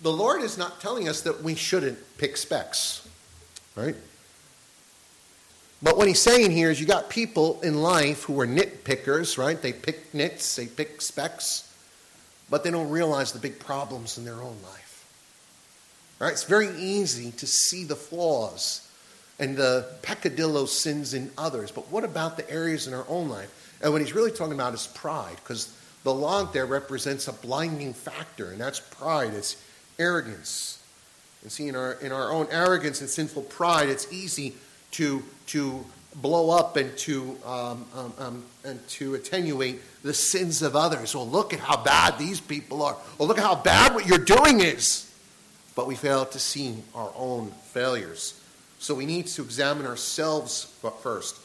The 0.03 0.11
Lord 0.11 0.43
is 0.43 0.59
not 0.59 0.79
telling 0.79 1.09
us 1.09 1.21
that 1.21 1.41
we 1.41 1.55
shouldn't 1.55 1.97
pick 2.19 2.37
specks, 2.37 3.07
right? 3.75 3.95
But 5.83 5.97
what 5.97 6.07
he's 6.07 6.21
saying 6.21 6.51
here 6.51 6.71
is 6.71 6.79
you 6.79 6.87
got 6.87 7.09
people 7.09 7.61
in 7.61 7.81
life 7.81 8.23
who 8.23 8.39
are 8.39 8.47
nitpickers, 8.47 9.37
right? 9.37 9.61
They 9.61 9.73
pick 9.73 10.13
nits, 10.13 10.55
they 10.55 10.67
pick 10.67 11.01
specks, 11.01 11.71
but 12.49 12.63
they 12.63 12.71
don't 12.71 12.89
realize 12.89 13.31
the 13.31 13.39
big 13.39 13.59
problems 13.59 14.17
in 14.17 14.25
their 14.25 14.41
own 14.41 14.57
life. 14.63 15.05
Right? 16.19 16.31
It's 16.31 16.43
very 16.43 16.69
easy 16.77 17.31
to 17.31 17.45
see 17.45 17.83
the 17.83 17.95
flaws 17.95 18.89
and 19.37 19.57
the 19.57 19.85
peccadillo 20.01 20.65
sins 20.65 21.13
in 21.13 21.29
others. 21.37 21.71
But 21.71 21.91
what 21.91 22.05
about 22.05 22.37
the 22.37 22.49
areas 22.49 22.87
in 22.87 22.93
our 22.93 23.05
own 23.09 23.27
life? 23.27 23.77
And 23.81 23.91
what 23.91 24.01
he's 24.01 24.15
really 24.15 24.31
talking 24.31 24.53
about 24.53 24.73
is 24.73 24.87
pride, 24.87 25.35
because 25.35 25.77
the 26.03 26.13
log 26.13 26.53
there 26.53 26.65
represents 26.65 27.27
a 27.27 27.33
blinding 27.33 27.93
factor, 27.93 28.51
and 28.51 28.61
that's 28.61 28.79
pride, 28.79 29.33
it's 29.33 29.61
arrogance. 29.99 30.81
And 31.43 31.51
see, 31.51 31.67
in 31.67 31.75
our, 31.75 31.93
in 31.93 32.13
our 32.13 32.31
own 32.31 32.47
arrogance 32.49 33.01
and 33.01 33.09
sinful 33.09 33.43
pride, 33.43 33.89
it's 33.89 34.11
easy 34.11 34.55
to, 34.95 35.23
to 35.47 35.85
blow 36.15 36.49
up 36.49 36.77
and 36.77 36.95
to, 36.97 37.37
um, 37.45 37.85
um, 37.93 38.13
um, 38.17 38.43
and 38.63 38.87
to 38.87 39.15
attenuate 39.15 39.81
the 40.03 40.13
sins 40.13 40.61
of 40.61 40.75
others. 40.75 41.13
Well, 41.13 41.27
look 41.27 41.53
at 41.53 41.59
how 41.59 41.83
bad 41.83 42.17
these 42.17 42.39
people 42.39 42.81
are. 42.81 42.95
Well, 43.17 43.27
look 43.27 43.37
at 43.37 43.43
how 43.43 43.55
bad 43.55 43.93
what 43.93 44.07
you're 44.07 44.17
doing 44.17 44.61
is. 44.61 45.11
But 45.75 45.87
we 45.87 45.95
fail 45.95 46.25
to 46.25 46.39
see 46.39 46.77
our 46.93 47.11
own 47.17 47.51
failures. 47.73 48.41
So 48.79 48.95
we 48.95 49.05
need 49.05 49.27
to 49.27 49.41
examine 49.41 49.85
ourselves 49.85 50.73
first. 51.01 51.35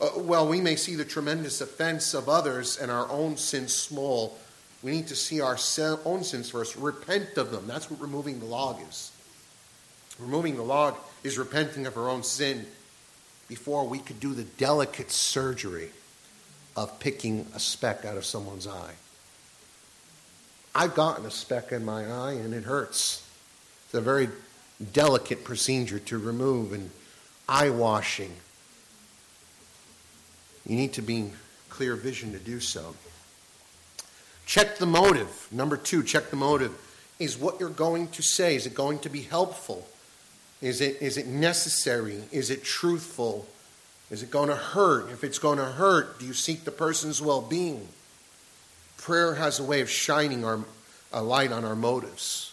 Uh, 0.00 0.10
well, 0.18 0.48
we 0.48 0.60
may 0.60 0.76
see 0.76 0.94
the 0.94 1.04
tremendous 1.04 1.60
offense 1.60 2.14
of 2.14 2.28
others 2.28 2.78
and 2.78 2.90
our 2.90 3.10
own 3.10 3.36
sins 3.36 3.74
small. 3.74 4.38
We 4.82 4.92
need 4.92 5.08
to 5.08 5.16
see 5.16 5.40
our 5.40 5.58
own 6.04 6.22
sins 6.22 6.50
first, 6.50 6.76
repent 6.76 7.36
of 7.36 7.50
them. 7.50 7.66
That's 7.66 7.90
what 7.90 8.00
removing 8.00 8.38
the 8.38 8.46
log 8.46 8.78
is. 8.88 9.10
Removing 10.20 10.56
the 10.56 10.62
log 10.62 10.96
is 11.24 11.36
repenting 11.36 11.86
of 11.86 11.96
our 11.96 12.08
own 12.08 12.22
sin 12.22 12.66
before 13.50 13.84
we 13.84 13.98
could 13.98 14.20
do 14.20 14.32
the 14.32 14.44
delicate 14.44 15.10
surgery 15.10 15.90
of 16.76 17.00
picking 17.00 17.44
a 17.52 17.58
speck 17.58 18.04
out 18.04 18.16
of 18.16 18.24
someone's 18.24 18.68
eye. 18.68 18.94
I've 20.72 20.94
gotten 20.94 21.26
a 21.26 21.32
speck 21.32 21.72
in 21.72 21.84
my 21.84 22.06
eye 22.06 22.34
and 22.34 22.54
it 22.54 22.62
hurts. 22.62 23.26
It's 23.86 23.94
a 23.94 24.00
very 24.00 24.28
delicate 24.92 25.42
procedure 25.42 25.98
to 25.98 26.18
remove 26.18 26.72
and 26.72 26.90
eye 27.48 27.70
washing. 27.70 28.32
You 30.64 30.76
need 30.76 30.92
to 30.92 31.02
be 31.02 31.32
clear 31.70 31.96
vision 31.96 32.30
to 32.32 32.38
do 32.38 32.60
so. 32.60 32.94
Check 34.46 34.78
the 34.78 34.86
motive. 34.86 35.48
Number 35.50 35.76
two, 35.76 36.04
check 36.04 36.30
the 36.30 36.36
motive. 36.36 36.72
Is 37.18 37.36
what 37.36 37.58
you're 37.58 37.68
going 37.68 38.08
to 38.10 38.22
say, 38.22 38.54
is 38.54 38.66
it 38.66 38.74
going 38.74 39.00
to 39.00 39.08
be 39.08 39.22
helpful? 39.22 39.88
Is 40.62 40.80
it, 40.80 41.00
is 41.00 41.16
it 41.16 41.26
necessary? 41.26 42.22
Is 42.30 42.50
it 42.50 42.62
truthful? 42.62 43.46
Is 44.10 44.22
it 44.22 44.30
going 44.30 44.48
to 44.48 44.56
hurt? 44.56 45.10
If 45.10 45.24
it's 45.24 45.38
going 45.38 45.58
to 45.58 45.64
hurt, 45.64 46.18
do 46.18 46.26
you 46.26 46.34
seek 46.34 46.64
the 46.64 46.70
person's 46.70 47.22
well 47.22 47.40
being? 47.40 47.88
Prayer 48.98 49.34
has 49.34 49.58
a 49.58 49.64
way 49.64 49.80
of 49.80 49.88
shining 49.88 50.44
our, 50.44 50.60
a 51.12 51.22
light 51.22 51.52
on 51.52 51.64
our 51.64 51.76
motives. 51.76 52.52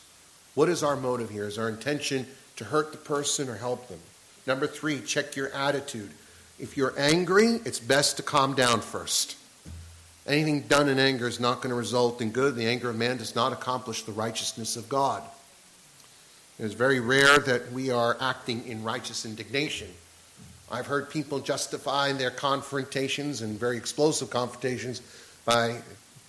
What 0.56 0.70
is 0.70 0.84
our 0.84 0.96
motive 0.96 1.30
here? 1.30 1.48
Is 1.48 1.58
our 1.58 1.68
intention 1.68 2.26
to 2.56 2.64
hurt 2.64 2.92
the 2.92 2.98
person 2.98 3.50
or 3.50 3.56
help 3.56 3.88
them? 3.90 4.00
Number 4.46 4.68
three, 4.68 5.02
check 5.02 5.36
your 5.36 5.52
attitude. 5.54 6.12
If 6.58 6.78
you're 6.78 6.94
angry, 6.98 7.60
it's 7.66 7.80
best 7.80 8.18
to 8.18 8.24
calm 8.24 8.56
down 8.56 8.80
first. 8.80 9.36
Anything 10.26 10.62
done 10.62 10.90
in 10.90 11.00
anger 11.00 11.28
is 11.28 11.40
not 11.40 11.58
going 11.58 11.70
to 11.70 11.76
result 11.76 12.22
in 12.22 12.32
good. 12.32 12.56
The 12.56 12.66
anger 12.66 12.90
of 12.90 12.96
man 12.96 13.18
does 13.18 13.36
not 13.36 13.54
accomplish 13.54 14.04
the 14.04 14.12
righteousness 14.12 14.76
of 14.76 14.90
God. 14.90 15.24
It 16.60 16.66
is 16.66 16.74
very 16.74 17.00
rare 17.00 17.38
that 17.38 17.72
we 17.72 17.92
are 17.92 18.18
acting 18.20 18.66
in 18.66 18.84
righteous 18.84 19.26
indignation. 19.26 19.90
I've 20.72 20.88
heard 20.88 21.10
people 21.10 21.40
justify 21.40 22.12
their 22.14 22.32
confrontations 22.32 23.42
and 23.42 23.60
very 23.60 23.78
explosive 23.78 24.30
confrontations 24.30 25.02
by 25.46 25.82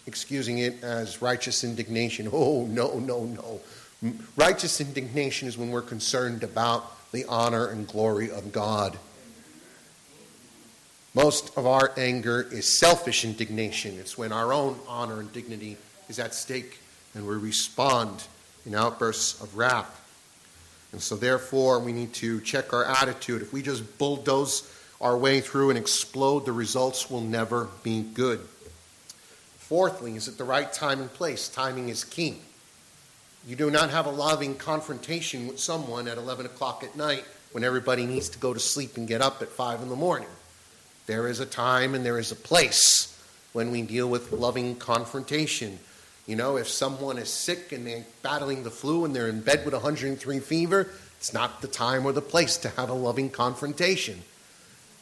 excusing 0.07 0.59
it 0.59 0.83
as 0.83 1.23
righteous 1.23 1.65
indignation. 1.65 2.29
Oh, 2.33 2.67
no, 2.67 2.99
no, 2.99 3.25
no. 3.25 3.61
Righteous 4.37 4.81
indignation 4.81 5.49
is 5.49 5.59
when 5.59 5.71
we're 5.71 5.83
concerned 5.83 6.43
about 6.43 7.11
the 7.11 7.25
honor 7.25 7.67
and 7.67 7.89
glory 7.89 8.31
of 8.31 8.53
God. 8.53 8.97
Most 11.15 11.57
of 11.57 11.67
our 11.67 11.93
anger 11.97 12.47
is 12.53 12.79
selfish 12.79 13.25
indignation. 13.25 13.99
It's 13.99 14.17
when 14.17 14.31
our 14.31 14.53
own 14.53 14.79
honor 14.87 15.21
and 15.21 15.33
dignity 15.33 15.79
is 16.09 16.19
at 16.19 16.35
stake 16.35 16.79
and 17.15 17.27
we 17.27 17.35
respond 17.35 18.23
in 18.67 18.75
outbursts 18.75 19.41
of 19.41 19.57
wrath. 19.57 20.08
And 20.93 21.03
so, 21.03 21.17
therefore, 21.17 21.81
we 21.81 21.93
need 21.93 22.15
to 22.15 22.41
check 22.41 22.73
our 22.73 22.85
attitude. 22.85 23.43
If 23.43 23.53
we 23.53 23.63
just 23.63 23.99
bulldoze 23.99 24.71
our 25.01 25.17
way 25.17 25.41
through 25.41 25.71
and 25.71 25.79
explode, 25.79 26.47
the 26.47 26.53
results 26.53 27.11
will 27.11 27.21
never 27.21 27.69
be 27.83 28.03
good. 28.03 28.41
Fourthly, 29.59 30.17
is 30.17 30.29
it 30.29 30.39
the 30.39 30.45
right 30.45 30.73
time 30.73 31.01
and 31.01 31.13
place? 31.13 31.49
Timing 31.49 31.91
is 31.91 32.05
key. 32.05 32.39
You 33.47 33.55
do 33.55 33.71
not 33.71 33.91
have 33.91 34.07
a 34.07 34.11
loving 34.11 34.55
confrontation 34.55 35.47
with 35.47 35.61
someone 35.61 36.09
at 36.09 36.19
11 36.19 36.47
o'clock 36.47 36.83
at 36.83 36.97
night 36.97 37.25
when 37.53 37.65
everybody 37.65 38.07
needs 38.07 38.29
to 38.31 38.39
go 38.39 38.53
to 38.53 38.61
sleep 38.61 38.97
and 38.97 39.07
get 39.07 39.21
up 39.21 39.43
at 39.43 39.49
5 39.49 39.83
in 39.83 39.89
the 39.89 39.97
morning. 39.97 40.29
There 41.07 41.29
is 41.29 41.41
a 41.41 41.47
time 41.47 41.95
and 41.95 42.05
there 42.05 42.19
is 42.19 42.33
a 42.33 42.37
place 42.37 43.15
when 43.53 43.71
we 43.71 43.83
deal 43.83 44.09
with 44.09 44.33
loving 44.33 44.77
confrontation. 44.77 45.79
You 46.29 46.37
know, 46.37 46.59
if 46.59 46.69
someone 46.69 47.17
is 47.17 47.31
sick 47.31 47.73
and 47.73 47.87
they're 47.87 48.05
battling 48.23 48.63
the 48.63 48.71
flu 48.71 49.07
and 49.07 49.17
they're 49.17 49.29
in 49.29 49.41
bed 49.41 49.65
with 49.65 49.73
103 49.73 50.41
fever, 50.41 50.91
it's 51.17 51.33
not 51.33 51.63
the 51.63 51.69
time 51.69 52.05
or 52.05 52.13
the 52.13 52.21
place 52.21 52.59
to 52.59 52.69
have 52.69 52.91
a 52.91 52.95
loving 52.95 53.31
confrontation. 53.31 54.21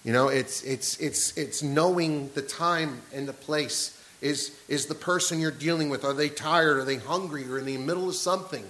You 0.04 0.12
know, 0.12 0.28
it's, 0.28 0.62
it's, 0.62 0.96
it's, 0.98 1.36
it's 1.36 1.64
knowing 1.64 2.30
the 2.34 2.42
time 2.42 3.02
and 3.12 3.26
the 3.26 3.32
place. 3.32 4.00
Is, 4.22 4.56
is 4.68 4.86
the 4.86 4.94
person 4.94 5.40
you're 5.40 5.50
dealing 5.50 5.88
with, 5.90 6.04
are 6.04 6.14
they 6.14 6.28
tired? 6.28 6.76
Are 6.76 6.84
they 6.84 6.96
hungry? 6.96 7.44
Or 7.50 7.58
in 7.58 7.66
the 7.66 7.76
middle 7.76 8.08
of 8.08 8.14
something? 8.14 8.64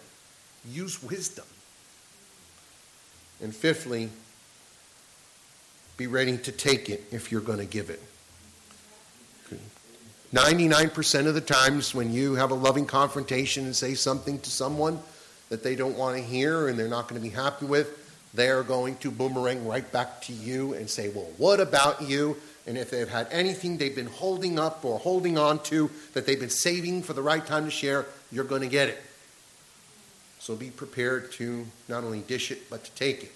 Use 0.67 1.03
wisdom. 1.03 1.45
And 3.43 3.55
fifthly, 3.55 4.09
be 5.99 6.07
ready 6.07 6.39
to 6.39 6.53
take 6.53 6.89
it 6.89 7.05
if 7.13 7.31
you're 7.31 7.43
going 7.43 7.59
to 7.59 7.67
give 7.67 7.91
it. 7.91 8.03
99% 10.37 11.27
of 11.27 11.35
the 11.35 11.41
times 11.41 11.95
when 11.95 12.13
you 12.13 12.35
have 12.35 12.51
a 12.51 12.55
loving 12.55 12.85
confrontation 12.85 13.65
and 13.65 13.75
say 13.75 13.95
something 13.95 14.39
to 14.41 14.51
someone 14.51 15.01
that 15.49 15.63
they 15.63 15.75
don't 15.75 15.97
want 15.97 16.15
to 16.15 16.23
hear 16.23 16.69
and 16.69 16.79
they're 16.79 16.89
not 16.89 17.09
going 17.09 17.19
to 17.19 17.27
be 17.27 17.35
happy 17.35 17.65
with, 17.65 18.29
they 18.35 18.51
are 18.51 18.63
going 18.63 18.97
to 18.99 19.11
boomerang 19.11 19.67
right 19.67 19.91
back 19.93 20.21
to 20.21 20.35
you 20.35 20.75
and 20.75 20.91
say, 20.91 21.09
Well, 21.09 21.27
what 21.39 21.59
about 21.59 22.03
you? 22.03 22.37
And 22.67 22.77
if 22.77 22.91
they've 22.91 23.09
had 23.09 23.29
anything 23.31 23.79
they've 23.79 23.95
been 23.95 24.09
holding 24.09 24.59
up 24.59 24.85
or 24.85 24.99
holding 24.99 25.39
on 25.39 25.59
to 25.65 25.91
that 26.13 26.27
they've 26.27 26.39
been 26.39 26.51
saving 26.51 27.03
for 27.03 27.15
the 27.15 27.23
right 27.23 27.45
time 27.47 27.65
to 27.65 27.71
share, 27.71 28.05
you're 28.31 28.45
going 28.45 28.61
to 28.61 28.69
get 28.69 28.91
it. 28.91 29.03
So 30.39 30.55
be 30.55 30.69
prepared 30.69 31.33
to 31.33 31.65
not 31.89 32.05
only 32.05 32.21
dish 32.21 32.51
it, 32.51 32.69
but 32.69 32.85
to 32.85 32.91
take 32.91 33.23
it. 33.23 33.33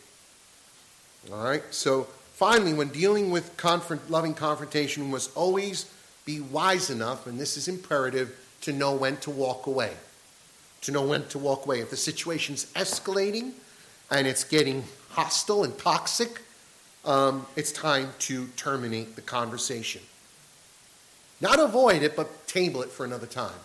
All 1.32 1.42
right? 1.42 1.62
So 1.70 2.08
finally, 2.34 2.74
when 2.74 2.88
dealing 2.88 3.30
with 3.30 3.56
confront, 3.56 4.10
loving 4.10 4.34
confrontation, 4.34 5.10
was 5.10 5.28
always 5.34 5.90
be 6.30 6.40
wise 6.40 6.90
enough, 6.90 7.26
and 7.26 7.38
this 7.38 7.56
is 7.56 7.68
imperative, 7.68 8.36
to 8.62 8.72
know 8.72 8.94
when 8.94 9.16
to 9.18 9.30
walk 9.30 9.66
away. 9.66 9.92
To 10.82 10.92
know 10.92 11.04
when 11.04 11.26
to 11.28 11.38
walk 11.38 11.66
away. 11.66 11.80
If 11.80 11.90
the 11.90 11.96
situation's 11.96 12.66
escalating 12.74 13.52
and 14.10 14.26
it's 14.26 14.44
getting 14.44 14.84
hostile 15.10 15.64
and 15.64 15.76
toxic, 15.78 16.42
um, 17.04 17.46
it's 17.56 17.72
time 17.72 18.10
to 18.20 18.46
terminate 18.56 19.16
the 19.16 19.22
conversation. 19.22 20.02
Not 21.40 21.58
avoid 21.58 22.02
it, 22.02 22.16
but 22.16 22.46
table 22.46 22.82
it 22.82 22.90
for 22.90 23.04
another 23.04 23.26
time. 23.26 23.60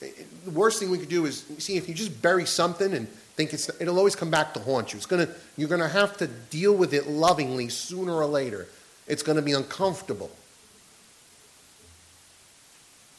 The 0.00 0.50
worst 0.50 0.78
thing 0.78 0.90
we 0.90 0.98
could 0.98 1.08
do 1.08 1.26
is 1.26 1.44
see 1.58 1.76
if 1.76 1.88
you 1.88 1.94
just 1.94 2.22
bury 2.22 2.46
something 2.46 2.94
and 2.94 3.08
think 3.36 3.52
it's 3.52 3.68
it'll 3.80 3.98
always 3.98 4.16
come 4.16 4.30
back 4.30 4.54
to 4.54 4.60
haunt 4.60 4.92
you. 4.92 4.96
It's 4.96 5.06
gonna 5.06 5.28
you're 5.56 5.68
gonna 5.68 5.88
have 5.88 6.16
to 6.18 6.26
deal 6.26 6.74
with 6.74 6.94
it 6.94 7.06
lovingly 7.06 7.68
sooner 7.68 8.14
or 8.14 8.26
later. 8.26 8.66
It's 9.06 9.22
gonna 9.22 9.42
be 9.42 9.52
uncomfortable. 9.52 10.30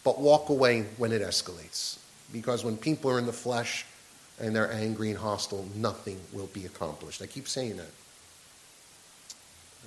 But 0.06 0.22
walk 0.22 0.48
away 0.48 0.84
when 0.98 1.12
it 1.12 1.22
escalates. 1.22 2.00
Because 2.32 2.64
when 2.64 2.78
people 2.78 3.12
are 3.12 3.20
in 3.20 3.26
the 3.26 3.34
flesh 3.34 3.86
and 4.40 4.56
they're 4.56 4.72
angry 4.72 5.10
and 5.10 5.20
hostile, 5.20 5.68
nothing 5.76 6.20
will 6.32 6.48
be 6.48 6.66
accomplished. 6.66 7.22
I 7.22 7.26
keep 7.26 7.50
saying 7.50 7.76
that. 7.76 7.92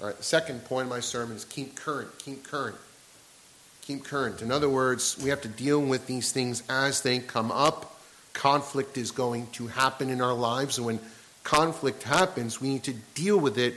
All 0.01 0.09
right, 0.09 0.23
second 0.23 0.65
point 0.67 0.85
of 0.85 0.91
my 0.91 1.01
sermon 1.01 1.37
is 1.37 1.47
keep 1.47 1.75
current, 1.75 2.11
keep 2.19 2.45
current. 2.45 2.77
Keep 3.81 4.05
current. 4.05 4.43
In 4.43 4.53
other 4.53 4.69
words, 4.69 5.19
we 5.23 5.31
have 5.31 5.41
to 5.41 5.49
deal 5.49 5.81
with 5.81 6.07
these 6.07 6.31
things 6.31 6.63
as 6.69 7.01
they 7.01 7.21
come 7.21 7.51
up 7.51 7.99
conflict 8.39 8.97
is 8.97 9.11
going 9.11 9.49
to 9.49 9.67
happen 9.67 10.09
in 10.09 10.21
our 10.21 10.33
lives. 10.33 10.79
And 10.79 10.87
when 10.87 11.01
conflict 11.43 12.05
happens, 12.05 12.61
we 12.61 12.69
need 12.69 12.85
to 12.85 12.95
deal 13.15 13.37
with 13.37 13.59
it 13.59 13.75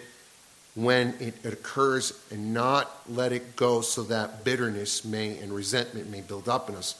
when 0.76 1.16
it 1.20 1.44
occurs 1.44 2.14
and 2.32 2.54
not 2.54 2.92
let 3.10 3.32
it 3.32 3.56
go 3.56 3.82
so 3.82 4.04
that 4.04 4.44
bitterness 4.44 5.04
may 5.04 5.38
and 5.38 5.54
resentment 5.54 6.10
may 6.10 6.22
build 6.22 6.48
up 6.48 6.70
in 6.70 6.76
us. 6.76 6.96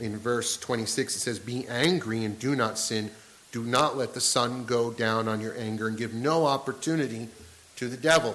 In 0.00 0.18
verse 0.18 0.56
26, 0.56 1.16
it 1.16 1.20
says, 1.20 1.38
Be 1.38 1.66
angry 1.68 2.24
and 2.24 2.38
do 2.38 2.56
not 2.56 2.78
sin. 2.78 3.10
Do 3.52 3.62
not 3.62 3.96
let 3.96 4.14
the 4.14 4.20
sun 4.20 4.64
go 4.64 4.90
down 4.90 5.28
on 5.28 5.40
your 5.40 5.56
anger 5.56 5.88
and 5.88 5.96
give 5.96 6.14
no 6.14 6.46
opportunity 6.46 7.28
to 7.76 7.88
the 7.88 7.96
devil. 7.96 8.34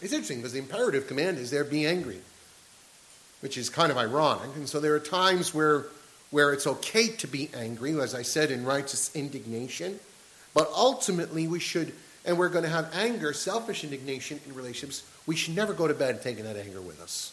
It's 0.00 0.12
interesting 0.12 0.38
because 0.38 0.52
the 0.52 0.58
imperative 0.58 1.06
command 1.06 1.38
is 1.38 1.50
there, 1.50 1.64
be 1.64 1.86
angry, 1.86 2.20
which 3.40 3.56
is 3.56 3.70
kind 3.70 3.90
of 3.90 3.96
ironic. 3.96 4.56
And 4.56 4.68
so 4.68 4.80
there 4.80 4.94
are 4.94 5.00
times 5.00 5.54
where 5.54 5.86
where 6.32 6.54
it's 6.54 6.66
okay 6.66 7.08
to 7.08 7.28
be 7.28 7.50
angry, 7.54 8.00
as 8.00 8.14
I 8.14 8.22
said, 8.22 8.50
in 8.50 8.64
righteous 8.64 9.14
indignation. 9.14 10.00
But 10.54 10.68
ultimately, 10.74 11.46
we 11.46 11.60
should, 11.60 11.92
and 12.24 12.38
we're 12.38 12.48
going 12.48 12.64
to 12.64 12.70
have 12.70 12.90
anger, 12.94 13.32
selfish 13.32 13.84
indignation 13.84 14.40
in 14.46 14.54
relationships. 14.54 15.02
We 15.26 15.36
should 15.36 15.56
never 15.56 15.72
go 15.72 15.88
to 15.88 15.94
bed 15.94 16.22
taking 16.22 16.44
that 16.44 16.56
anger 16.56 16.80
with 16.80 17.00
us. 17.00 17.32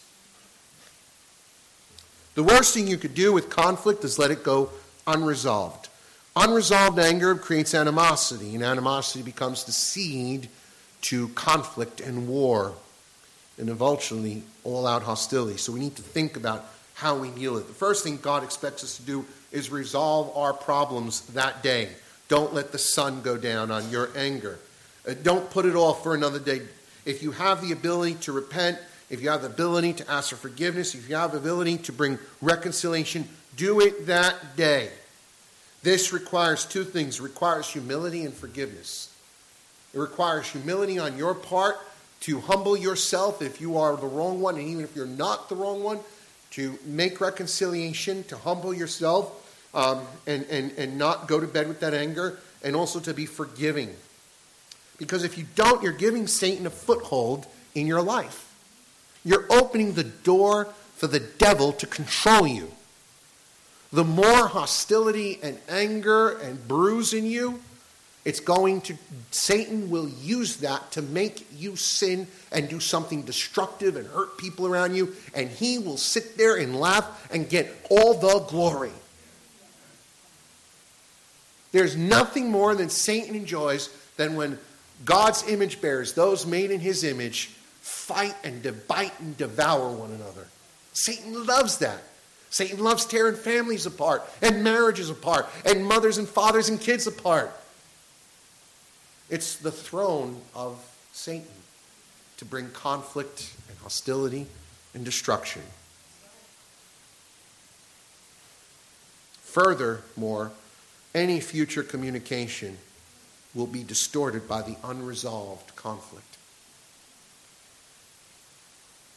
The 2.34 2.42
worst 2.42 2.74
thing 2.74 2.86
you 2.86 2.96
could 2.96 3.14
do 3.14 3.32
with 3.32 3.50
conflict 3.50 4.04
is 4.04 4.18
let 4.18 4.30
it 4.30 4.42
go 4.42 4.70
unresolved. 5.06 5.88
Unresolved 6.36 6.98
anger 6.98 7.34
creates 7.34 7.74
animosity, 7.74 8.54
and 8.54 8.62
animosity 8.62 9.22
becomes 9.22 9.64
the 9.64 9.72
seed 9.72 10.48
to 11.02 11.28
conflict 11.28 12.00
and 12.00 12.28
war, 12.28 12.74
and 13.58 13.68
eventually 13.68 14.42
all 14.62 14.86
out 14.86 15.02
hostility. 15.02 15.56
So 15.56 15.72
we 15.72 15.80
need 15.80 15.96
to 15.96 16.02
think 16.02 16.36
about 16.36 16.66
how 16.94 17.16
we 17.16 17.30
deal 17.30 17.54
with 17.54 17.64
it. 17.64 17.68
The 17.68 17.74
first 17.74 18.04
thing 18.04 18.18
God 18.18 18.44
expects 18.44 18.84
us 18.84 18.96
to 18.96 19.02
do 19.02 19.24
is 19.50 19.70
resolve 19.70 20.36
our 20.36 20.52
problems 20.52 21.22
that 21.32 21.62
day. 21.62 21.88
Don't 22.28 22.54
let 22.54 22.70
the 22.70 22.78
sun 22.78 23.22
go 23.22 23.36
down 23.36 23.70
on 23.70 23.90
your 23.90 24.10
anger. 24.14 24.58
Uh, 25.08 25.14
don't 25.22 25.48
put 25.50 25.64
it 25.64 25.74
off 25.74 26.02
for 26.02 26.14
another 26.14 26.38
day. 26.38 26.62
If 27.04 27.22
you 27.22 27.32
have 27.32 27.62
the 27.62 27.72
ability 27.72 28.14
to 28.22 28.32
repent, 28.32 28.78
if 29.08 29.22
you 29.22 29.30
have 29.30 29.42
the 29.42 29.48
ability 29.48 29.94
to 29.94 30.10
ask 30.10 30.30
for 30.30 30.36
forgiveness, 30.36 30.94
if 30.94 31.08
you 31.08 31.16
have 31.16 31.32
the 31.32 31.38
ability 31.38 31.78
to 31.78 31.92
bring 31.92 32.18
reconciliation, 32.40 33.28
do 33.56 33.80
it 33.80 34.06
that 34.06 34.56
day. 34.56 34.90
This 35.82 36.12
requires 36.12 36.64
two 36.66 36.84
things 36.84 37.18
it 37.18 37.22
requires 37.22 37.68
humility 37.68 38.24
and 38.24 38.34
forgiveness. 38.34 39.12
It 39.94 39.98
requires 39.98 40.46
humility 40.46 40.98
on 40.98 41.16
your 41.16 41.34
part 41.34 41.76
to 42.20 42.40
humble 42.40 42.76
yourself 42.76 43.40
if 43.40 43.60
you 43.60 43.78
are 43.78 43.96
the 43.96 44.06
wrong 44.06 44.40
one, 44.40 44.56
and 44.56 44.68
even 44.68 44.84
if 44.84 44.94
you're 44.94 45.06
not 45.06 45.48
the 45.48 45.56
wrong 45.56 45.82
one, 45.82 45.98
to 46.52 46.78
make 46.84 47.20
reconciliation, 47.20 48.22
to 48.24 48.36
humble 48.36 48.74
yourself, 48.74 49.36
um, 49.74 50.00
and, 50.26 50.44
and, 50.50 50.72
and 50.72 50.98
not 50.98 51.28
go 51.28 51.40
to 51.40 51.46
bed 51.46 51.66
with 51.66 51.80
that 51.80 51.94
anger, 51.94 52.38
and 52.62 52.76
also 52.76 53.00
to 53.00 53.14
be 53.14 53.24
forgiving. 53.24 53.94
Because 55.00 55.24
if 55.24 55.36
you 55.36 55.46
don't, 55.56 55.82
you're 55.82 55.92
giving 55.92 56.28
Satan 56.28 56.66
a 56.66 56.70
foothold 56.70 57.46
in 57.74 57.88
your 57.88 58.02
life. 58.02 58.54
You're 59.24 59.46
opening 59.50 59.94
the 59.94 60.04
door 60.04 60.66
for 60.94 61.08
the 61.08 61.18
devil 61.18 61.72
to 61.72 61.86
control 61.86 62.46
you. 62.46 62.70
The 63.92 64.04
more 64.04 64.46
hostility 64.46 65.40
and 65.42 65.58
anger 65.68 66.28
and 66.38 66.68
bruise 66.68 67.12
in 67.12 67.24
you, 67.24 67.60
it's 68.24 68.40
going 68.40 68.82
to, 68.82 68.96
Satan 69.30 69.88
will 69.88 70.08
use 70.08 70.58
that 70.58 70.92
to 70.92 71.02
make 71.02 71.46
you 71.56 71.74
sin 71.76 72.28
and 72.52 72.68
do 72.68 72.78
something 72.78 73.22
destructive 73.22 73.96
and 73.96 74.06
hurt 74.06 74.36
people 74.36 74.66
around 74.66 74.94
you, 74.94 75.14
and 75.34 75.48
he 75.48 75.78
will 75.78 75.96
sit 75.96 76.36
there 76.36 76.56
and 76.56 76.78
laugh 76.78 77.26
and 77.32 77.48
get 77.48 77.74
all 77.90 78.14
the 78.14 78.40
glory. 78.40 78.92
There's 81.72 81.96
nothing 81.96 82.50
more 82.50 82.74
than 82.74 82.90
Satan 82.90 83.34
enjoys 83.34 83.88
than 84.18 84.34
when 84.34 84.58
God's 85.04 85.48
image 85.48 85.80
bearers, 85.80 86.12
those 86.12 86.46
made 86.46 86.70
in 86.70 86.80
his 86.80 87.04
image, 87.04 87.46
fight 87.80 88.34
and 88.44 88.62
bite 88.86 89.18
and 89.20 89.36
devour 89.36 89.88
one 89.90 90.10
another. 90.10 90.46
Satan 90.92 91.46
loves 91.46 91.78
that. 91.78 92.02
Satan 92.50 92.80
loves 92.80 93.06
tearing 93.06 93.36
families 93.36 93.86
apart 93.86 94.28
and 94.42 94.64
marriages 94.64 95.08
apart 95.08 95.48
and 95.64 95.86
mothers 95.86 96.18
and 96.18 96.28
fathers 96.28 96.68
and 96.68 96.80
kids 96.80 97.06
apart. 97.06 97.52
It's 99.30 99.56
the 99.56 99.70
throne 99.70 100.40
of 100.54 100.84
Satan 101.12 101.46
to 102.38 102.44
bring 102.44 102.70
conflict 102.70 103.54
and 103.68 103.78
hostility 103.78 104.46
and 104.94 105.04
destruction. 105.04 105.62
Furthermore, 109.42 110.50
any 111.14 111.40
future 111.40 111.82
communication 111.82 112.76
will 113.54 113.66
be 113.66 113.82
distorted 113.82 114.48
by 114.48 114.62
the 114.62 114.76
unresolved 114.84 115.74
conflict. 115.76 116.36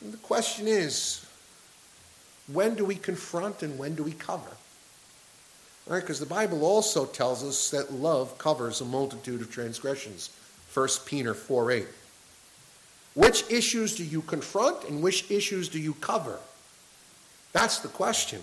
And 0.02 0.12
the 0.12 0.18
question 0.18 0.68
is 0.68 1.26
when 2.52 2.76
do 2.76 2.84
we 2.84 2.96
confront 2.96 3.64
and 3.64 3.78
when 3.78 3.96
do 3.96 4.04
we 4.04 4.12
cover? 4.12 4.52
Right? 5.88 6.02
Because 6.02 6.20
the 6.20 6.26
Bible 6.26 6.66
also 6.66 7.06
tells 7.06 7.44
us 7.44 7.72
that 7.72 7.94
love 7.94 8.38
covers 8.38 8.82
a 8.82 8.86
multitude 8.86 9.42
of 9.42 9.52
transgressions. 9.52 10.30
1 10.74 10.88
Peter 11.06 11.34
4 11.34 11.72
8. 11.72 11.88
Which 13.16 13.50
issues 13.52 13.96
do 13.96 14.04
you 14.04 14.22
confront 14.22 14.86
and 14.86 15.04
which 15.04 15.30
issues 15.30 15.70
do 15.70 15.80
you 15.80 15.94
cover? 15.96 16.40
That's 17.52 17.80
the 17.80 17.88
question. 17.88 18.42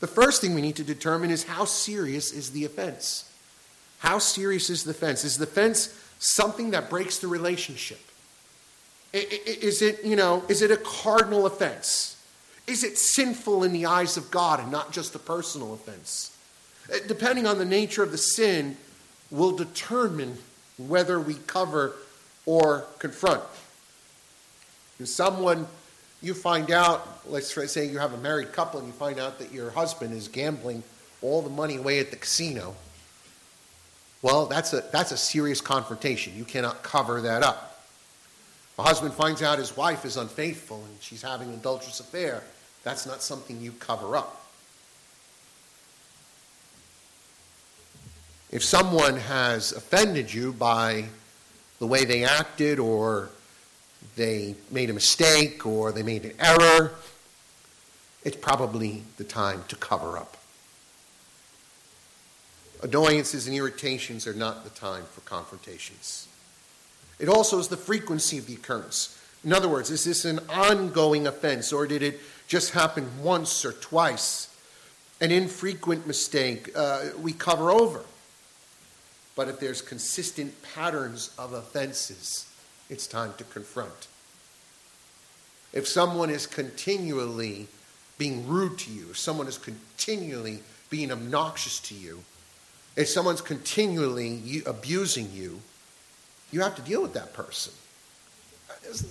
The 0.00 0.06
first 0.06 0.40
thing 0.40 0.54
we 0.54 0.62
need 0.62 0.76
to 0.76 0.84
determine 0.84 1.30
is 1.30 1.44
how 1.44 1.64
serious 1.64 2.32
is 2.32 2.50
the 2.50 2.64
offense? 2.64 3.30
How 3.98 4.18
serious 4.18 4.70
is 4.70 4.84
the 4.84 4.92
offense? 4.92 5.24
Is 5.24 5.38
the 5.38 5.44
offense 5.44 5.98
something 6.18 6.70
that 6.70 6.88
breaks 6.90 7.18
the 7.18 7.28
relationship? 7.28 8.00
Is 9.12 9.82
it, 9.82 10.04
you 10.04 10.16
know, 10.16 10.44
is 10.48 10.62
it 10.62 10.70
a 10.70 10.76
cardinal 10.76 11.46
offense? 11.46 12.18
is 12.68 12.84
it 12.84 12.98
sinful 12.98 13.64
in 13.64 13.72
the 13.72 13.86
eyes 13.86 14.16
of 14.16 14.30
God 14.30 14.60
and 14.60 14.70
not 14.70 14.92
just 14.92 15.14
a 15.14 15.18
personal 15.18 15.72
offense? 15.72 16.36
Uh, 16.92 16.98
depending 17.08 17.46
on 17.46 17.58
the 17.58 17.64
nature 17.64 18.02
of 18.02 18.12
the 18.12 18.18
sin, 18.18 18.76
will 19.30 19.56
determine 19.56 20.38
whether 20.76 21.18
we 21.18 21.34
cover 21.46 21.94
or 22.46 22.84
confront. 22.98 23.42
If 25.00 25.08
someone 25.08 25.66
you 26.20 26.34
find 26.34 26.70
out, 26.70 27.28
let's 27.30 27.52
say 27.72 27.86
you 27.86 27.98
have 27.98 28.12
a 28.12 28.18
married 28.18 28.52
couple 28.52 28.80
and 28.80 28.88
you 28.88 28.92
find 28.92 29.18
out 29.18 29.38
that 29.38 29.52
your 29.52 29.70
husband 29.70 30.14
is 30.14 30.28
gambling 30.28 30.82
all 31.22 31.42
the 31.42 31.50
money 31.50 31.76
away 31.76 32.00
at 32.00 32.10
the 32.10 32.16
casino, 32.16 32.74
well, 34.22 34.46
that's 34.46 34.72
a, 34.72 34.82
that's 34.92 35.12
a 35.12 35.16
serious 35.16 35.60
confrontation. 35.60 36.36
You 36.36 36.44
cannot 36.44 36.82
cover 36.82 37.20
that 37.22 37.42
up. 37.42 37.84
A 38.78 38.82
husband 38.82 39.14
finds 39.14 39.42
out 39.42 39.58
his 39.58 39.76
wife 39.76 40.04
is 40.04 40.16
unfaithful 40.16 40.76
and 40.76 40.96
she's 41.00 41.22
having 41.22 41.48
an 41.48 41.54
adulterous 41.54 42.00
affair. 42.00 42.42
That's 42.84 43.06
not 43.06 43.22
something 43.22 43.60
you 43.60 43.72
cover 43.72 44.16
up. 44.16 44.46
If 48.50 48.64
someone 48.64 49.16
has 49.16 49.72
offended 49.72 50.32
you 50.32 50.52
by 50.52 51.04
the 51.78 51.86
way 51.86 52.04
they 52.04 52.24
acted, 52.24 52.78
or 52.78 53.28
they 54.16 54.54
made 54.70 54.90
a 54.90 54.94
mistake, 54.94 55.66
or 55.66 55.92
they 55.92 56.02
made 56.02 56.24
an 56.24 56.32
error, 56.40 56.92
it's 58.24 58.36
probably 58.36 59.02
the 59.16 59.24
time 59.24 59.64
to 59.68 59.76
cover 59.76 60.16
up. 60.16 60.37
Annoyances 62.82 63.46
and 63.46 63.56
irritations 63.56 64.26
are 64.26 64.34
not 64.34 64.64
the 64.64 64.70
time 64.70 65.04
for 65.04 65.20
confrontations. 65.22 66.28
It 67.18 67.28
also 67.28 67.58
is 67.58 67.68
the 67.68 67.76
frequency 67.76 68.38
of 68.38 68.46
the 68.46 68.54
occurrence. 68.54 69.18
In 69.44 69.52
other 69.52 69.68
words, 69.68 69.90
is 69.90 70.04
this 70.04 70.24
an 70.24 70.40
ongoing 70.48 71.26
offense, 71.26 71.72
or 71.72 71.86
did 71.86 72.02
it 72.02 72.20
just 72.46 72.72
happen 72.72 73.22
once 73.22 73.64
or 73.64 73.72
twice? 73.72 74.54
An 75.20 75.32
infrequent 75.32 76.06
mistake 76.06 76.70
uh, 76.76 77.06
we 77.20 77.32
cover 77.32 77.70
over. 77.70 78.02
But 79.34 79.48
if 79.48 79.58
there's 79.58 79.82
consistent 79.82 80.62
patterns 80.62 81.34
of 81.38 81.52
offenses, 81.52 82.46
it's 82.88 83.06
time 83.06 83.34
to 83.38 83.44
confront. 83.44 84.06
If 85.72 85.86
someone 85.86 86.30
is 86.30 86.46
continually 86.46 87.68
being 88.16 88.48
rude 88.48 88.78
to 88.78 88.90
you, 88.90 89.10
if 89.10 89.18
someone 89.18 89.46
is 89.46 89.58
continually 89.58 90.60
being 90.90 91.12
obnoxious 91.12 91.78
to 91.80 91.94
you, 91.94 92.24
if 92.98 93.08
someone's 93.08 93.40
continually 93.40 94.60
abusing 94.66 95.30
you, 95.32 95.60
you 96.50 96.62
have 96.62 96.74
to 96.74 96.82
deal 96.82 97.00
with 97.00 97.14
that 97.14 97.32
person. 97.32 97.72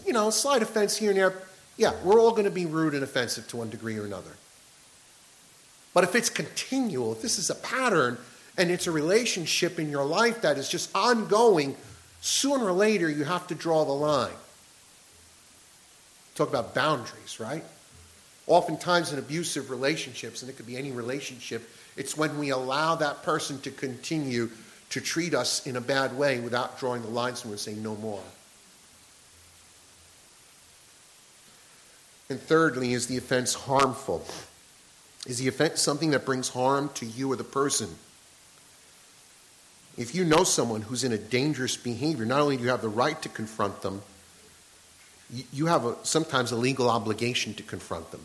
You 0.05 0.11
know, 0.11 0.29
slight 0.29 0.61
offense 0.61 0.97
here 0.97 1.11
and 1.11 1.17
there. 1.17 1.33
Yeah, 1.77 1.93
we're 2.03 2.19
all 2.19 2.31
going 2.31 2.43
to 2.43 2.51
be 2.51 2.65
rude 2.65 2.93
and 2.93 3.03
offensive 3.03 3.47
to 3.47 3.57
one 3.57 3.69
degree 3.69 3.97
or 3.97 4.05
another. 4.05 4.31
But 5.93 6.03
if 6.03 6.15
it's 6.15 6.29
continual, 6.29 7.13
if 7.13 7.21
this 7.21 7.39
is 7.39 7.49
a 7.49 7.55
pattern, 7.55 8.17
and 8.57 8.71
it's 8.71 8.87
a 8.87 8.91
relationship 8.91 9.79
in 9.79 9.89
your 9.89 10.03
life 10.03 10.41
that 10.41 10.57
is 10.57 10.67
just 10.67 10.93
ongoing, 10.93 11.75
sooner 12.19 12.65
or 12.65 12.73
later 12.73 13.09
you 13.09 13.23
have 13.23 13.47
to 13.47 13.55
draw 13.55 13.85
the 13.85 13.93
line. 13.93 14.33
Talk 16.35 16.49
about 16.49 16.75
boundaries, 16.75 17.39
right? 17.39 17.63
Oftentimes 18.47 19.13
in 19.13 19.19
abusive 19.19 19.69
relationships, 19.69 20.41
and 20.41 20.49
it 20.49 20.57
could 20.57 20.67
be 20.67 20.75
any 20.75 20.91
relationship, 20.91 21.69
it's 21.97 22.15
when 22.15 22.37
we 22.37 22.51
allow 22.51 22.95
that 22.95 23.23
person 23.23 23.59
to 23.61 23.71
continue 23.71 24.49
to 24.91 25.01
treat 25.01 25.33
us 25.33 25.65
in 25.65 25.75
a 25.75 25.81
bad 25.81 26.17
way 26.17 26.39
without 26.39 26.79
drawing 26.79 27.01
the 27.01 27.09
lines 27.09 27.41
and 27.41 27.51
we're 27.51 27.57
saying 27.57 27.83
no 27.83 27.95
more. 27.95 28.23
And 32.29 32.39
thirdly, 32.39 32.93
is 32.93 33.07
the 33.07 33.17
offense 33.17 33.53
harmful? 33.53 34.25
Is 35.25 35.39
the 35.39 35.47
offense 35.47 35.81
something 35.81 36.11
that 36.11 36.25
brings 36.25 36.49
harm 36.49 36.89
to 36.95 37.05
you 37.05 37.31
or 37.31 37.35
the 37.35 37.43
person? 37.43 37.89
If 39.97 40.13
you 40.13 40.23
know 40.23 40.43
someone 40.43 40.83
who's 40.83 41.03
in 41.03 41.11
a 41.11 41.17
dangerous 41.17 41.75
behavior, 41.75 42.25
not 42.25 42.39
only 42.39 42.57
do 42.57 42.63
you 42.63 42.69
have 42.69 42.81
the 42.81 42.89
right 42.89 43.19
to 43.23 43.29
confront 43.29 43.81
them, 43.81 44.03
you 45.51 45.65
have 45.65 45.85
a, 45.85 45.95
sometimes 46.03 46.51
a 46.51 46.55
legal 46.55 46.89
obligation 46.89 47.53
to 47.55 47.63
confront 47.63 48.11
them. 48.11 48.21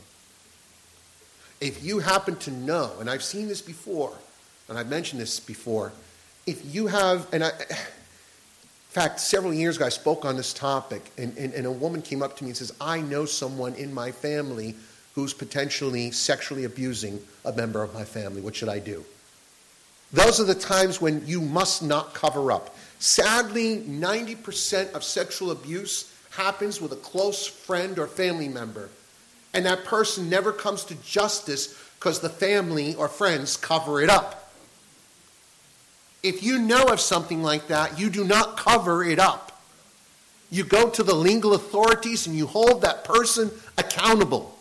If 1.63 1.85
you 1.85 2.01
happen 2.01 2.35
to 2.39 2.51
know, 2.51 2.91
and 2.99 3.09
I've 3.09 3.23
seen 3.23 3.47
this 3.47 3.63
before, 3.63 4.13
and 4.69 4.77
I've 4.77 4.89
mentioned 4.89 5.21
this 5.21 5.39
before, 5.39 5.93
if 6.45 6.75
you 6.75 6.89
have, 6.89 7.33
and 7.33 7.45
I, 7.45 7.51
in 7.51 7.77
fact, 8.89 9.21
several 9.21 9.55
years 9.55 9.77
ago 9.77 9.87
I 9.87 9.91
spoke 9.91 10.25
on 10.25 10.37
this 10.37 10.53
topic, 10.53 11.13
and, 11.17 11.39
and, 11.39 11.55
and 11.55 11.65
a 11.65 11.71
woman 11.71 12.03
came 12.03 12.21
up 12.21 12.37
to 12.39 12.45
me 12.45 12.51
and 12.51 12.57
says, 12.57 12.73
I 12.81 13.01
know 13.01 13.27
someone 13.27 13.75
in 13.75 13.95
my 13.95 14.11
family 14.11 14.75
who's 15.15 15.33
potentially 15.33 16.11
sexually 16.11 16.65
abusing 16.65 17.21
a 17.45 17.53
member 17.53 17.81
of 17.81 17.95
my 17.95 18.03
family. 18.03 18.41
What 18.41 18.57
should 18.57 18.69
I 18.69 18.81
do? 18.81 19.05
Those 20.13 20.41
are 20.41 20.45
the 20.45 20.57
times 20.57 21.01
when 21.01 21.25
you 21.29 21.41
must 21.41 21.81
not 21.81 22.13
cover 22.13 22.51
up. 22.51 22.77
Sadly, 22.99 23.83
90% 23.83 24.95
of 24.95 25.05
sexual 25.05 25.53
abuse 25.53 26.13
happens 26.31 26.81
with 26.81 26.93
a 26.93 26.97
close 26.97 27.47
friend 27.47 28.01
or 28.01 28.09
family 28.09 28.49
member. 28.49 28.89
And 29.55 29.67
that 29.67 29.85
person 29.85 30.31
never 30.31 30.53
comes 30.53 30.85
to 30.85 30.95
justice 30.97 31.79
because 31.99 32.21
the 32.21 32.29
family 32.29 32.95
or 32.95 33.09
friends 33.09 33.57
cover 33.57 34.01
it 34.01 34.11
up. 34.11 34.53
If 36.23 36.43
you 36.43 36.59
know 36.59 36.85
of 36.85 37.01
something 37.01 37.43
like 37.43 37.69
that, 37.69 37.99
you 37.99 38.09
do 38.09 38.25
not 38.25 38.57
cover 38.57 39.05
it 39.05 39.19
up. 39.19 39.61
You 40.51 40.65
go 40.65 40.89
to 40.91 41.03
the 41.03 41.15
legal 41.15 41.55
authorities 41.55 42.27
and 42.27 42.37
you 42.37 42.47
hold 42.47 42.83
that 42.83 43.05
person 43.05 43.51
accountable. 43.77 44.57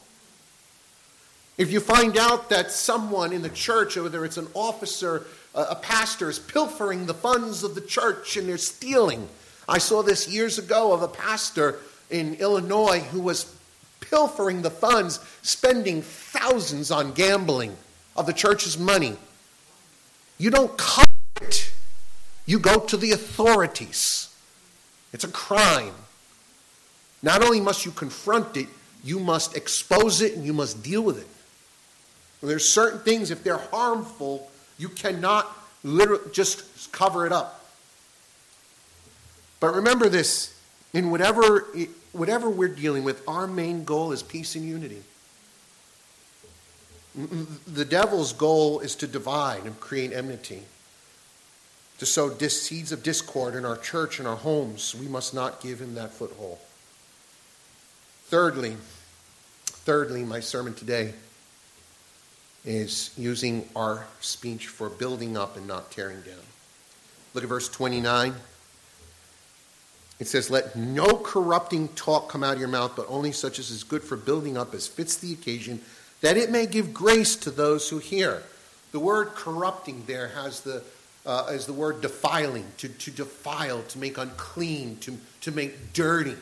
If 1.58 1.71
you 1.71 1.80
find 1.80 2.17
out 2.17 2.49
that 2.49 2.71
someone 2.71 3.34
in 3.34 3.41
the 3.41 3.49
church, 3.49 3.95
whether 3.95 4.25
it's 4.25 4.38
an 4.38 4.47
officer 4.54 5.25
a 5.54 5.75
pastor 5.75 6.30
is 6.30 6.39
pilfering 6.39 7.06
the 7.06 7.13
funds 7.13 7.63
of 7.63 7.75
the 7.75 7.82
church 7.82 8.38
and 8.38 8.47
they're 8.47 8.58
stealing. 8.58 9.27
I 9.67 9.80
saw 9.80 10.01
this 10.01 10.27
years 10.27 10.58
ago 10.58 10.93
of 10.93 11.01
a 11.01 11.08
pastor 11.08 11.80
in 12.10 12.36
Illinois 12.36 12.99
who 12.99 13.21
was 13.21 13.54
pilfering 14.12 14.62
the 14.62 14.69
funds, 14.69 15.19
spending 15.41 16.02
thousands 16.02 16.91
on 16.91 17.13
gambling 17.13 17.76
of 18.15 18.28
the 18.28 18.34
church's 18.34 18.78
money. 18.78 19.15
You 20.38 20.52
don't 20.52 20.78
cover 20.78 21.08
it, 21.41 21.71
you 22.45 22.60
go 22.60 22.80
to 22.80 22.97
the 22.97 23.12
authorities. 23.12 24.30
It's 25.13 25.24
a 25.24 25.30
crime. 25.30 25.93
Not 27.24 27.43
only 27.43 27.62
must 27.62 27.86
you 27.86 27.91
confront 27.91 28.58
it, 28.58 28.67
you 29.04 29.19
must 29.19 29.56
expose 29.56 30.21
it 30.21 30.36
and 30.36 30.45
you 30.45 30.54
must 30.54 30.84
deal 30.84 31.02
with 31.02 31.19
it. 31.19 31.28
there's 32.45 32.69
certain 32.69 33.00
things, 33.00 33.32
if 33.32 33.43
they're 33.43 33.58
harmful, 33.58 34.52
you 34.78 34.89
cannot 34.89 35.50
literally 35.84 36.32
just 36.32 36.91
cover 36.91 37.26
it 37.26 37.32
up. 37.32 37.65
But 39.60 39.76
remember 39.76 40.10
this 40.10 40.60
in 40.93 41.12
whatever, 41.12 41.67
whatever 42.13 42.50
we're 42.50 42.67
dealing 42.67 43.04
with, 43.04 43.28
our 43.28 43.47
main 43.47 43.84
goal 43.84 44.12
is 44.12 44.24
peace 44.24 44.56
and 44.56 44.65
unity. 44.65 45.04
Mm, 47.17 47.28
mm, 47.28 47.47
the 47.67 47.86
devil's 47.86 48.34
goal 48.34 48.80
is 48.80 48.95
to 48.95 49.08
divide 49.08 49.65
and 49.65 49.80
create 49.80 50.13
enmity, 50.13 50.63
to 51.97 52.06
sow 52.06 52.30
dis- 52.30 52.63
seeds 52.63 52.91
of 52.91 53.04
discord 53.04 53.56
in 53.56 53.65
our 53.65 53.78
church 53.78 54.19
and 54.19 54.28
our 54.28 54.38
homes. 54.38 54.95
We 54.95 55.08
must 55.08 55.34
not 55.34 55.62
give 55.62 55.80
him 55.80 55.95
that 55.95 56.13
foothold. 56.13 56.60
Thirdly, 58.26 58.78
thirdly, 59.65 60.24
my 60.24 60.39
sermon 60.39 60.74
today 60.74 61.13
is 62.63 63.12
using 63.17 63.67
our 63.76 64.06
speech 64.21 64.67
for 64.67 64.89
building 64.89 65.36
up 65.36 65.58
and 65.58 65.67
not 65.67 65.91
tearing 65.91 66.21
down. 66.21 66.36
Look 67.34 67.43
at 67.43 67.50
verse 67.50 67.67
29. 67.67 68.34
It 70.21 70.27
says, 70.27 70.51
Let 70.51 70.75
no 70.75 71.15
corrupting 71.17 71.88
talk 71.89 72.29
come 72.29 72.43
out 72.43 72.53
of 72.53 72.60
your 72.60 72.69
mouth, 72.69 72.93
but 72.95 73.07
only 73.10 73.31
such 73.31 73.57
as 73.57 73.71
is 73.71 73.84
good 73.84 74.03
for 74.03 74.15
building 74.15 74.55
up 74.55 74.75
as 74.75 74.88
fits 74.88 75.17
the 75.17 75.34
occasion, 75.34 75.81
that 76.21 76.38
it 76.38 76.51
may 76.51 76.67
give 76.67 76.93
grace 76.93 77.36
to 77.38 77.49
those 77.49 77.89
who 77.89 77.97
hear. 77.97 78.43
The 78.91 78.99
word 78.99 79.29
corrupting 79.29 80.03
there 80.05 80.27
has 80.27 80.62
the 80.62 80.84
uh, 81.25 81.47
is 81.51 81.65
the 81.65 81.73
word 81.73 82.01
defiling, 82.01 82.65
to, 82.77 82.88
to 82.88 83.10
defile, 83.10 83.81
to 83.84 83.97
make 83.97 84.19
unclean, 84.19 84.97
to, 84.97 85.17
to 85.41 85.51
make 85.51 85.93
dirty. 85.93 86.36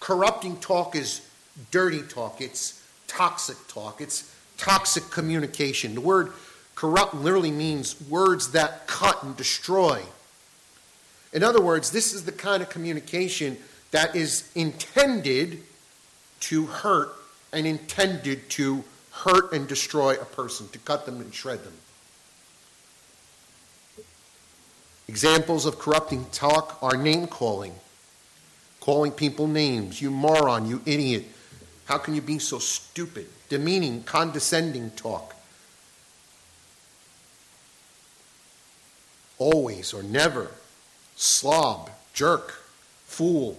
Corrupting 0.00 0.56
talk 0.58 0.94
is 0.94 1.22
dirty 1.70 2.02
talk, 2.02 2.42
it's 2.42 2.82
toxic 3.06 3.56
talk, 3.66 4.02
it's 4.02 4.30
toxic 4.58 5.04
communication. 5.10 5.94
The 5.94 6.02
word 6.02 6.32
corrupt 6.74 7.14
literally 7.14 7.50
means 7.50 7.98
words 8.10 8.52
that 8.52 8.86
cut 8.86 9.22
and 9.22 9.34
destroy. 9.38 10.02
In 11.32 11.42
other 11.42 11.60
words, 11.60 11.90
this 11.90 12.12
is 12.12 12.24
the 12.24 12.32
kind 12.32 12.62
of 12.62 12.68
communication 12.68 13.56
that 13.90 14.14
is 14.14 14.50
intended 14.54 15.62
to 16.40 16.66
hurt 16.66 17.12
and 17.52 17.66
intended 17.66 18.48
to 18.50 18.84
hurt 19.12 19.52
and 19.52 19.68
destroy 19.68 20.14
a 20.14 20.24
person, 20.24 20.68
to 20.68 20.78
cut 20.78 21.06
them 21.06 21.20
and 21.20 21.32
shred 21.34 21.62
them. 21.64 21.74
Examples 25.08 25.66
of 25.66 25.78
corrupting 25.78 26.26
talk 26.32 26.78
are 26.82 26.96
name 26.96 27.26
calling, 27.26 27.74
calling 28.80 29.12
people 29.12 29.46
names, 29.46 30.00
you 30.00 30.10
moron, 30.10 30.66
you 30.66 30.80
idiot, 30.86 31.26
How 31.84 31.98
can 31.98 32.14
you 32.14 32.22
be 32.22 32.38
so 32.38 32.58
stupid? 32.58 33.26
Demeaning, 33.48 34.04
condescending 34.04 34.90
talk. 34.92 35.34
Always 39.36 39.92
or 39.92 40.02
never. 40.02 40.52
Slob, 41.24 41.88
jerk, 42.14 42.64
fool. 43.06 43.56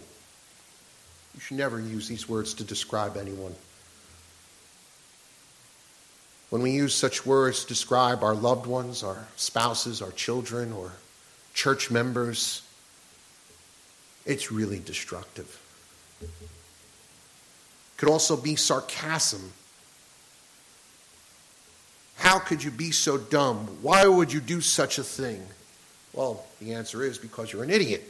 You 1.34 1.40
should 1.40 1.56
never 1.56 1.80
use 1.80 2.10
these 2.10 2.28
words 2.28 2.54
to 2.56 2.66
describe 2.66 3.16
anyone. 3.16 3.56
When 6.50 6.62
we 6.62 6.72
use 6.72 6.94
such 6.94 7.26
words 7.26 7.62
to 7.62 7.68
describe 7.70 8.22
our 8.22 8.36
loved 8.36 8.66
ones, 8.66 9.02
our 9.02 9.28
spouses, 9.38 10.02
our 10.02 10.12
children, 10.12 10.74
or 10.74 10.92
church 11.54 11.90
members, 11.90 12.64
it's 14.26 14.52
really 14.52 14.80
destructive. 14.80 15.58
Could 17.96 18.10
also 18.10 18.36
be 18.36 18.58
sarcasm. 18.58 19.54
How 22.18 22.40
could 22.40 22.62
you 22.62 22.72
be 22.72 22.92
so 22.92 23.18
dumb? 23.18 23.78
Why 23.82 24.06
would 24.06 24.34
you 24.34 24.42
do 24.42 24.60
such 24.60 24.98
a 24.98 25.04
thing? 25.04 25.48
Well, 26.14 26.46
the 26.60 26.74
answer 26.74 27.04
is 27.04 27.18
because 27.18 27.52
you're 27.52 27.64
an 27.64 27.72
idiot. 27.72 28.04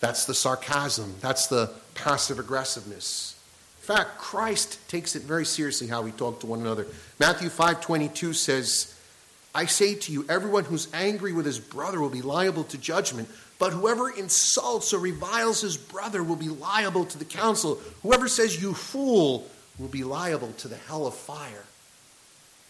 That's 0.00 0.26
the 0.26 0.34
sarcasm. 0.34 1.16
That's 1.20 1.48
the 1.48 1.72
passive 1.94 2.38
aggressiveness. 2.38 3.34
In 3.80 3.86
fact, 3.96 4.18
Christ 4.18 4.78
takes 4.88 5.16
it 5.16 5.22
very 5.22 5.44
seriously 5.44 5.88
how 5.88 6.02
we 6.02 6.12
talk 6.12 6.40
to 6.40 6.46
one 6.46 6.60
another. 6.60 6.86
Matthew 7.18 7.48
5:22 7.48 8.32
says, 8.32 8.94
"I 9.54 9.66
say 9.66 9.96
to 9.96 10.12
you, 10.12 10.24
everyone 10.28 10.66
who's 10.66 10.86
angry 10.92 11.32
with 11.32 11.46
his 11.46 11.58
brother 11.58 12.00
will 12.00 12.10
be 12.10 12.22
liable 12.22 12.64
to 12.64 12.78
judgment, 12.78 13.28
but 13.58 13.72
whoever 13.72 14.08
insults 14.08 14.92
or 14.92 15.00
reviles 15.00 15.62
his 15.62 15.76
brother 15.76 16.22
will 16.22 16.36
be 16.36 16.48
liable 16.48 17.06
to 17.06 17.18
the 17.18 17.24
council. 17.24 17.80
Whoever 18.02 18.28
says 18.28 18.62
you 18.62 18.74
fool 18.74 19.50
will 19.78 19.88
be 19.88 20.04
liable 20.04 20.52
to 20.58 20.68
the 20.68 20.76
hell 20.76 21.06
of 21.08 21.14
fire." 21.14 21.64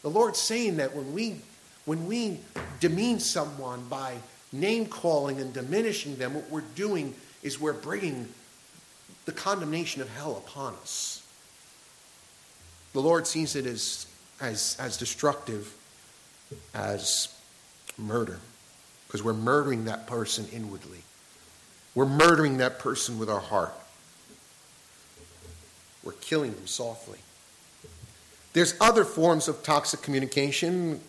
The 0.01 0.11
Lord's 0.11 0.41
saying 0.41 0.77
that 0.77 0.95
when 0.95 1.13
we 1.13 1.43
when 1.89 2.07
we 2.07 2.39
demean 2.81 3.19
someone 3.19 3.83
by 3.89 4.15
name 4.53 4.85
calling 4.85 5.41
and 5.41 5.55
diminishing 5.55 6.17
them, 6.17 6.35
what 6.35 6.51
we're 6.51 6.61
doing 6.75 7.15
is 7.43 7.59
we're 7.59 7.73
bringing 7.73 8.29
the 9.25 9.33
condemnation 9.33 10.03
of 10.03 10.09
hell 10.11 10.37
upon 10.37 10.75
us. 10.75 11.27
The 12.93 13.01
Lord 13.01 13.27
sees 13.27 13.57
it 13.57 13.65
as, 13.65 14.07
as, 14.39 14.77
as 14.79 14.99
destructive 14.99 15.75
as 16.75 17.35
murder, 17.97 18.39
because 19.07 19.23
we're 19.23 19.33
murdering 19.33 19.87
that 19.87 20.07
person 20.07 20.47
inwardly. 20.53 21.05
We're 21.95 22.05
murdering 22.05 22.59
that 22.59 22.79
person 22.81 23.19
with 23.19 23.31
our 23.31 23.41
heart. 23.41 23.73
We're 26.05 26.13
killing 26.13 26.53
them 26.53 26.67
softly. 26.67 27.21
There's 28.53 28.75
other 28.79 29.07
forms 29.07 29.49
of 29.49 29.63
toxic 29.63 30.03
communication. 30.03 31.01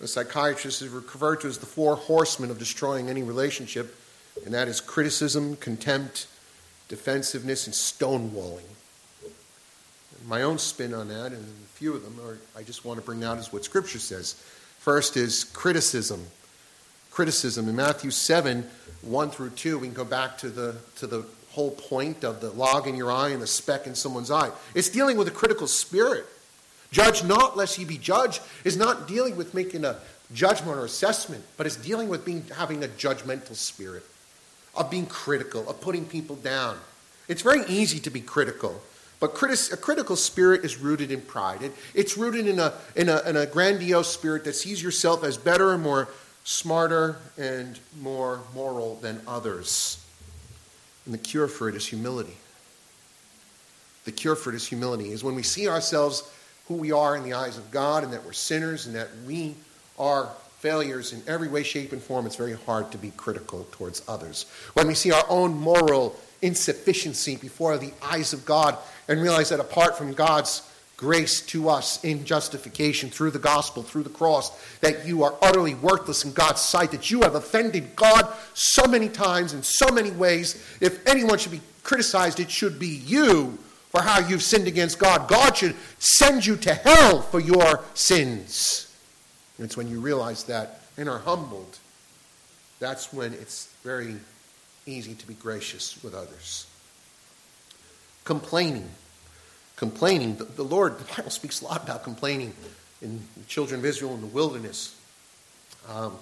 The 0.00 0.08
psychiatrist 0.08 0.80
is 0.80 0.88
referred 0.88 1.42
to 1.42 1.48
as 1.48 1.58
the 1.58 1.66
four 1.66 1.94
horsemen 1.94 2.50
of 2.50 2.58
destroying 2.58 3.10
any 3.10 3.22
relationship, 3.22 3.94
and 4.46 4.54
that 4.54 4.66
is 4.66 4.80
criticism, 4.80 5.56
contempt, 5.56 6.26
defensiveness, 6.88 7.66
and 7.66 7.74
stonewalling. 7.74 8.64
My 10.26 10.42
own 10.42 10.58
spin 10.58 10.94
on 10.94 11.08
that, 11.08 11.32
and 11.32 11.44
a 11.44 11.68
few 11.74 11.94
of 11.94 12.02
them 12.02 12.18
are, 12.26 12.38
I 12.56 12.62
just 12.62 12.84
want 12.84 12.98
to 12.98 13.04
bring 13.04 13.24
out 13.24 13.38
is 13.38 13.52
what 13.52 13.64
Scripture 13.64 13.98
says. 13.98 14.34
First 14.78 15.18
is 15.18 15.44
criticism. 15.44 16.26
Criticism. 17.10 17.68
In 17.68 17.76
Matthew 17.76 18.10
7, 18.10 18.66
1 19.02 19.30
through 19.30 19.50
2, 19.50 19.78
we 19.78 19.88
can 19.88 19.94
go 19.94 20.04
back 20.04 20.38
to 20.38 20.48
the, 20.48 20.76
to 20.96 21.06
the 21.06 21.26
whole 21.50 21.72
point 21.72 22.24
of 22.24 22.40
the 22.40 22.50
log 22.50 22.86
in 22.86 22.96
your 22.96 23.10
eye 23.12 23.30
and 23.30 23.42
the 23.42 23.46
speck 23.46 23.86
in 23.86 23.94
someone's 23.94 24.30
eye. 24.30 24.50
It's 24.74 24.88
dealing 24.88 25.18
with 25.18 25.28
a 25.28 25.32
critical 25.32 25.66
spirit. 25.66 26.26
Judge 26.90 27.22
not 27.22 27.56
lest 27.56 27.78
ye 27.78 27.84
be 27.84 27.98
judged 27.98 28.40
is 28.64 28.76
not 28.76 29.06
dealing 29.06 29.36
with 29.36 29.54
making 29.54 29.84
a 29.84 29.96
judgment 30.32 30.76
or 30.76 30.84
assessment, 30.84 31.44
but 31.56 31.66
it's 31.66 31.76
dealing 31.76 32.08
with 32.08 32.24
being, 32.24 32.44
having 32.56 32.82
a 32.84 32.88
judgmental 32.88 33.54
spirit 33.54 34.04
of 34.74 34.90
being 34.90 35.06
critical, 35.06 35.68
of 35.68 35.80
putting 35.80 36.04
people 36.04 36.36
down. 36.36 36.76
It's 37.28 37.42
very 37.42 37.64
easy 37.66 38.00
to 38.00 38.10
be 38.10 38.20
critical, 38.20 38.80
but 39.20 39.34
critis- 39.34 39.72
a 39.72 39.76
critical 39.76 40.16
spirit 40.16 40.64
is 40.64 40.78
rooted 40.78 41.10
in 41.10 41.20
pride. 41.20 41.62
It, 41.62 41.72
it's 41.94 42.16
rooted 42.16 42.46
in 42.46 42.58
a, 42.58 42.72
in, 42.96 43.08
a, 43.08 43.20
in 43.28 43.36
a 43.36 43.46
grandiose 43.46 44.12
spirit 44.12 44.44
that 44.44 44.54
sees 44.54 44.82
yourself 44.82 45.22
as 45.24 45.36
better 45.36 45.72
and 45.72 45.82
more 45.82 46.08
smarter 46.44 47.16
and 47.38 47.78
more 48.00 48.40
moral 48.54 48.96
than 48.96 49.20
others. 49.26 50.04
And 51.04 51.14
the 51.14 51.18
cure 51.18 51.48
for 51.48 51.68
it 51.68 51.74
is 51.74 51.86
humility. 51.86 52.36
The 54.04 54.12
cure 54.12 54.36
for 54.36 54.50
it 54.50 54.56
is 54.56 54.66
humility, 54.66 55.12
is 55.12 55.22
when 55.22 55.34
we 55.34 55.42
see 55.42 55.68
ourselves 55.68 56.22
who 56.70 56.76
we 56.76 56.92
are 56.92 57.16
in 57.16 57.24
the 57.24 57.32
eyes 57.32 57.58
of 57.58 57.68
God 57.72 58.04
and 58.04 58.12
that 58.12 58.24
we're 58.24 58.32
sinners 58.32 58.86
and 58.86 58.94
that 58.94 59.08
we 59.26 59.56
are 59.98 60.28
failures 60.60 61.12
in 61.12 61.20
every 61.26 61.48
way, 61.48 61.64
shape, 61.64 61.90
and 61.90 62.00
form, 62.00 62.26
it's 62.26 62.36
very 62.36 62.52
hard 62.52 62.92
to 62.92 62.96
be 62.96 63.10
critical 63.16 63.66
towards 63.72 64.02
others. 64.06 64.46
When 64.74 64.86
we 64.86 64.94
see 64.94 65.10
our 65.10 65.24
own 65.28 65.52
moral 65.52 66.14
insufficiency 66.42 67.34
before 67.34 67.76
the 67.76 67.92
eyes 68.00 68.32
of 68.32 68.44
God 68.44 68.78
and 69.08 69.20
realize 69.20 69.48
that 69.48 69.58
apart 69.58 69.98
from 69.98 70.12
God's 70.12 70.62
grace 70.96 71.40
to 71.46 71.68
us 71.68 72.04
in 72.04 72.24
justification 72.24 73.10
through 73.10 73.32
the 73.32 73.40
gospel, 73.40 73.82
through 73.82 74.04
the 74.04 74.08
cross, 74.08 74.52
that 74.78 75.04
you 75.04 75.24
are 75.24 75.34
utterly 75.42 75.74
worthless 75.74 76.24
in 76.24 76.32
God's 76.32 76.60
sight, 76.60 76.92
that 76.92 77.10
you 77.10 77.22
have 77.22 77.34
offended 77.34 77.96
God 77.96 78.32
so 78.54 78.84
many 78.86 79.08
times 79.08 79.54
in 79.54 79.64
so 79.64 79.88
many 79.88 80.12
ways. 80.12 80.64
If 80.80 81.04
anyone 81.08 81.36
should 81.36 81.50
be 81.50 81.62
criticized, 81.82 82.38
it 82.38 82.48
should 82.48 82.78
be 82.78 82.86
you 82.86 83.58
for 83.90 84.02
how 84.02 84.20
you've 84.20 84.42
sinned 84.42 84.66
against 84.66 84.98
God. 84.98 85.28
God 85.28 85.56
should 85.56 85.76
send 85.98 86.46
you 86.46 86.56
to 86.56 86.74
hell 86.74 87.22
for 87.22 87.40
your 87.40 87.84
sins. 87.94 88.94
And 89.58 89.66
it's 89.66 89.76
when 89.76 89.88
you 89.88 90.00
realize 90.00 90.44
that 90.44 90.80
and 90.96 91.08
are 91.08 91.18
humbled, 91.18 91.78
that's 92.78 93.12
when 93.12 93.32
it's 93.34 93.68
very 93.82 94.16
easy 94.86 95.14
to 95.14 95.26
be 95.26 95.34
gracious 95.34 96.02
with 96.02 96.14
others. 96.14 96.66
Complaining. 98.24 98.88
Complaining. 99.76 100.36
The, 100.36 100.44
the 100.44 100.62
Lord, 100.62 100.98
the 100.98 101.04
Bible 101.04 101.30
speaks 101.30 101.60
a 101.60 101.64
lot 101.64 101.82
about 101.82 102.04
complaining 102.04 102.54
in 103.02 103.20
the 103.36 103.44
children 103.44 103.80
of 103.80 103.86
Israel 103.86 104.14
in 104.14 104.20
the 104.20 104.26
wilderness. 104.26 104.96
Um, 105.88 106.16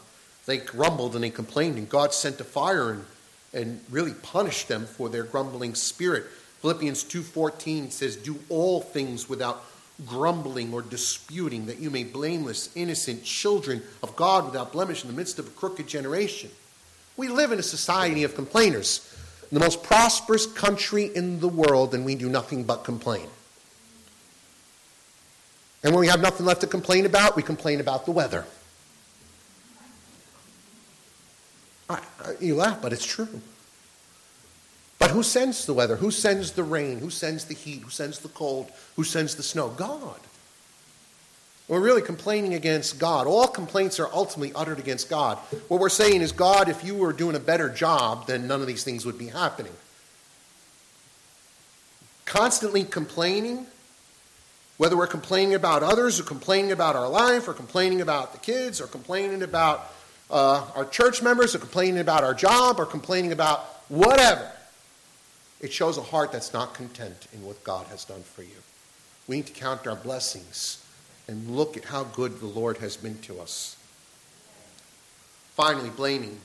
they 0.46 0.58
grumbled 0.58 1.14
and 1.14 1.22
they 1.22 1.30
complained, 1.30 1.76
and 1.76 1.88
God 1.88 2.14
sent 2.14 2.40
a 2.40 2.44
fire 2.44 2.92
and, 2.92 3.04
and 3.52 3.80
really 3.90 4.14
punished 4.14 4.68
them 4.68 4.86
for 4.86 5.08
their 5.08 5.24
grumbling 5.24 5.74
spirit. 5.74 6.24
Philippians 6.60 7.04
2:14 7.04 7.90
says, 7.90 8.16
"Do 8.16 8.38
all 8.48 8.80
things 8.80 9.28
without 9.28 9.64
grumbling 10.06 10.72
or 10.72 10.82
disputing, 10.82 11.66
that 11.66 11.78
you 11.78 11.90
may 11.90 12.04
blameless, 12.04 12.70
innocent 12.74 13.24
children 13.24 13.82
of 14.02 14.14
God 14.14 14.44
without 14.46 14.72
blemish 14.72 15.02
in 15.02 15.10
the 15.10 15.16
midst 15.16 15.38
of 15.38 15.46
a 15.48 15.50
crooked 15.50 15.88
generation. 15.88 16.50
We 17.16 17.28
live 17.28 17.50
in 17.50 17.58
a 17.58 17.64
society 17.64 18.22
of 18.22 18.34
complainers, 18.34 19.12
the 19.50 19.58
most 19.58 19.82
prosperous 19.82 20.46
country 20.46 21.06
in 21.06 21.40
the 21.40 21.48
world, 21.48 21.94
and 21.94 22.04
we 22.04 22.14
do 22.14 22.28
nothing 22.28 22.62
but 22.62 22.84
complain. 22.84 23.26
And 25.82 25.92
when 25.92 26.00
we 26.00 26.08
have 26.08 26.20
nothing 26.20 26.46
left 26.46 26.60
to 26.60 26.66
complain 26.66 27.06
about, 27.06 27.34
we 27.34 27.42
complain 27.42 27.80
about 27.80 28.04
the 28.04 28.12
weather. 28.12 28.44
I, 31.90 31.94
I, 31.94 32.34
you 32.40 32.54
laugh, 32.54 32.80
but 32.82 32.92
it's 32.92 33.06
true. 33.06 33.40
Who 35.08 35.22
sends 35.22 35.66
the 35.66 35.74
weather? 35.74 35.96
Who 35.96 36.10
sends 36.10 36.52
the 36.52 36.62
rain? 36.62 36.98
Who 36.98 37.10
sends 37.10 37.44
the 37.44 37.54
heat? 37.54 37.82
Who 37.82 37.90
sends 37.90 38.18
the 38.18 38.28
cold? 38.28 38.70
Who 38.96 39.04
sends 39.04 39.34
the 39.34 39.42
snow? 39.42 39.68
God. 39.68 40.20
We're 41.68 41.80
really 41.80 42.00
complaining 42.00 42.54
against 42.54 42.98
God. 42.98 43.26
All 43.26 43.46
complaints 43.46 44.00
are 44.00 44.08
ultimately 44.12 44.54
uttered 44.54 44.78
against 44.78 45.10
God. 45.10 45.36
What 45.68 45.80
we're 45.80 45.90
saying 45.90 46.22
is, 46.22 46.32
God, 46.32 46.70
if 46.70 46.82
you 46.82 46.94
were 46.94 47.12
doing 47.12 47.36
a 47.36 47.40
better 47.40 47.68
job, 47.68 48.26
then 48.26 48.46
none 48.46 48.62
of 48.62 48.66
these 48.66 48.84
things 48.84 49.04
would 49.04 49.18
be 49.18 49.26
happening. 49.26 49.72
Constantly 52.24 52.84
complaining, 52.84 53.66
whether 54.78 54.96
we're 54.96 55.06
complaining 55.06 55.54
about 55.54 55.82
others 55.82 56.18
or 56.18 56.22
complaining 56.22 56.72
about 56.72 56.96
our 56.96 57.08
life 57.08 57.46
or 57.48 57.52
complaining 57.52 58.00
about 58.00 58.32
the 58.32 58.38
kids 58.38 58.80
or 58.80 58.86
complaining 58.86 59.42
about 59.42 59.92
uh, 60.30 60.64
our 60.74 60.86
church 60.86 61.22
members 61.22 61.54
or 61.54 61.58
complaining 61.58 61.98
about 61.98 62.24
our 62.24 62.34
job 62.34 62.78
or 62.78 62.86
complaining 62.86 63.32
about 63.32 63.60
whatever. 63.88 64.50
It 65.60 65.72
shows 65.72 65.98
a 65.98 66.02
heart 66.02 66.32
that's 66.32 66.52
not 66.52 66.74
content 66.74 67.26
in 67.32 67.44
what 67.44 67.62
God 67.64 67.86
has 67.88 68.04
done 68.04 68.22
for 68.22 68.42
you. 68.42 68.62
We 69.26 69.36
need 69.36 69.46
to 69.46 69.52
count 69.52 69.86
our 69.86 69.96
blessings 69.96 70.84
and 71.26 71.56
look 71.56 71.76
at 71.76 71.84
how 71.84 72.04
good 72.04 72.40
the 72.40 72.46
Lord 72.46 72.78
has 72.78 72.96
been 72.96 73.18
to 73.22 73.40
us. 73.40 73.76
Finally, 75.54 75.90
blaming. 75.90 76.38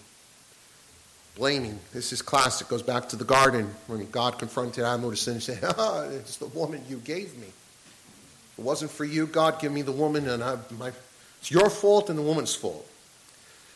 Blaming. 1.35 1.79
This 1.93 2.11
is 2.11 2.21
classic. 2.21 2.67
Goes 2.67 2.81
back 2.81 3.07
to 3.09 3.15
the 3.15 3.23
garden 3.23 3.73
when 3.87 4.09
God 4.11 4.39
confronted 4.39 4.83
Adam 4.83 5.03
with 5.03 5.19
sin 5.19 5.35
and 5.35 5.43
said, 5.43 5.59
ah, 5.63 6.03
It's 6.09 6.37
the 6.37 6.47
woman 6.47 6.81
you 6.89 6.97
gave 6.97 7.37
me. 7.37 7.47
If 7.47 8.59
it 8.59 8.61
wasn't 8.63 8.91
for 8.91 9.05
you, 9.05 9.25
God, 9.27 9.59
give 9.61 9.71
me 9.71 9.81
the 9.81 9.91
woman, 9.91 10.27
and 10.27 10.43
I, 10.43 10.57
my, 10.77 10.91
it's 11.39 11.49
your 11.51 11.69
fault 11.69 12.09
and 12.09 12.19
the 12.19 12.23
woman's 12.23 12.53
fault. 12.53 12.87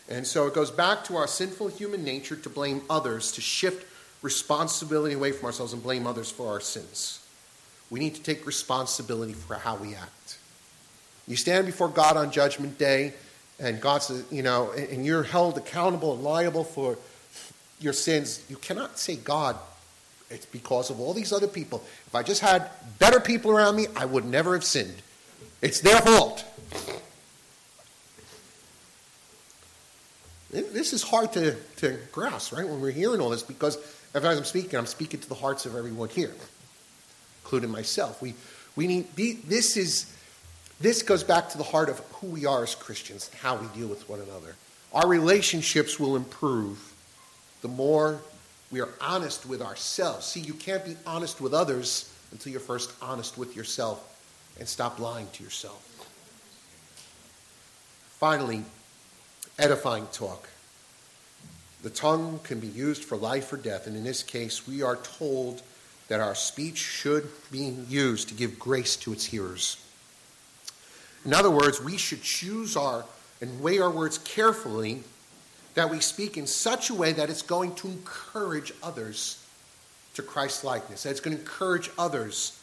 And 0.10 0.26
so 0.26 0.48
it 0.48 0.54
goes 0.54 0.72
back 0.72 1.04
to 1.06 1.18
our 1.18 1.28
sinful 1.28 1.70
human 1.70 2.04
nature 2.04 2.36
to 2.36 2.50
blame 2.50 2.82
others, 2.90 3.32
to 3.34 3.42
shift 3.42 3.86
responsibility 4.22 5.14
away 5.14 5.32
from 5.32 5.46
ourselves 5.46 5.74
and 5.74 5.84
blame 5.84 6.08
others 6.08 6.32
for 6.32 6.48
our 6.48 6.60
sins. 6.60 7.26
We 7.90 8.00
need 8.00 8.16
to 8.16 8.22
take 8.24 8.46
responsibility 8.46 9.34
for 9.34 9.56
how 9.56 9.76
we 9.76 9.96
act. 9.96 10.38
You 11.28 11.36
stand 11.36 11.66
before 11.66 11.90
God 11.90 12.18
on 12.18 12.32
Judgment 12.32 12.78
Day, 12.78 13.14
and 13.60 13.82
God 13.82 14.04
says, 14.04 14.26
you 14.32 14.44
know, 14.44 14.72
and 14.72 15.06
you're 15.06 15.24
held 15.24 15.58
accountable 15.58 16.14
and 16.14 16.24
liable 16.24 16.64
for 16.64 16.98
your 17.80 17.94
sins. 17.94 18.44
You 18.50 18.56
cannot 18.58 19.00
say, 19.00 19.16
God, 19.16 19.56
it's 20.30 20.46
because 20.46 20.90
of 20.90 21.00
all 21.00 21.14
these 21.14 21.32
other 21.32 21.48
people. 21.48 21.84
If 22.06 22.16
I 22.16 22.24
just 22.24 22.42
had 22.42 22.70
better 23.00 23.20
people 23.20 23.52
around 23.52 23.76
me, 23.76 23.88
I 23.96 24.06
would 24.06 24.26
never 24.26 24.54
have 24.54 24.64
sinned. 24.64 25.02
It's 25.62 25.80
their 25.82 26.00
fault. 26.00 26.44
This 30.50 30.94
is 30.94 31.04
hard 31.04 31.34
to, 31.34 31.56
to 31.78 31.98
grasp, 32.12 32.54
right, 32.54 32.68
when 32.68 32.80
we're 32.80 32.92
hearing 32.92 33.22
all 33.22 33.30
this, 33.30 33.44
because 33.44 33.78
as 34.24 34.38
I'm 34.38 34.46
speaking, 34.46 34.78
I'm 34.78 34.86
speaking 34.86 35.20
to 35.20 35.30
the 35.30 35.36
hearts 35.36 35.66
of 35.66 35.76
everyone 35.76 36.10
here, 36.10 36.34
including 37.44 37.70
myself. 37.70 38.22
We, 38.22 38.34
we 38.76 38.88
need, 38.88 39.08
this 39.16 39.78
is, 39.78 40.14
this 40.80 41.02
goes 41.02 41.24
back 41.24 41.50
to 41.50 41.58
the 41.58 41.64
heart 41.64 41.90
of 41.90 42.00
who 42.14 42.28
we 42.28 42.46
are 42.46 42.64
as 42.64 42.76
Christians, 42.76 43.30
and 43.32 43.40
how 43.40 43.56
we 43.58 43.68
deal 43.80 43.88
with 43.88 44.08
one 44.10 44.20
another. 44.20 44.56
Our 44.94 45.08
relationships 45.08 46.00
will 46.00 46.16
improve 46.16 46.94
the 47.62 47.68
more 47.68 48.22
we 48.72 48.82
are 48.82 48.90
honest 49.02 49.46
with 49.46 49.62
ourselves. 49.62 50.26
See, 50.26 50.40
you 50.40 50.54
can't 50.54 50.86
be 50.86 50.96
honest 51.06 51.42
with 51.42 51.54
others 51.54 52.14
until 52.32 52.52
you're 52.52 52.62
first 52.62 52.92
honest 53.02 53.38
with 53.38 53.56
yourself 53.56 54.04
and 54.60 54.68
stop 54.68 55.00
lying 55.00 55.28
to 55.34 55.44
yourself. 55.44 55.84
Finally, 58.20 58.64
edifying 59.60 60.08
talk. 60.12 60.50
The 61.84 61.90
tongue 61.90 62.40
can 62.44 62.60
be 62.60 62.68
used 62.68 63.04
for 63.04 63.18
life 63.18 63.54
or 63.54 63.58
death, 63.58 63.88
and 63.88 63.96
in 63.96 64.04
this 64.04 64.24
case, 64.24 64.68
we 64.68 64.82
are 64.82 64.96
told 64.98 65.62
that 66.08 66.20
our 66.20 66.36
speech 66.36 66.78
should 66.78 67.30
be 67.52 67.76
used 67.88 68.30
to 68.30 68.34
give 68.34 68.58
grace 68.58 68.96
to 68.98 69.14
its 69.14 69.26
hearers. 69.26 69.78
In 71.26 71.34
other 71.34 71.52
words, 71.52 71.82
we 71.82 71.98
should 71.98 72.24
choose 72.24 72.76
our 72.76 73.06
and 73.42 73.62
weigh 73.62 73.80
our 73.80 73.92
words 73.92 74.18
carefully 74.18 75.04
that 75.76 75.90
we 75.90 76.00
speak 76.00 76.38
in 76.38 76.48
such 76.48 76.90
a 76.90 76.94
way 76.94 77.12
that 77.12 77.30
it's 77.30 77.44
going 77.44 77.76
to 77.76 77.88
encourage 77.88 78.74
others 78.82 79.44
to 80.16 80.24
Christ 80.24 80.64
likeness, 80.64 81.04
that 81.04 81.12
it's 81.12 81.20
going 81.20 81.36
to 81.36 81.42
encourage 81.42 81.92
others 82.00 82.60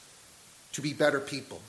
to 0.73 0.81
be 0.81 0.93
better 0.93 1.21
people. 1.21 1.61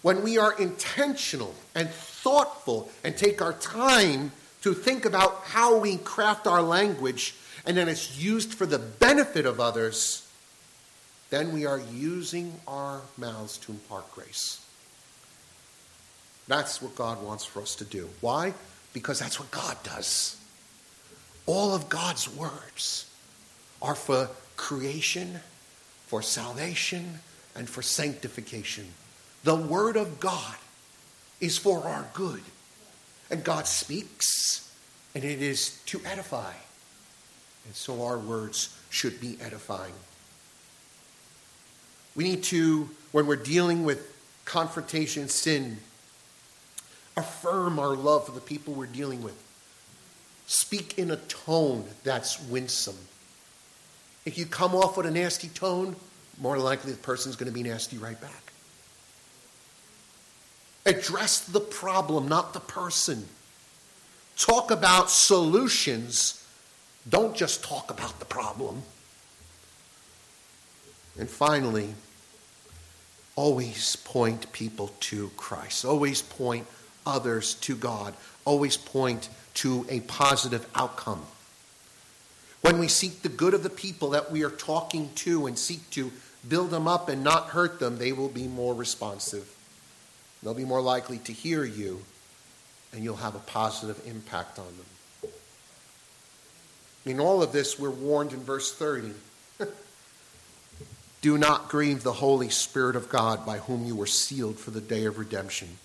When 0.00 0.22
we 0.22 0.38
are 0.38 0.58
intentional 0.58 1.54
and 1.74 1.90
thoughtful 1.90 2.90
and 3.04 3.16
take 3.16 3.42
our 3.42 3.52
time 3.52 4.32
to 4.66 4.74
think 4.74 5.04
about 5.04 5.42
how 5.44 5.78
we 5.78 5.96
craft 5.98 6.48
our 6.48 6.60
language 6.60 7.36
and 7.64 7.76
then 7.76 7.88
it's 7.88 8.18
used 8.18 8.52
for 8.52 8.66
the 8.66 8.80
benefit 8.80 9.46
of 9.46 9.60
others, 9.60 10.28
then 11.30 11.52
we 11.52 11.64
are 11.66 11.80
using 11.94 12.52
our 12.66 13.00
mouths 13.16 13.58
to 13.58 13.70
impart 13.70 14.10
grace. 14.10 14.66
That's 16.48 16.82
what 16.82 16.96
God 16.96 17.22
wants 17.22 17.44
for 17.44 17.62
us 17.62 17.76
to 17.76 17.84
do. 17.84 18.08
Why? 18.20 18.54
Because 18.92 19.20
that's 19.20 19.38
what 19.38 19.52
God 19.52 19.76
does. 19.84 20.36
All 21.46 21.72
of 21.72 21.88
God's 21.88 22.28
words 22.28 23.08
are 23.80 23.94
for 23.94 24.28
creation, 24.56 25.38
for 26.08 26.22
salvation, 26.22 27.20
and 27.54 27.70
for 27.70 27.82
sanctification. 27.82 28.88
The 29.44 29.54
Word 29.54 29.96
of 29.96 30.18
God 30.18 30.56
is 31.40 31.56
for 31.56 31.84
our 31.84 32.08
good. 32.14 32.42
And 33.30 33.42
God 33.42 33.66
speaks, 33.66 34.70
and 35.14 35.24
it 35.24 35.42
is 35.42 35.80
to 35.86 36.00
edify. 36.04 36.52
And 37.64 37.74
so 37.74 38.04
our 38.04 38.18
words 38.18 38.78
should 38.90 39.20
be 39.20 39.36
edifying. 39.40 39.92
We 42.14 42.24
need 42.24 42.44
to, 42.44 42.88
when 43.12 43.26
we're 43.26 43.36
dealing 43.36 43.84
with 43.84 44.14
confrontation, 44.44 45.28
sin, 45.28 45.78
affirm 47.16 47.78
our 47.78 47.94
love 47.96 48.26
for 48.26 48.32
the 48.32 48.40
people 48.40 48.74
we're 48.74 48.86
dealing 48.86 49.22
with. 49.22 49.36
Speak 50.46 50.98
in 50.98 51.10
a 51.10 51.16
tone 51.16 51.84
that's 52.04 52.40
winsome. 52.48 52.96
If 54.24 54.38
you 54.38 54.46
come 54.46 54.74
off 54.74 54.96
with 54.96 55.06
a 55.06 55.10
nasty 55.10 55.48
tone, 55.48 55.96
more 56.40 56.58
likely 56.58 56.92
the 56.92 56.98
person's 56.98 57.36
going 57.36 57.50
to 57.50 57.54
be 57.54 57.62
nasty 57.62 57.98
right 57.98 58.20
back. 58.20 58.45
Address 60.86 61.40
the 61.40 61.60
problem, 61.60 62.28
not 62.28 62.52
the 62.52 62.60
person. 62.60 63.26
Talk 64.38 64.70
about 64.70 65.10
solutions. 65.10 66.46
Don't 67.08 67.34
just 67.34 67.64
talk 67.64 67.90
about 67.90 68.20
the 68.20 68.24
problem. 68.24 68.82
And 71.18 71.28
finally, 71.28 71.94
always 73.34 73.96
point 73.96 74.52
people 74.52 74.92
to 75.00 75.30
Christ. 75.36 75.84
Always 75.84 76.22
point 76.22 76.66
others 77.04 77.54
to 77.54 77.74
God. 77.74 78.14
Always 78.44 78.76
point 78.76 79.28
to 79.54 79.86
a 79.88 80.00
positive 80.00 80.68
outcome. 80.74 81.22
When 82.60 82.78
we 82.78 82.86
seek 82.86 83.22
the 83.22 83.28
good 83.28 83.54
of 83.54 83.62
the 83.62 83.70
people 83.70 84.10
that 84.10 84.30
we 84.30 84.44
are 84.44 84.50
talking 84.50 85.10
to 85.16 85.46
and 85.46 85.58
seek 85.58 85.88
to 85.90 86.12
build 86.48 86.70
them 86.70 86.86
up 86.86 87.08
and 87.08 87.24
not 87.24 87.48
hurt 87.48 87.80
them, 87.80 87.98
they 87.98 88.12
will 88.12 88.28
be 88.28 88.46
more 88.46 88.74
responsive. 88.74 89.55
They'll 90.46 90.54
be 90.54 90.64
more 90.64 90.80
likely 90.80 91.18
to 91.18 91.32
hear 91.32 91.64
you, 91.64 92.04
and 92.92 93.02
you'll 93.02 93.16
have 93.16 93.34
a 93.34 93.40
positive 93.40 94.00
impact 94.06 94.60
on 94.60 94.66
them. 94.66 95.32
In 97.04 97.18
all 97.18 97.42
of 97.42 97.50
this, 97.50 97.80
we're 97.80 97.90
warned 97.90 98.32
in 98.32 98.38
verse 98.44 98.72
30 98.72 99.12
Do 101.20 101.36
not 101.36 101.68
grieve 101.68 102.04
the 102.04 102.12
Holy 102.12 102.48
Spirit 102.48 102.94
of 102.94 103.08
God 103.08 103.44
by 103.44 103.58
whom 103.58 103.86
you 103.86 103.96
were 103.96 104.06
sealed 104.06 104.56
for 104.56 104.70
the 104.70 104.80
day 104.80 105.06
of 105.06 105.18
redemption. 105.18 105.78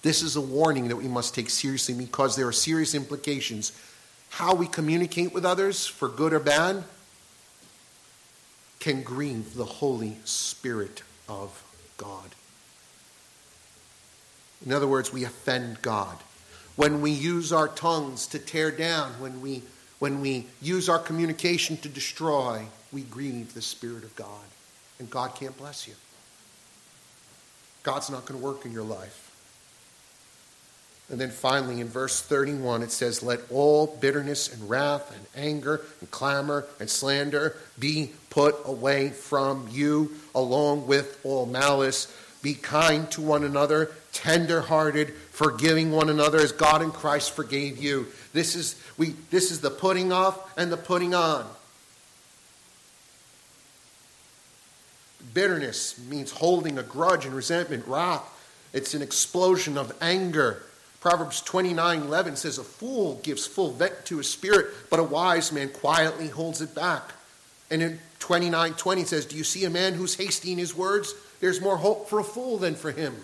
This 0.00 0.22
is 0.22 0.36
a 0.36 0.40
warning 0.40 0.88
that 0.88 0.96
we 0.96 1.06
must 1.06 1.34
take 1.34 1.50
seriously 1.50 1.92
because 1.92 2.34
there 2.34 2.48
are 2.48 2.52
serious 2.52 2.94
implications. 2.94 3.78
How 4.30 4.54
we 4.54 4.68
communicate 4.68 5.34
with 5.34 5.44
others, 5.44 5.86
for 5.86 6.08
good 6.08 6.32
or 6.32 6.40
bad, 6.40 6.82
can 8.80 9.02
grieve 9.02 9.52
the 9.52 9.66
Holy 9.66 10.16
Spirit 10.24 11.02
of 11.28 11.62
God. 11.98 12.34
In 14.64 14.72
other 14.72 14.88
words, 14.88 15.12
we 15.12 15.24
offend 15.24 15.82
God. 15.82 16.16
When 16.76 17.00
we 17.00 17.10
use 17.10 17.52
our 17.52 17.68
tongues 17.68 18.26
to 18.28 18.38
tear 18.38 18.70
down, 18.70 19.12
when 19.20 19.40
we, 19.40 19.62
when 19.98 20.20
we 20.20 20.46
use 20.62 20.88
our 20.88 20.98
communication 20.98 21.76
to 21.78 21.88
destroy, 21.88 22.64
we 22.92 23.02
grieve 23.02 23.54
the 23.54 23.62
Spirit 23.62 24.04
of 24.04 24.14
God. 24.16 24.44
And 24.98 25.10
God 25.10 25.34
can't 25.34 25.56
bless 25.56 25.86
you. 25.86 25.94
God's 27.82 28.10
not 28.10 28.26
going 28.26 28.38
to 28.38 28.44
work 28.44 28.64
in 28.64 28.72
your 28.72 28.84
life. 28.84 29.24
And 31.10 31.18
then 31.18 31.30
finally, 31.30 31.80
in 31.80 31.88
verse 31.88 32.20
31, 32.20 32.82
it 32.82 32.92
says, 32.92 33.22
Let 33.22 33.40
all 33.50 33.86
bitterness 33.86 34.52
and 34.52 34.68
wrath 34.68 35.10
and 35.14 35.26
anger 35.42 35.80
and 36.00 36.10
clamor 36.10 36.66
and 36.80 36.90
slander 36.90 37.56
be 37.78 38.12
put 38.28 38.56
away 38.66 39.08
from 39.08 39.68
you, 39.70 40.12
along 40.34 40.86
with 40.86 41.18
all 41.24 41.46
malice. 41.46 42.14
Be 42.42 42.54
kind 42.54 43.10
to 43.12 43.20
one 43.20 43.44
another, 43.44 43.90
tender 44.12 44.60
hearted, 44.60 45.14
forgiving 45.32 45.90
one 45.90 46.08
another 46.08 46.38
as 46.38 46.52
God 46.52 46.82
in 46.82 46.90
Christ 46.90 47.32
forgave 47.32 47.78
you. 47.78 48.06
This 48.32 48.54
is, 48.54 48.80
we, 48.96 49.14
this 49.30 49.50
is 49.50 49.60
the 49.60 49.70
putting 49.70 50.12
off 50.12 50.56
and 50.56 50.70
the 50.70 50.76
putting 50.76 51.14
on. 51.14 51.46
Bitterness 55.34 55.98
means 56.08 56.30
holding 56.30 56.78
a 56.78 56.82
grudge 56.82 57.26
and 57.26 57.34
resentment, 57.34 57.86
wrath. 57.86 58.24
It's 58.72 58.94
an 58.94 59.02
explosion 59.02 59.76
of 59.76 59.92
anger 60.00 60.62
Proverbs 61.00 61.40
29 61.42 62.02
11 62.02 62.36
says, 62.36 62.58
A 62.58 62.64
fool 62.64 63.20
gives 63.22 63.46
full 63.46 63.70
vent 63.70 64.04
to 64.06 64.18
his 64.18 64.30
spirit, 64.30 64.66
but 64.90 64.98
a 64.98 65.04
wise 65.04 65.52
man 65.52 65.68
quietly 65.68 66.28
holds 66.28 66.60
it 66.60 66.74
back. 66.74 67.12
And 67.70 67.82
in 67.82 68.00
29 68.18 68.74
20 68.74 69.04
says, 69.04 69.26
Do 69.26 69.36
you 69.36 69.44
see 69.44 69.64
a 69.64 69.70
man 69.70 69.94
who's 69.94 70.16
hasty 70.16 70.52
in 70.52 70.58
his 70.58 70.74
words? 70.74 71.14
There's 71.40 71.60
more 71.60 71.76
hope 71.76 72.08
for 72.08 72.18
a 72.18 72.24
fool 72.24 72.58
than 72.58 72.74
for 72.74 72.90
him. 72.90 73.14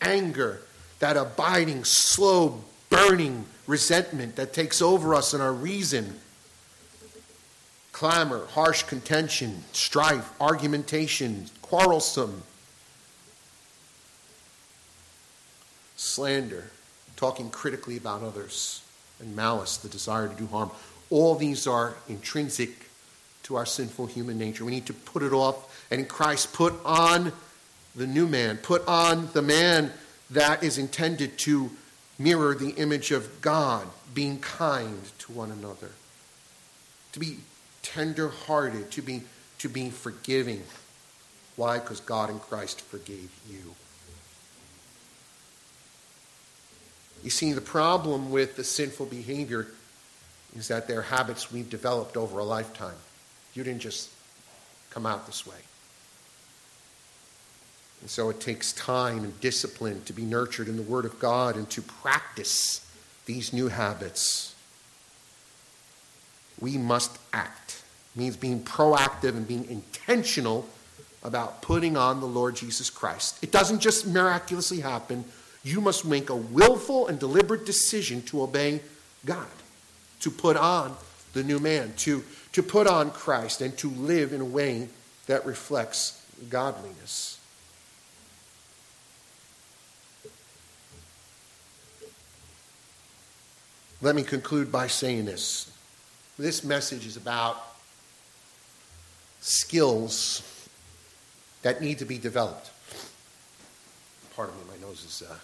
Anger, 0.00 0.60
that 0.98 1.16
abiding, 1.16 1.84
slow, 1.84 2.62
burning 2.90 3.46
resentment 3.66 4.36
that 4.36 4.52
takes 4.52 4.82
over 4.82 5.14
us 5.14 5.32
and 5.32 5.42
our 5.42 5.52
reason. 5.52 6.20
Clamor, 7.92 8.46
harsh 8.46 8.82
contention, 8.82 9.64
strife, 9.72 10.30
argumentation, 10.40 11.46
quarrelsome 11.62 12.42
slander, 15.96 16.70
talking 17.16 17.50
critically 17.50 17.96
about 17.96 18.22
others, 18.22 18.82
and 19.20 19.34
malice, 19.34 19.76
the 19.76 19.88
desire 19.88 20.28
to 20.28 20.34
do 20.34 20.46
harm. 20.46 20.70
All 21.10 21.34
these 21.34 21.66
are 21.66 21.94
intrinsic 22.08 22.83
to 23.44 23.56
our 23.56 23.66
sinful 23.66 24.06
human 24.06 24.38
nature. 24.38 24.64
We 24.64 24.72
need 24.72 24.86
to 24.86 24.92
put 24.92 25.22
it 25.22 25.32
off, 25.32 25.86
and 25.90 26.00
in 26.00 26.06
Christ, 26.06 26.52
put 26.52 26.74
on 26.84 27.32
the 27.94 28.06
new 28.06 28.26
man, 28.26 28.56
put 28.58 28.86
on 28.88 29.28
the 29.32 29.42
man 29.42 29.92
that 30.30 30.62
is 30.62 30.78
intended 30.78 31.38
to 31.38 31.70
mirror 32.18 32.54
the 32.54 32.70
image 32.70 33.10
of 33.10 33.40
God, 33.40 33.86
being 34.12 34.38
kind 34.38 35.00
to 35.18 35.32
one 35.32 35.50
another, 35.50 35.90
to 37.12 37.20
be 37.20 37.38
tender 37.82 38.28
hearted, 38.28 38.90
to 38.92 39.02
be, 39.02 39.22
to 39.58 39.68
be 39.68 39.90
forgiving. 39.90 40.62
Why? 41.56 41.78
Because 41.78 42.00
God 42.00 42.30
in 42.30 42.40
Christ 42.40 42.80
forgave 42.80 43.30
you. 43.48 43.74
You 47.22 47.30
see, 47.30 47.52
the 47.52 47.60
problem 47.60 48.30
with 48.30 48.56
the 48.56 48.64
sinful 48.64 49.06
behavior 49.06 49.68
is 50.56 50.68
that 50.68 50.86
they're 50.86 51.02
habits 51.02 51.50
we've 51.50 51.70
developed 51.70 52.16
over 52.16 52.38
a 52.38 52.44
lifetime. 52.44 52.94
You 53.54 53.62
didn't 53.64 53.80
just 53.80 54.10
come 54.90 55.06
out 55.06 55.26
this 55.26 55.46
way. 55.46 55.56
And 58.00 58.10
so 58.10 58.28
it 58.28 58.40
takes 58.40 58.72
time 58.72 59.24
and 59.24 59.40
discipline 59.40 60.02
to 60.04 60.12
be 60.12 60.24
nurtured 60.24 60.68
in 60.68 60.76
the 60.76 60.82
Word 60.82 61.04
of 61.04 61.18
God 61.18 61.56
and 61.56 61.68
to 61.70 61.80
practice 61.80 62.86
these 63.26 63.52
new 63.52 63.68
habits. 63.68 64.54
We 66.60 66.76
must 66.76 67.18
act. 67.32 67.82
It 68.14 68.18
means 68.18 68.36
being 68.36 68.60
proactive 68.60 69.30
and 69.36 69.48
being 69.48 69.64
intentional 69.70 70.68
about 71.22 71.62
putting 71.62 71.96
on 71.96 72.20
the 72.20 72.26
Lord 72.26 72.54
Jesus 72.54 72.90
Christ. 72.90 73.42
It 73.42 73.50
doesn't 73.50 73.80
just 73.80 74.06
miraculously 74.06 74.80
happen. 74.80 75.24
You 75.64 75.80
must 75.80 76.04
make 76.04 76.28
a 76.28 76.36
willful 76.36 77.08
and 77.08 77.18
deliberate 77.18 77.64
decision 77.64 78.20
to 78.22 78.42
obey 78.42 78.80
God, 79.24 79.46
to 80.20 80.30
put 80.30 80.58
on 80.58 80.94
the 81.32 81.42
new 81.42 81.58
man, 81.58 81.94
to, 81.96 82.22
to 82.54 82.62
put 82.62 82.86
on 82.86 83.10
Christ, 83.10 83.60
and 83.60 83.76
to 83.78 83.90
live 83.90 84.32
in 84.32 84.40
a 84.40 84.44
way 84.44 84.88
that 85.26 85.44
reflects 85.44 86.24
godliness. 86.48 87.38
Let 94.00 94.14
me 94.14 94.22
conclude 94.22 94.70
by 94.70 94.86
saying 94.86 95.24
this. 95.24 95.72
This 96.38 96.62
message 96.62 97.06
is 97.06 97.16
about 97.16 97.60
skills 99.40 100.42
that 101.62 101.80
need 101.80 101.98
to 101.98 102.04
be 102.04 102.18
developed. 102.18 102.70
Pardon 104.36 104.54
me, 104.56 104.62
my 104.76 104.86
nose 104.86 105.04
is. 105.04 105.28
Uh, 105.28 105.34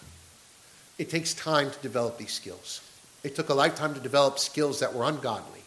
it 0.97 1.09
takes 1.09 1.33
time 1.33 1.71
to 1.71 1.79
develop 1.79 2.17
these 2.17 2.31
skills. 2.31 2.81
It 3.23 3.35
took 3.35 3.49
a 3.49 3.53
lifetime 3.53 3.93
to 3.95 3.99
develop 3.99 4.39
skills 4.39 4.79
that 4.79 4.93
were 4.93 5.03
ungodly. 5.03 5.60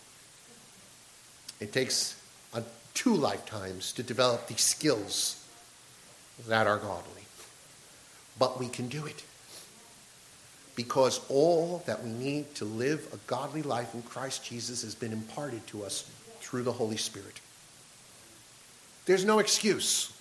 It 1.64 1.72
takes 1.72 2.20
uh, 2.52 2.60
two 2.92 3.14
lifetimes 3.14 3.92
to 3.92 4.02
develop 4.02 4.48
the 4.48 4.54
skills 4.58 5.42
that 6.46 6.66
are 6.66 6.76
godly. 6.76 7.22
But 8.38 8.60
we 8.60 8.68
can 8.68 8.88
do 8.88 9.06
it 9.06 9.24
because 10.76 11.22
all 11.30 11.82
that 11.86 12.04
we 12.04 12.10
need 12.10 12.54
to 12.56 12.66
live 12.66 13.08
a 13.14 13.16
godly 13.26 13.62
life 13.62 13.94
in 13.94 14.02
Christ 14.02 14.44
Jesus 14.44 14.82
has 14.82 14.94
been 14.94 15.10
imparted 15.10 15.66
to 15.68 15.84
us 15.84 16.10
through 16.40 16.64
the 16.64 16.72
Holy 16.72 16.98
Spirit. 16.98 17.40
There's 19.06 19.24
no 19.24 19.38
excuse. 19.38 20.12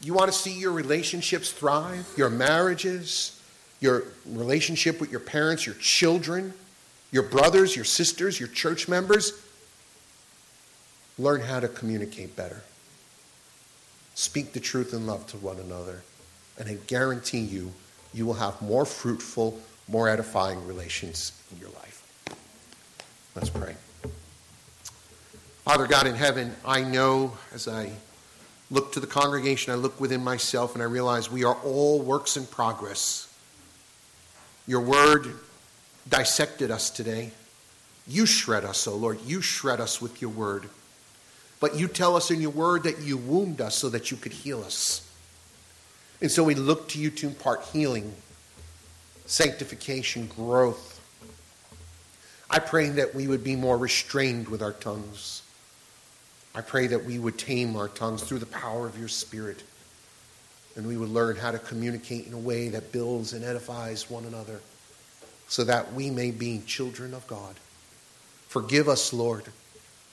You 0.00 0.14
want 0.14 0.32
to 0.32 0.38
see 0.38 0.58
your 0.58 0.72
relationships 0.72 1.52
thrive, 1.52 2.10
your 2.16 2.30
marriages, 2.30 3.38
your 3.80 4.04
relationship 4.24 4.98
with 4.98 5.10
your 5.10 5.20
parents, 5.20 5.66
your 5.66 5.74
children, 5.74 6.54
your 7.12 7.22
brothers, 7.22 7.76
your 7.76 7.84
sisters, 7.84 8.40
your 8.40 8.48
church 8.48 8.88
members? 8.88 9.40
Learn 11.18 11.42
how 11.42 11.60
to 11.60 11.68
communicate 11.68 12.34
better. 12.34 12.62
Speak 14.14 14.52
the 14.52 14.60
truth 14.60 14.92
in 14.92 15.06
love 15.06 15.26
to 15.28 15.36
one 15.36 15.58
another. 15.58 16.02
And 16.58 16.68
I 16.68 16.78
guarantee 16.86 17.40
you, 17.40 17.72
you 18.12 18.26
will 18.26 18.34
have 18.34 18.60
more 18.60 18.84
fruitful, 18.84 19.60
more 19.88 20.08
edifying 20.08 20.66
relations 20.66 21.32
in 21.52 21.58
your 21.58 21.70
life. 21.70 22.02
Let's 23.34 23.50
pray. 23.50 23.76
Father 25.64 25.86
God 25.86 26.06
in 26.06 26.14
heaven, 26.14 26.54
I 26.64 26.82
know 26.82 27.36
as 27.54 27.68
I 27.68 27.92
look 28.70 28.92
to 28.92 29.00
the 29.00 29.06
congregation, 29.06 29.72
I 29.72 29.76
look 29.76 30.00
within 30.00 30.24
myself, 30.24 30.74
and 30.74 30.82
I 30.82 30.86
realize 30.86 31.30
we 31.30 31.44
are 31.44 31.56
all 31.62 32.00
works 32.00 32.36
in 32.36 32.46
progress. 32.46 33.32
Your 34.66 34.80
word 34.80 35.34
dissected 36.08 36.70
us 36.70 36.90
today. 36.90 37.32
You 38.06 38.26
shred 38.26 38.64
us, 38.64 38.86
O 38.86 38.92
oh 38.92 38.96
Lord. 38.96 39.20
You 39.24 39.40
shred 39.40 39.80
us 39.80 40.00
with 40.00 40.20
your 40.20 40.30
word. 40.30 40.68
But 41.60 41.76
you 41.76 41.86
tell 41.86 42.16
us 42.16 42.30
in 42.30 42.40
your 42.40 42.50
word 42.50 42.82
that 42.84 43.00
you 43.00 43.16
wound 43.16 43.60
us 43.60 43.76
so 43.76 43.88
that 43.90 44.10
you 44.10 44.16
could 44.16 44.32
heal 44.32 44.62
us. 44.64 45.08
And 46.20 46.30
so 46.30 46.42
we 46.44 46.54
look 46.54 46.88
to 46.88 46.98
you 46.98 47.10
to 47.10 47.28
impart 47.28 47.64
healing, 47.72 48.12
sanctification, 49.26 50.26
growth. 50.26 51.00
I 52.50 52.58
pray 52.58 52.88
that 52.90 53.14
we 53.14 53.28
would 53.28 53.44
be 53.44 53.56
more 53.56 53.78
restrained 53.78 54.48
with 54.48 54.62
our 54.62 54.72
tongues. 54.72 55.42
I 56.54 56.60
pray 56.60 56.88
that 56.88 57.04
we 57.04 57.18
would 57.18 57.38
tame 57.38 57.76
our 57.76 57.88
tongues 57.88 58.22
through 58.22 58.40
the 58.40 58.46
power 58.46 58.86
of 58.86 58.98
your 58.98 59.08
Spirit. 59.08 59.62
And 60.76 60.86
we 60.86 60.96
would 60.96 61.10
learn 61.10 61.36
how 61.36 61.52
to 61.52 61.58
communicate 61.58 62.26
in 62.26 62.32
a 62.32 62.38
way 62.38 62.70
that 62.70 62.92
builds 62.92 63.32
and 63.32 63.44
edifies 63.44 64.10
one 64.10 64.24
another 64.24 64.60
so 65.52 65.64
that 65.64 65.92
we 65.92 66.10
may 66.10 66.30
be 66.30 66.62
children 66.66 67.12
of 67.12 67.26
God. 67.26 67.54
Forgive 68.48 68.88
us, 68.88 69.12
Lord. 69.12 69.44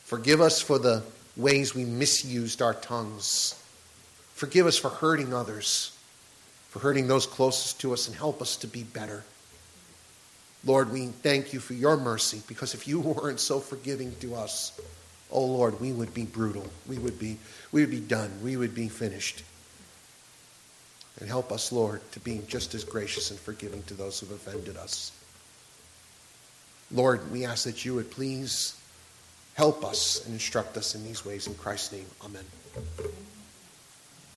Forgive 0.03 0.41
us 0.41 0.61
for 0.61 0.79
the 0.79 1.03
ways 1.37 1.73
we 1.73 1.85
misused 1.85 2.61
our 2.61 2.73
tongues. 2.73 3.55
Forgive 4.33 4.67
us 4.67 4.77
for 4.77 4.89
hurting 4.89 5.33
others 5.33 5.93
for 6.69 6.79
hurting 6.79 7.07
those 7.07 7.25
closest 7.25 7.81
to 7.81 7.93
us 7.93 8.07
and 8.07 8.15
help 8.15 8.41
us 8.41 8.55
to 8.57 8.67
be 8.67 8.83
better. 8.83 9.23
Lord, 10.63 10.91
we 10.91 11.07
thank 11.07 11.51
you 11.51 11.59
for 11.59 11.73
your 11.73 11.97
mercy 11.97 12.41
because 12.47 12.73
if 12.73 12.87
you 12.87 12.99
weren't 12.99 13.39
so 13.39 13.59
forgiving 13.59 14.15
to 14.19 14.35
us, 14.35 14.79
oh 15.31 15.45
Lord, 15.45 15.79
we 15.81 15.91
would 15.91 16.13
be 16.13 16.25
brutal. 16.25 16.65
We 16.87 16.99
would 16.99 17.17
be, 17.17 17.37
we 17.71 17.81
would 17.81 17.91
be 17.91 17.99
done. 17.99 18.31
We 18.43 18.55
would 18.55 18.75
be 18.75 18.87
finished. 18.87 19.43
And 21.19 21.27
help 21.27 21.51
us, 21.51 21.71
Lord, 21.71 22.01
to 22.11 22.19
be 22.19 22.41
just 22.47 22.75
as 22.75 22.83
gracious 22.83 23.31
and 23.31 23.39
forgiving 23.39 23.83
to 23.83 23.93
those 23.95 24.19
who 24.19 24.27
have 24.27 24.35
offended 24.35 24.77
us. 24.77 25.11
Lord, 26.91 27.31
we 27.31 27.45
ask 27.45 27.65
that 27.65 27.85
you 27.85 27.95
would 27.95 28.09
please 28.11 28.75
help 29.53 29.83
us 29.83 30.25
and 30.25 30.33
instruct 30.33 30.77
us 30.77 30.95
in 30.95 31.03
these 31.03 31.25
ways. 31.25 31.47
In 31.47 31.55
Christ's 31.55 31.93
name, 31.93 32.05
amen. 32.23 32.45